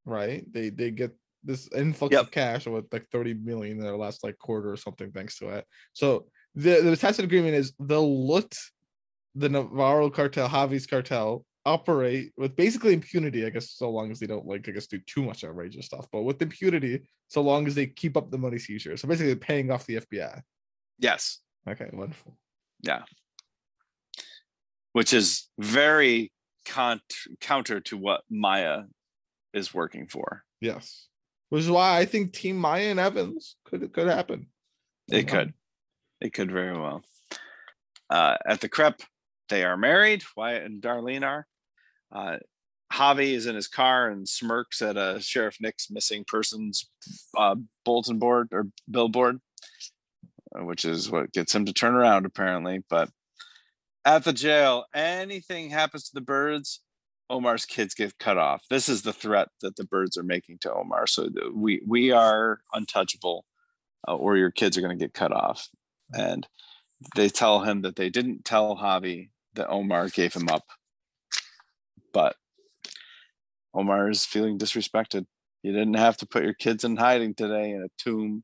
[0.05, 0.43] right?
[0.51, 2.21] They they get this influx Yep.
[2.25, 5.49] of cash of like 30 million in their last like quarter or something, thanks to
[5.49, 5.65] it.
[5.93, 8.53] So the the tacit agreement is they'll let
[9.35, 14.27] the Navarro cartel, Javi's cartel, operate with basically impunity, I guess, so long as they
[14.27, 17.75] don't like, I guess, do too much outrageous stuff, but with impunity, so long as
[17.75, 18.97] they keep up the money seizure.
[18.97, 20.41] So basically paying off the FBI.
[20.99, 21.39] Yes.
[21.67, 22.37] Okay, wonderful.
[22.81, 23.03] Yeah.
[24.93, 26.31] Which is very
[26.65, 27.01] con-
[27.39, 28.83] counter to what Maya
[29.53, 30.43] is working for.
[30.61, 31.07] Yes.
[31.49, 34.47] Which is why I think Team Maya and Evans could could happen.
[35.09, 35.53] It could.
[36.19, 37.03] It could very well.
[38.09, 39.01] Uh, at the crep,
[39.49, 40.23] they are married.
[40.35, 41.47] Wyatt and Darlene are.
[42.11, 42.37] Uh,
[42.91, 46.89] Javi is in his car and smirks at a Sheriff Nix's missing persons
[47.37, 49.39] uh, bulletin board or billboard,
[50.65, 52.79] which is what gets him to turn around, apparently.
[52.89, 53.09] But
[54.05, 56.81] at the jail, anything happens to the birds,
[57.29, 58.63] Omar's kids get cut off.
[58.69, 61.07] This is the threat that the birds are making to Omar.
[61.07, 63.45] So we we are untouchable,
[64.07, 65.67] uh, or your kids are going to get cut off.
[66.13, 66.47] And
[67.15, 70.65] they tell him that they didn't tell Javi that Omar gave him up,
[72.13, 72.35] but
[73.73, 75.25] Omar is feeling disrespected.
[75.63, 78.43] You didn't have to put your kids in hiding today in a tomb.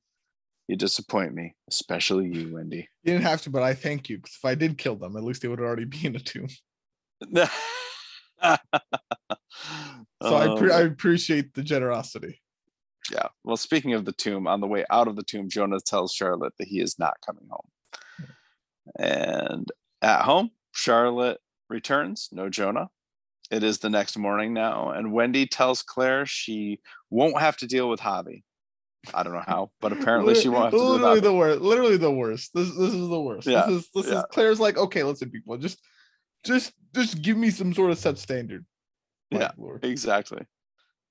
[0.67, 2.87] You disappoint me, especially you, Wendy.
[3.03, 4.17] You didn't have to, but I thank you.
[4.17, 6.47] Because if I did kill them, at least they would already be in a tomb.
[8.43, 8.57] so
[10.23, 12.41] I, pre- I Um, appreciate the generosity.
[13.11, 13.27] yeah.
[13.43, 16.53] Well, speaking of the tomb, on the way out of the tomb, Jonah tells Charlotte
[16.59, 17.69] that he is not coming home.
[18.97, 19.69] And
[20.01, 22.89] at home, Charlotte returns, no Jonah.
[23.51, 26.79] It is the next morning now, and Wendy tells Claire she
[27.09, 28.43] won't have to deal with Javi.
[29.13, 31.61] I don't know how, but apparently she won't have to deal with literally the worst.
[31.61, 32.51] Literally the worst.
[32.53, 33.47] This this is the worst.
[33.47, 34.19] Yeah, This is this yeah.
[34.19, 35.79] is Claire's like, okay, listen, people, just
[36.45, 38.65] just just give me some sort of set standard.
[39.31, 39.51] My Yeah.
[39.57, 39.83] Lord.
[39.83, 40.45] Exactly.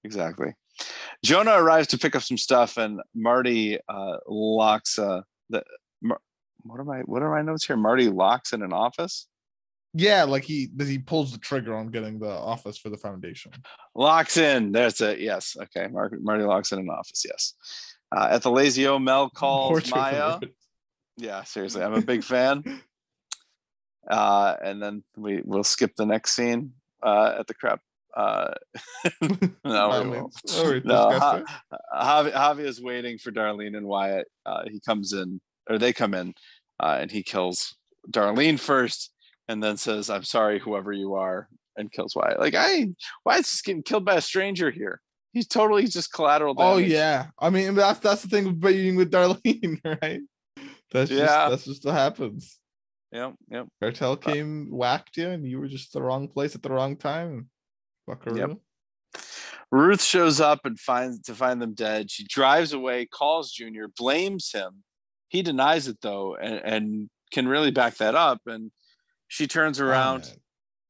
[0.05, 0.55] Exactly.
[1.25, 5.21] Jonah arrives to pick up some stuff, and Marty uh, locks uh,
[5.51, 5.63] the.
[6.01, 6.21] Mar-
[6.65, 7.77] what are my what are my notes here?
[7.77, 9.27] Marty locks in an office.
[9.95, 13.53] Yeah, like he he pulls the trigger on getting the office for the foundation.
[13.95, 14.73] Locks in.
[14.73, 15.21] That's it.
[15.21, 15.57] Yes.
[15.61, 15.87] Okay.
[15.89, 17.25] Mark, Marty locks in an office.
[17.27, 17.55] Yes.
[18.15, 20.39] Uh, at the Lazy O, Mel calls Maya.
[21.19, 21.45] Yeah.
[21.45, 22.81] Seriously, I'm a big fan.
[24.11, 26.73] Uh, and then we will skip the next scene
[27.05, 27.81] uh, at the crap.
[28.17, 28.53] Uh,
[29.65, 30.35] no, we won't.
[30.55, 31.43] Oh, No, Ha-
[31.95, 34.27] Javi, Javi is waiting for Darlene and Wyatt.
[34.45, 35.41] Uh, he comes in,
[35.71, 36.35] or they come in,
[36.81, 37.77] uh, and he kills
[38.11, 39.12] Darlene first,
[39.49, 42.41] and then says, "I'm sorry, whoever you are," and kills Wyatt.
[42.41, 42.89] Like, I
[43.25, 45.01] Wyatt's just getting killed by a stranger here.
[45.33, 46.93] He's totally just collateral oh, damage.
[46.93, 50.21] Oh yeah, I mean that's that's the thing with being with Darlene, right?
[50.93, 51.49] That's just Yeah.
[51.49, 52.59] that's just what happens.
[53.13, 53.35] Yep.
[53.51, 53.69] Yep.
[53.81, 57.49] Cartel came, whacked you, and you were just the wrong place at the wrong time.
[58.07, 58.59] Buckaroo.
[59.71, 62.11] Ruth shows up and finds to find them dead.
[62.11, 64.83] She drives away, calls Junior, blames him.
[65.29, 68.41] He denies it though, and, and can really back that up.
[68.47, 68.71] And
[69.33, 70.31] she turns around.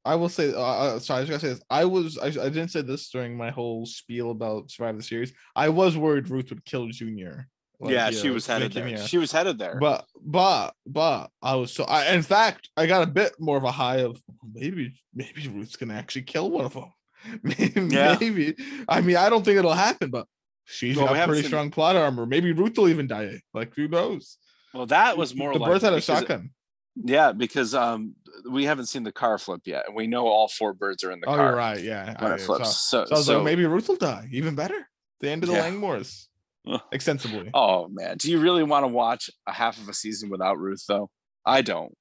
[0.05, 1.63] I will say, uh, uh, sorry, I was gonna say this.
[1.71, 5.33] I was, I, I didn't say this during my whole spiel about Survivor the Series.
[5.55, 7.47] I was worried Ruth would kill Junior.
[7.79, 8.85] like, yeah, you she know, was headed there.
[8.85, 8.99] here.
[8.99, 9.79] She was headed there.
[9.79, 11.85] But, but, but I was so.
[11.85, 14.21] I, in fact, I got a bit more of a high of
[14.53, 16.93] maybe, maybe Ruth's gonna actually kill one of them.
[17.45, 18.17] maybe, Yeah.
[18.21, 18.57] maybe.
[18.89, 20.27] I mean, I don't think it'll happen, but
[20.65, 22.27] she's Well, got pretty strong plot armor.
[22.27, 23.41] Maybe Ruth will even die.
[23.55, 24.37] Like who knows?
[24.75, 26.51] well, that was more the like birds had a shotgun.
[26.97, 28.15] Yeah, because um
[28.51, 31.21] we haven't seen the car flip yet, and we know all four birds are in
[31.21, 31.81] the Oh, car you're right.
[31.83, 32.77] Yeah, when I- it flips.
[32.77, 34.29] So, So, so I was so- like, maybe Ruth will die.
[34.33, 34.89] Even better.
[35.21, 35.71] The end of the Yeah.
[35.71, 36.27] Langmores.
[36.93, 37.51] Extensively.
[37.55, 40.85] oh man, do you really want to watch a half of a season without Ruth
[40.87, 41.11] though?
[41.45, 41.97] I don't.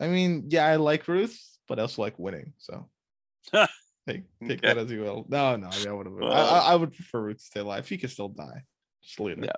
[0.00, 1.38] I mean, yeah, I like Ruth,
[1.68, 2.52] but I also like winning.
[2.58, 2.88] So
[3.54, 3.68] take
[4.08, 4.56] take Okay.
[4.62, 5.24] that as you will.
[5.28, 6.16] No, no, yeah, I would have.
[6.22, 7.88] I, I, I would prefer Ruth to stay alive.
[7.88, 8.62] He could still die.
[9.04, 9.44] Just leave it.
[9.44, 9.52] Yeah.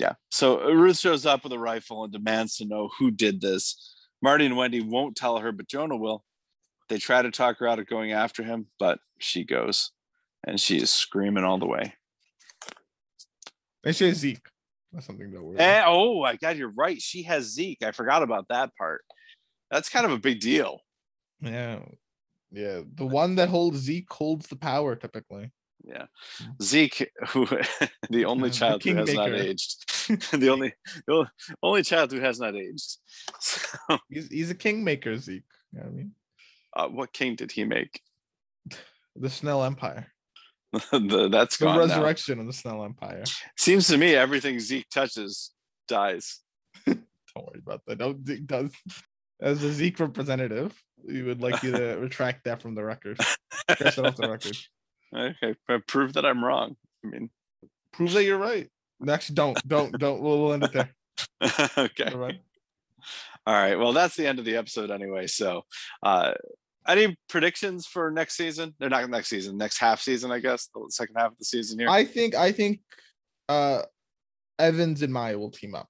[0.00, 0.14] Yeah.
[0.30, 3.94] So uh, Ruth shows up with a rifle and demands to know who did this.
[4.22, 6.24] Marty and Wendy won't tell her, but Jonah will.
[6.88, 9.90] They try to talk her out of going after him, but she goes
[10.46, 11.92] and she is screaming all the way.
[13.84, 14.48] And she has Zeke.
[14.90, 15.58] That's something that we're.
[15.58, 17.00] And, oh my God, you're right.
[17.00, 17.82] She has Zeke.
[17.82, 19.02] I forgot about that part.
[19.70, 20.80] That's kind of a big deal.
[21.42, 21.80] Yeah.
[22.50, 22.80] Yeah.
[22.94, 25.52] The one that holds Zeke holds the power typically.
[25.84, 26.06] Yeah.
[26.62, 27.46] Zeke, who
[28.10, 29.84] the only Yeah, the child who has not aged.
[30.32, 30.72] the only
[31.06, 31.26] the
[31.62, 32.96] only- child who has not aged.
[33.40, 35.42] So, He's he's a kingmaker, Zeke.
[35.72, 36.12] You know what I mean?
[36.76, 38.00] uh, what king did he make?
[39.16, 40.06] The Snell Empire.
[40.72, 41.80] the, that's The gone now.
[41.94, 43.24] resurrection of the Snell Empire.
[43.58, 45.50] Seems to me everything Zeke touches
[45.88, 46.38] dies.
[46.86, 46.98] Don't
[47.36, 47.98] worry about that.
[47.98, 48.72] No, Zeke does.
[49.42, 50.72] As a Zeke representative,
[51.04, 53.18] we would like you to retract that from the record.
[53.70, 54.56] Scratch that off the record.
[55.16, 56.76] Okay, but prove that I'm wrong.
[57.04, 57.30] I mean,
[57.92, 58.68] Prove that you're right.
[59.08, 60.20] Actually, don't, don't, don't.
[60.20, 60.90] We'll, we'll end it there.
[61.78, 62.12] okay.
[62.12, 62.40] All right.
[63.46, 63.78] All right.
[63.78, 65.26] Well, that's the end of the episode anyway.
[65.26, 65.62] So,
[66.02, 66.32] uh,
[66.86, 68.74] any predictions for next season?
[68.78, 71.78] They're not next season, next half season, I guess, the second half of the season
[71.78, 71.88] here.
[71.88, 72.80] I think, I think,
[73.48, 73.82] uh,
[74.58, 75.88] Evans and Maya will team up.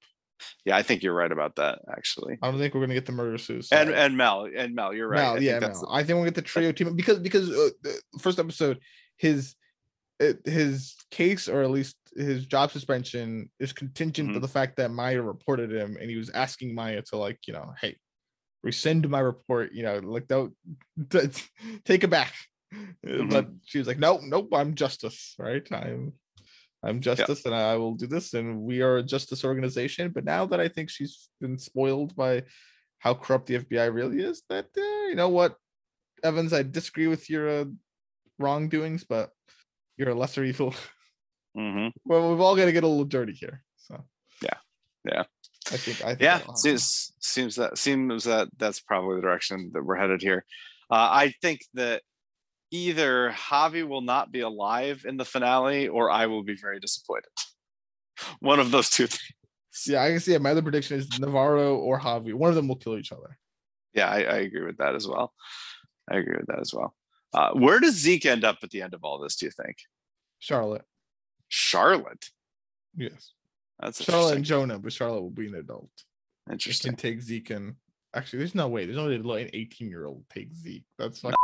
[0.64, 2.38] yeah, I think you're right about that, actually.
[2.42, 3.88] I don't think we're gonna get the murder suicide.
[3.88, 5.20] And and Mel, and Mel, you're right.
[5.20, 5.88] I Mel, think yeah, Mel.
[5.90, 8.78] I think we'll get the trio team up because because uh, the first episode,
[9.20, 9.54] his
[10.22, 14.42] uh, his case or at least his job suspension is contingent to Mhm.
[14.42, 17.72] the fact that Maya reported him and he was asking Maya to like you know
[17.80, 17.96] hey
[18.62, 20.52] rescind my report you know like don't
[21.10, 21.30] t-
[21.84, 22.32] take it back.
[22.72, 25.66] Uh, but she was like nope nope I'm justice right?
[25.72, 26.12] I'm
[26.82, 30.12] I'm justice and I will do this and we are a justice organization.
[30.14, 32.44] But now that I think she's been spoiled by
[33.04, 35.56] how corrupt the FBI really is that uh, you know what
[36.22, 37.64] Evans I disagree with your uh,
[38.40, 39.30] wrongdoings but
[39.96, 40.74] you're a lesser evil
[41.56, 41.92] Mhm.
[42.04, 44.02] well we've all got to get a little dirty here so
[44.42, 44.56] Yeah,
[45.04, 45.24] yeah.
[45.72, 49.84] I think I think Yeah, seems seems that seems that that's probably the direction that
[49.84, 50.44] we're headed here.
[50.90, 52.02] Uh, I think that
[52.72, 57.30] either Javi will not be alive in the finale or I will be very disappointed.
[58.40, 59.86] One of those two things.
[59.86, 60.42] Yeah, I can see it.
[60.42, 62.34] My other prediction is Navarro or Javi.
[62.34, 63.38] One of them will kill each other.
[63.94, 65.32] Yeah, I, I agree with that as well.
[66.10, 66.94] I agree with that as well.
[67.32, 69.76] Uh, where does Zeke end up at the end of all this, do you think?
[70.40, 70.84] Charlotte.
[71.48, 72.26] Charlotte.
[72.96, 73.32] Yes.
[73.78, 74.44] That's Charlotte and.
[74.44, 75.90] Jonah, but Charlotte will be an adult.
[76.48, 76.92] She Interesting.
[76.92, 77.74] can take Zeke and
[78.14, 78.84] actually there's no way.
[78.84, 80.84] There's no way to let an 18 year old take Zeke.
[80.98, 81.36] That's fucking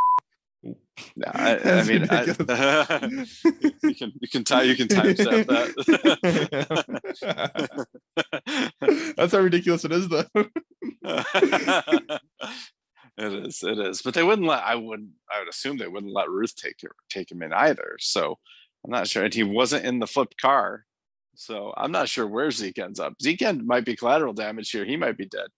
[0.62, 2.22] Yeah, I, I mean, I,
[3.82, 6.96] you can you can tie you can timestamp that.
[9.16, 10.24] That's how ridiculous it is, though.
[13.18, 14.02] It is, it is.
[14.02, 14.62] But they wouldn't let.
[14.62, 15.10] I wouldn't.
[15.32, 17.96] I would assume they wouldn't let Ruth take her, take him in either.
[17.98, 18.38] So
[18.84, 19.24] I'm not sure.
[19.24, 20.84] And he wasn't in the flipped car,
[21.34, 23.14] so I'm not sure where Zeke ends up.
[23.22, 24.84] Zeke end might be collateral damage here.
[24.84, 25.48] He might be dead.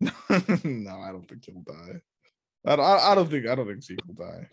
[0.64, 2.00] no, I don't think he'll die.
[2.66, 4.48] I, I, I don't think I don't think Zeke will die.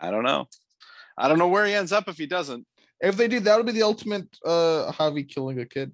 [0.00, 0.46] I don't know.
[1.16, 2.66] I don't know where he ends up if he doesn't.
[3.00, 5.92] If they do, that would be the ultimate uh Javi killing a kid.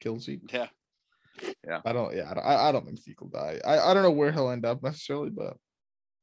[0.00, 0.52] Kill Zeke.
[0.52, 0.66] Yeah.
[1.84, 2.16] I don't.
[2.16, 3.60] Yeah, I don't, I don't think Zeke will die.
[3.64, 5.56] I, I don't know where he'll end up necessarily, but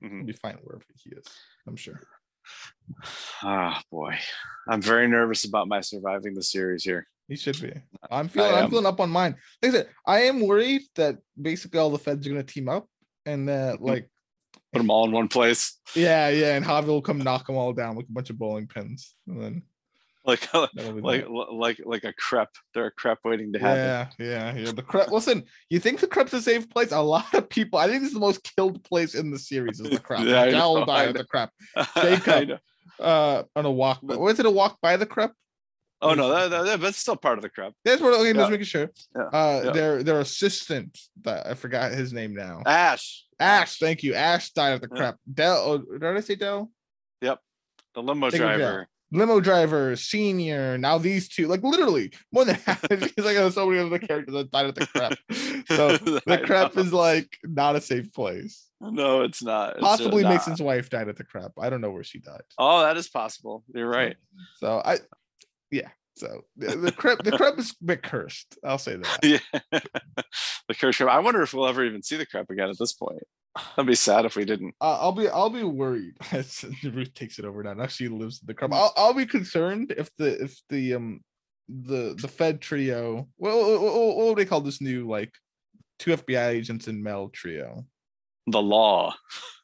[0.04, 0.18] Mhm.
[0.18, 1.26] he'll be fine wherever he is.
[1.68, 2.00] I'm sure.
[3.44, 4.18] Ah, boy,
[4.70, 7.08] I'm very nervous about my surviving the series here.
[7.28, 7.74] He should be.
[8.10, 8.54] I'm feeling.
[8.54, 9.36] I'm feeling up on mine.
[9.62, 12.88] Like I said, I am worried that basically all the feds are gonna team up,
[13.26, 14.10] and that like,
[14.74, 17.74] Put them all in one place, yeah, yeah, and Javi will come knock them all
[17.74, 19.62] down like a bunch of bowling pins, and then
[20.28, 20.54] like
[21.04, 22.50] like like like a crep.
[22.74, 24.16] They're a crep waiting to happen.
[24.26, 24.72] Yeah, yeah, yeah.
[24.72, 25.10] The crep.
[25.12, 26.92] Listen, you think the crep's a safe place?
[26.92, 27.80] A lot of people.
[27.80, 29.80] I think this is the most killed place in the series.
[29.80, 30.20] Is the crep?
[30.26, 31.22] Yeah, I Del know, died I at know.
[31.22, 31.52] the crep.
[31.96, 32.60] Jacob.
[33.00, 34.00] Uh, on a walk.
[34.02, 35.32] But- Was it a walk by the crep?
[36.02, 37.74] Oh no, that, that, that- that's still part of the crep.
[37.86, 38.12] That's what.
[38.16, 38.34] Okay, Yeah.
[38.34, 38.90] just making sure.
[39.16, 39.72] Yeah, Uh, yeah.
[39.72, 40.98] their their assistant.
[41.22, 42.64] That I forgot his name now.
[42.66, 43.24] Ash.
[43.40, 43.78] Ash.
[43.78, 44.16] Thank you.
[44.16, 44.98] Ash died of the Yeah.
[44.98, 45.18] crep.
[45.32, 45.58] Del.
[45.58, 46.72] Oh, did I say Del?
[47.22, 47.40] Yep,
[47.94, 48.88] the limo driver.
[49.12, 50.78] Limo driver, senior.
[50.78, 52.82] Now these two, like literally more than half.
[52.90, 55.14] He's like there's so many other characters that died at the crap.
[55.68, 58.68] So the crap is like not a safe place.
[58.82, 59.76] no, it's not.
[59.76, 60.34] It's uh, Possibly not.
[60.34, 61.52] Mason's wife died at the crap.
[61.60, 62.44] I don't know where she died.
[62.58, 63.64] Oh, that is possible.
[63.74, 64.16] You're right.
[64.60, 64.98] So I,
[65.72, 65.90] yeah.
[66.16, 68.58] So the, the crap, the crap is a bit cursed.
[68.64, 69.20] I'll say that.
[69.24, 69.80] Yeah.
[70.68, 71.00] the curse.
[71.00, 73.22] I wonder if we'll ever even see the crep again at this point.
[73.76, 74.76] That'd be sad if we didn't.
[74.82, 76.16] Uh, I'll be, I'll be worried.
[76.32, 77.74] as Ruth takes it over now.
[77.74, 78.74] Now she lives in the crap.
[78.74, 81.22] I'll, I'll be concerned if the, if the, um,
[81.70, 83.28] the the Fed trio.
[83.38, 85.34] Well, what, what, would they call this new like
[86.00, 87.86] two FBI agents in Mel trio?
[88.48, 89.14] The law.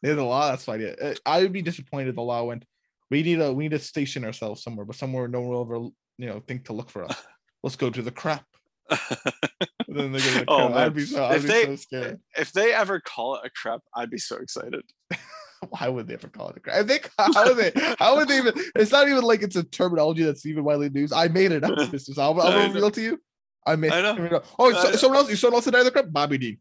[0.01, 0.49] They're the law.
[0.49, 0.81] That's fine.
[0.81, 2.65] Yeah, Uh, I would be disappointed if the law went.
[3.09, 5.75] We need a we need to station ourselves somewhere, but somewhere no one will ever
[6.17, 7.15] you know think to look for us.
[7.63, 8.45] Let's go to the crap.
[8.89, 10.77] And then they go to Oh, man.
[10.77, 12.19] I'd be so I'd If be they- so scared.
[12.37, 14.83] if they ever call it a crep, I'd be so excited.
[15.69, 16.75] Why would they ever call it a crap?
[16.77, 17.71] I think how would they?
[17.99, 18.53] How would they even?
[18.75, 21.13] It's not even like it's a terminology that's even widely used.
[21.13, 21.89] I made it up.
[21.89, 23.19] This is I'll, I'll reveal to you.
[23.65, 23.91] I made.
[23.93, 24.15] I know.
[24.25, 24.45] It up.
[24.59, 25.39] Oh, so, someone else.
[25.39, 26.05] Someone else died of the crap.
[26.11, 26.57] Bobby Dean.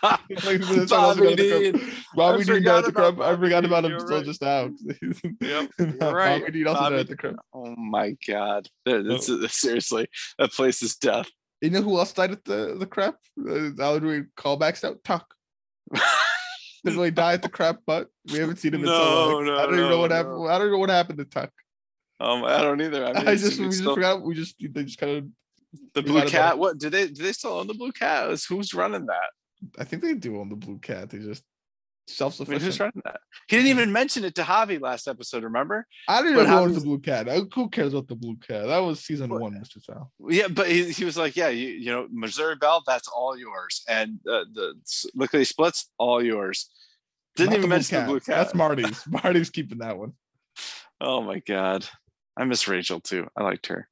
[0.03, 1.61] Like, someone else died of Bobby the crap.
[1.75, 1.93] Dean.
[2.15, 3.21] Bobby Dean died at the about.
[3.21, 4.25] I forgot about him you're right.
[4.25, 4.71] just now.
[5.41, 6.53] Yep, you're Bobby right.
[6.53, 7.37] Dean also died Bobby at the crap.
[7.53, 8.69] Oh my god.
[8.85, 10.09] This is, seriously,
[10.39, 11.29] that place is death.
[11.61, 13.17] You know who else died at the the crap?
[13.39, 15.27] Uh, that we callbacks out, Tuck.
[16.85, 18.93] Didn't really die at the crap, but we haven't seen him in so
[19.33, 19.47] long.
[19.47, 20.17] no, I don't even know what no.
[20.17, 20.49] happened.
[20.49, 21.51] I don't know what happened to Tuck.
[22.21, 23.05] Um, I don't either.
[23.05, 24.23] I, mean, I just we just still- forgot.
[24.23, 25.25] We just they just kind of.
[25.95, 26.59] the blue cat.
[26.59, 27.09] What do they?
[27.09, 28.39] Do they still own the blue cat?
[28.49, 29.31] Who's running that?
[29.79, 31.11] I think they do own the blue cat.
[31.11, 31.43] They just
[32.09, 32.95] self sufficient.
[33.49, 35.43] He didn't even mention it to Javi last episode.
[35.45, 35.87] Remember?
[36.09, 37.27] I don't what know who owns the blue cat.
[37.55, 38.67] Who cares about the blue cat?
[38.67, 39.83] That was season What- one, Mr.
[39.83, 40.13] Sal.
[40.29, 43.83] Yeah, but he, he was like, yeah, you, you know, Missouri Belle, that's all yours,
[43.89, 44.75] and uh, the
[45.15, 46.71] lickety splits, all yours.
[47.37, 48.37] Didn't Not even mention the blue cat.
[48.37, 49.03] That's Marty's.
[49.09, 50.13] Marty's keeping that one.
[51.01, 51.87] oh my god,
[52.37, 53.27] I miss Rachel too.
[53.37, 53.89] I liked her.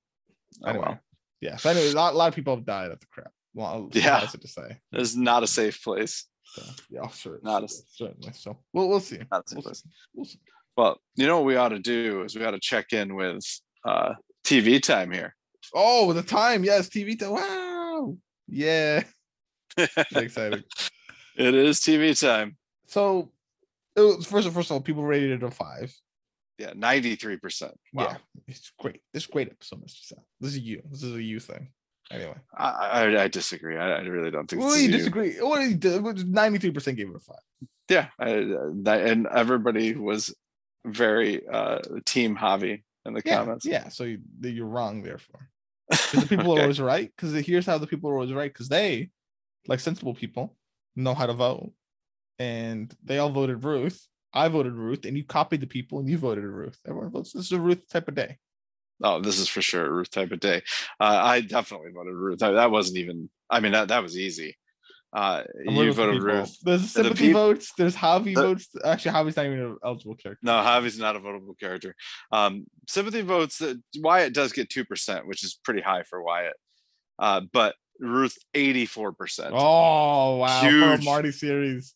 [0.62, 0.85] Oh Anyway.
[0.86, 1.01] well,
[1.41, 1.57] Yeah.
[1.57, 3.32] So anyway, a lot, a lot of people have died at the crap.
[3.55, 4.20] Well, Yeah.
[4.20, 4.78] to say.
[4.93, 6.26] it's not a safe place.
[6.44, 7.40] So, yeah, sure.
[7.43, 8.32] Not a- certainly.
[8.35, 9.18] So we'll we'll see.
[9.31, 9.89] Not a safe We'll see.
[10.14, 10.39] We'll see.
[10.76, 13.44] Well, you know what we ought to do is we ought to check in with
[13.86, 14.14] uh,
[14.44, 15.35] TV time here.
[15.74, 16.64] Oh, the time.
[16.64, 17.31] Yes, TV time.
[17.31, 18.16] Wow.
[18.48, 19.05] Yeah.
[20.14, 20.64] Exciting.
[21.36, 22.56] It is TV time.
[22.86, 23.32] So
[23.97, 25.93] it was, first first of all, people rated it a five.
[26.59, 27.74] Yeah, ninety-three percent.
[27.93, 28.05] Wow.
[28.10, 28.16] Yeah.
[28.47, 29.01] It's great.
[29.14, 30.05] A great episode, Mr.
[30.05, 30.24] Sal.
[30.40, 30.82] This is you.
[30.89, 31.70] This is a you thing.
[32.10, 32.35] Anyway.
[32.56, 33.76] I, I I disagree.
[33.76, 34.62] I, I really don't think.
[34.62, 35.36] Well, you disagree.
[35.36, 36.01] What you do?
[36.26, 37.36] Ninety-three percent gave it a five.
[37.89, 38.32] Yeah, I,
[38.82, 40.35] that, and everybody was
[40.86, 43.66] very uh, team Javi in the Yeah, comments.
[43.66, 43.89] yeah.
[43.89, 45.48] So you, you're wrong, Therefore,
[45.90, 47.12] the people are always right.
[47.14, 48.52] Because here's how the people are always right.
[48.52, 49.10] Because they,
[49.66, 50.56] like sensible people,
[50.97, 51.72] know how to vote,
[52.39, 54.06] and they all voted Ruth.
[54.32, 56.78] I voted Ruth, and you copied the people and you voted Ruth.
[56.86, 57.32] Everyone votes.
[57.32, 58.39] This is a Ruth type of day.
[59.03, 60.62] Oh, this is for sure a Ruth type of day.
[61.01, 62.39] Uh, I definitely voted Ruth.
[62.39, 63.29] That, that wasn't even.
[63.51, 64.57] I mean, that, that was easy.
[65.12, 66.57] Uh, you voted Ruth.
[66.62, 67.73] There's sympathy the votes.
[67.79, 68.69] There's Javi the, votes.
[68.85, 70.41] Actually, Javi's not even an eligible character.
[70.43, 71.95] No, Javi's not a votable character.
[72.33, 73.61] Um, sympathy votes.
[73.61, 76.57] Uh, Wyatt does get two percent, which is pretty high for Wyatt.
[77.19, 79.55] Uh, but Ruth, eighty-four percent.
[79.57, 80.61] Oh wow!
[80.62, 81.95] Huge Marty series.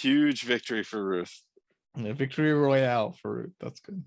[0.00, 1.40] Huge victory for Ruth.
[1.96, 3.52] Yeah, victory royale for Ruth.
[3.60, 4.02] That's good.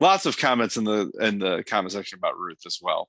[0.00, 3.08] Yeah, lots of comments in the in the comment section about Ruth as well.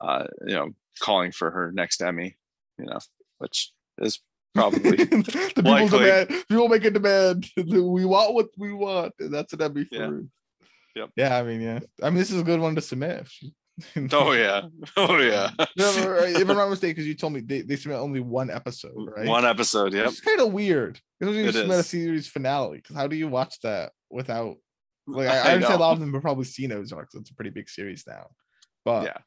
[0.00, 0.70] Uh, you know,
[1.00, 2.36] calling for her next Emmy.
[2.78, 2.98] You know,
[3.38, 4.20] which is
[4.54, 5.98] probably the people likely.
[5.98, 6.28] demand.
[6.48, 7.46] People make a demand.
[7.56, 10.06] We want what we want, and that's an Emmy for yeah.
[10.06, 10.28] Ruth.
[10.96, 11.10] Yep.
[11.16, 11.80] Yeah, I mean, yeah.
[12.02, 13.28] I mean, this is a good one to submit.
[14.12, 14.62] oh yeah,
[14.96, 15.50] oh yeah.
[15.76, 19.28] if I'm not mistaken, because you told me they, they submit only one episode, right?
[19.28, 20.06] One episode, yeah.
[20.06, 20.98] It's kind of weird.
[21.20, 21.86] Because you submit is.
[21.86, 22.78] a series finale.
[22.78, 24.56] Because how do you watch that without?
[25.06, 27.10] Like, I, I, I understand a lot of them have probably seen Ozark.
[27.10, 28.26] So it's a pretty big series now.
[28.84, 29.18] But yeah,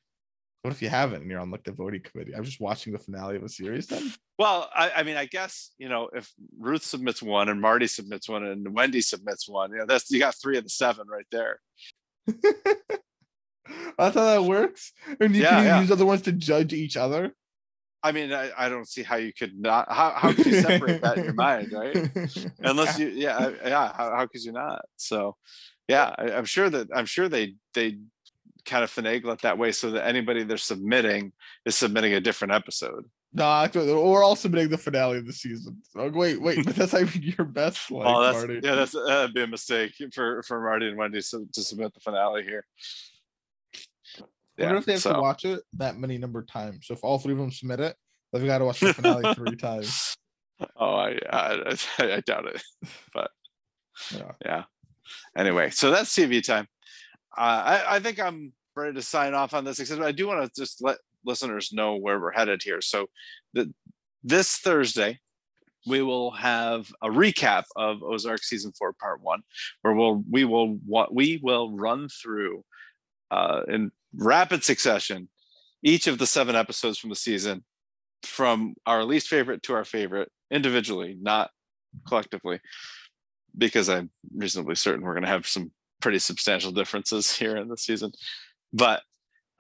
[0.62, 2.36] what if you haven't and you're on like the voting committee?
[2.36, 4.12] I'm just watching the finale of a series then.
[4.38, 8.30] Well, I, I, mean, I guess you know if Ruth submits one and Marty submits
[8.30, 11.28] one and Wendy submits one, you know that's you got three of the seven right
[11.32, 11.60] there.
[13.98, 14.94] That's how that works.
[15.20, 15.82] And you yeah, can yeah.
[15.82, 17.34] use other ones to judge each other.
[18.02, 19.92] I mean, I, I don't see how you could not.
[19.92, 22.10] How how could you separate that in your mind, right?
[22.60, 23.94] Unless you, yeah, uh, yeah.
[23.94, 24.86] How, how could you not?
[24.96, 25.36] So,
[25.88, 27.98] yeah, I, I'm sure that I'm sure they they
[28.66, 31.34] kind of finagle it that way so that anybody they're submitting
[31.66, 33.06] is submitting a different episode.
[33.34, 35.82] No, actually, we're all submitting the finale of the season.
[35.94, 37.92] So, wait, wait, but that's like your best.
[37.92, 38.60] Like, oh, that's, Marty.
[38.64, 42.00] yeah, that's that'd be a mistake for for Marty and Wendy to, to submit the
[42.00, 42.66] finale here.
[44.60, 45.14] Yeah, wonder if they have so.
[45.14, 46.88] to watch it that many number of times.
[46.88, 47.96] So if all three of them submit it,
[48.32, 50.16] they've got to watch the finale three times.
[50.76, 52.62] Oh, I, I I doubt it,
[53.14, 53.32] but
[54.14, 54.32] yeah.
[54.46, 54.64] yeah.
[55.38, 56.68] Anyway, so that's TV time.
[57.38, 60.44] Uh, I I think I'm ready to sign off on this because I do want
[60.44, 62.82] to just let listeners know where we're headed here.
[62.82, 63.08] So
[63.54, 63.74] the
[64.24, 65.20] this Thursday
[65.88, 69.42] we will have a recap of Ozark season four, part one,
[69.82, 72.64] where we'll we will what we will run through
[73.32, 75.30] uh, in rapid succession
[75.84, 77.64] each of the seven episodes from the season,
[78.24, 81.52] from our least favorite to our favorite, individually, not
[82.08, 82.60] collectively,
[83.58, 85.72] because I'm reasonably certain we're going to have some
[86.02, 88.12] pretty substantial differences here in the season.
[88.74, 89.02] But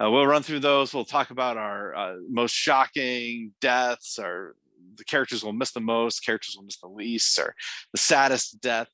[0.02, 0.94] uh, we'll run through those.
[0.94, 4.56] We'll talk about our uh, most shocking deaths, or
[4.96, 7.54] the characters we'll miss the most, characters we'll miss the least, or
[7.92, 8.88] the saddest death.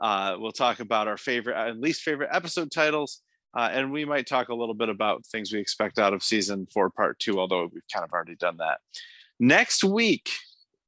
[0.00, 3.22] Uh, we'll talk about our favorite and uh, least favorite episode titles,
[3.54, 6.66] uh, and we might talk a little bit about things we expect out of season
[6.72, 8.78] four, part two, although we've kind of already done that.
[9.40, 10.30] Next week,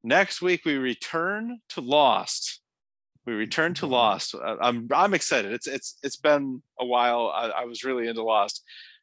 [0.05, 2.61] next week we return to Lost.
[3.27, 4.35] We return to Lost.
[4.35, 5.53] Uh, I'm I'm excited.
[5.53, 7.33] It's it's it's been a while.
[7.35, 8.63] I, I was really into Lost.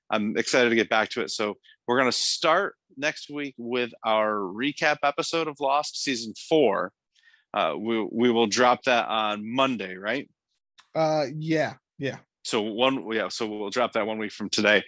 [0.09, 1.31] I'm excited to get back to it.
[1.31, 1.55] So
[1.87, 6.91] we're gonna start next week with our recap episode of Lost season four.
[7.53, 10.29] Uh, we we will drop that on Monday, right?
[10.95, 12.17] Uh, yeah, yeah.
[12.43, 14.83] So one, yeah, so we'll drop that one week from today.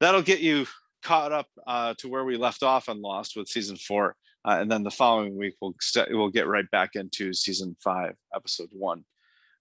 [0.00, 0.66] That'll get you
[1.02, 4.70] caught up uh, to where we left off on Lost with season four, uh, and
[4.70, 5.74] then the following week we'll
[6.08, 9.04] we we'll get right back into season five, episode one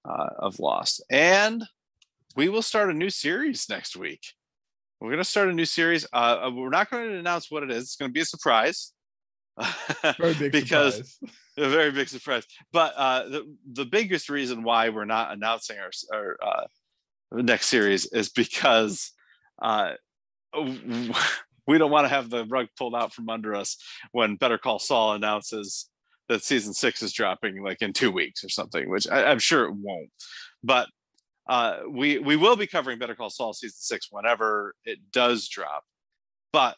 [0.06, 1.64] uh, of Lost, and
[2.36, 4.22] we will start a new series next week.
[5.00, 6.08] We're going to start a new series.
[6.14, 7.84] Uh, uh, we're not going to announce what it is.
[7.84, 8.94] It's going to be a surprise.
[10.18, 11.36] Very big because surprise.
[11.58, 12.46] a very big surprise.
[12.72, 16.64] But uh, the the biggest reason why we're not announcing our, our uh,
[17.34, 19.12] next series is because
[19.62, 19.94] uh,
[21.68, 23.78] we don't want to have the rug pulled out from under us
[24.12, 25.90] when Better Call Saul announces
[26.30, 29.66] that season six is dropping like in two weeks or something, which I, am sure
[29.66, 30.10] it won't.
[30.64, 30.88] But
[31.48, 35.84] uh, we we will be covering Better Call Saul season six whenever it does drop.
[36.52, 36.78] But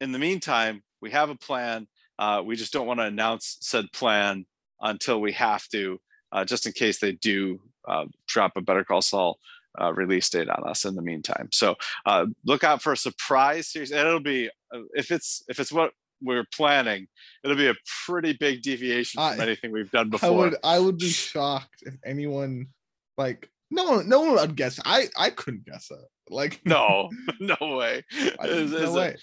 [0.00, 1.88] in the meantime, we have a plan.
[2.18, 4.44] Uh, we just don't want to announce said plan
[4.80, 5.98] until we have to,
[6.30, 9.38] uh, just in case they do uh, drop a Better Call Saul
[9.80, 11.48] uh, release date on us in the meantime.
[11.52, 11.76] So
[12.06, 13.90] uh, look out for a surprise series.
[13.90, 15.92] And it'll be uh, if it's if it's what
[16.22, 17.06] we're planning,
[17.44, 17.74] it'll be a
[18.06, 20.28] pretty big deviation from I, anything we've done before.
[20.28, 22.68] I would I would be shocked if anyone
[23.16, 24.80] like no no one would guess.
[24.84, 25.98] I I couldn't guess it.
[26.30, 27.10] Like no
[27.40, 28.04] no way.
[28.10, 29.16] It's, no it's way.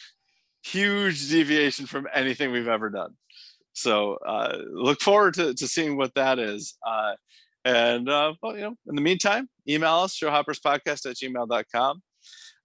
[0.64, 3.16] huge deviation from anything we've ever done.
[3.74, 6.78] So uh, look forward to, to seeing what that is.
[6.86, 7.16] Uh,
[7.66, 12.02] and uh, well, you know, in the meantime, email us, showhopperspodcast at gmail.com.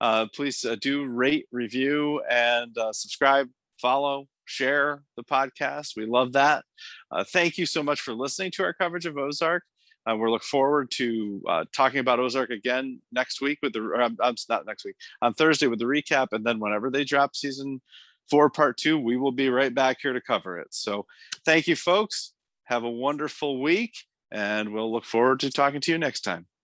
[0.00, 3.48] Uh, please uh, do rate, review, and uh, subscribe,
[3.80, 5.96] follow, share the podcast.
[5.96, 6.64] We love that.
[7.10, 9.62] Uh, thank you so much for listening to our coverage of Ozark.
[10.08, 13.80] Uh, we look forward to uh, talking about Ozark again next week with the,
[14.22, 16.28] um, not next week, on Thursday with the recap.
[16.32, 17.80] And then whenever they drop season
[18.30, 20.68] four, part two, we will be right back here to cover it.
[20.70, 21.06] So
[21.44, 22.32] thank you, folks.
[22.64, 23.92] Have a wonderful week,
[24.30, 26.46] and we'll look forward to talking to you next time.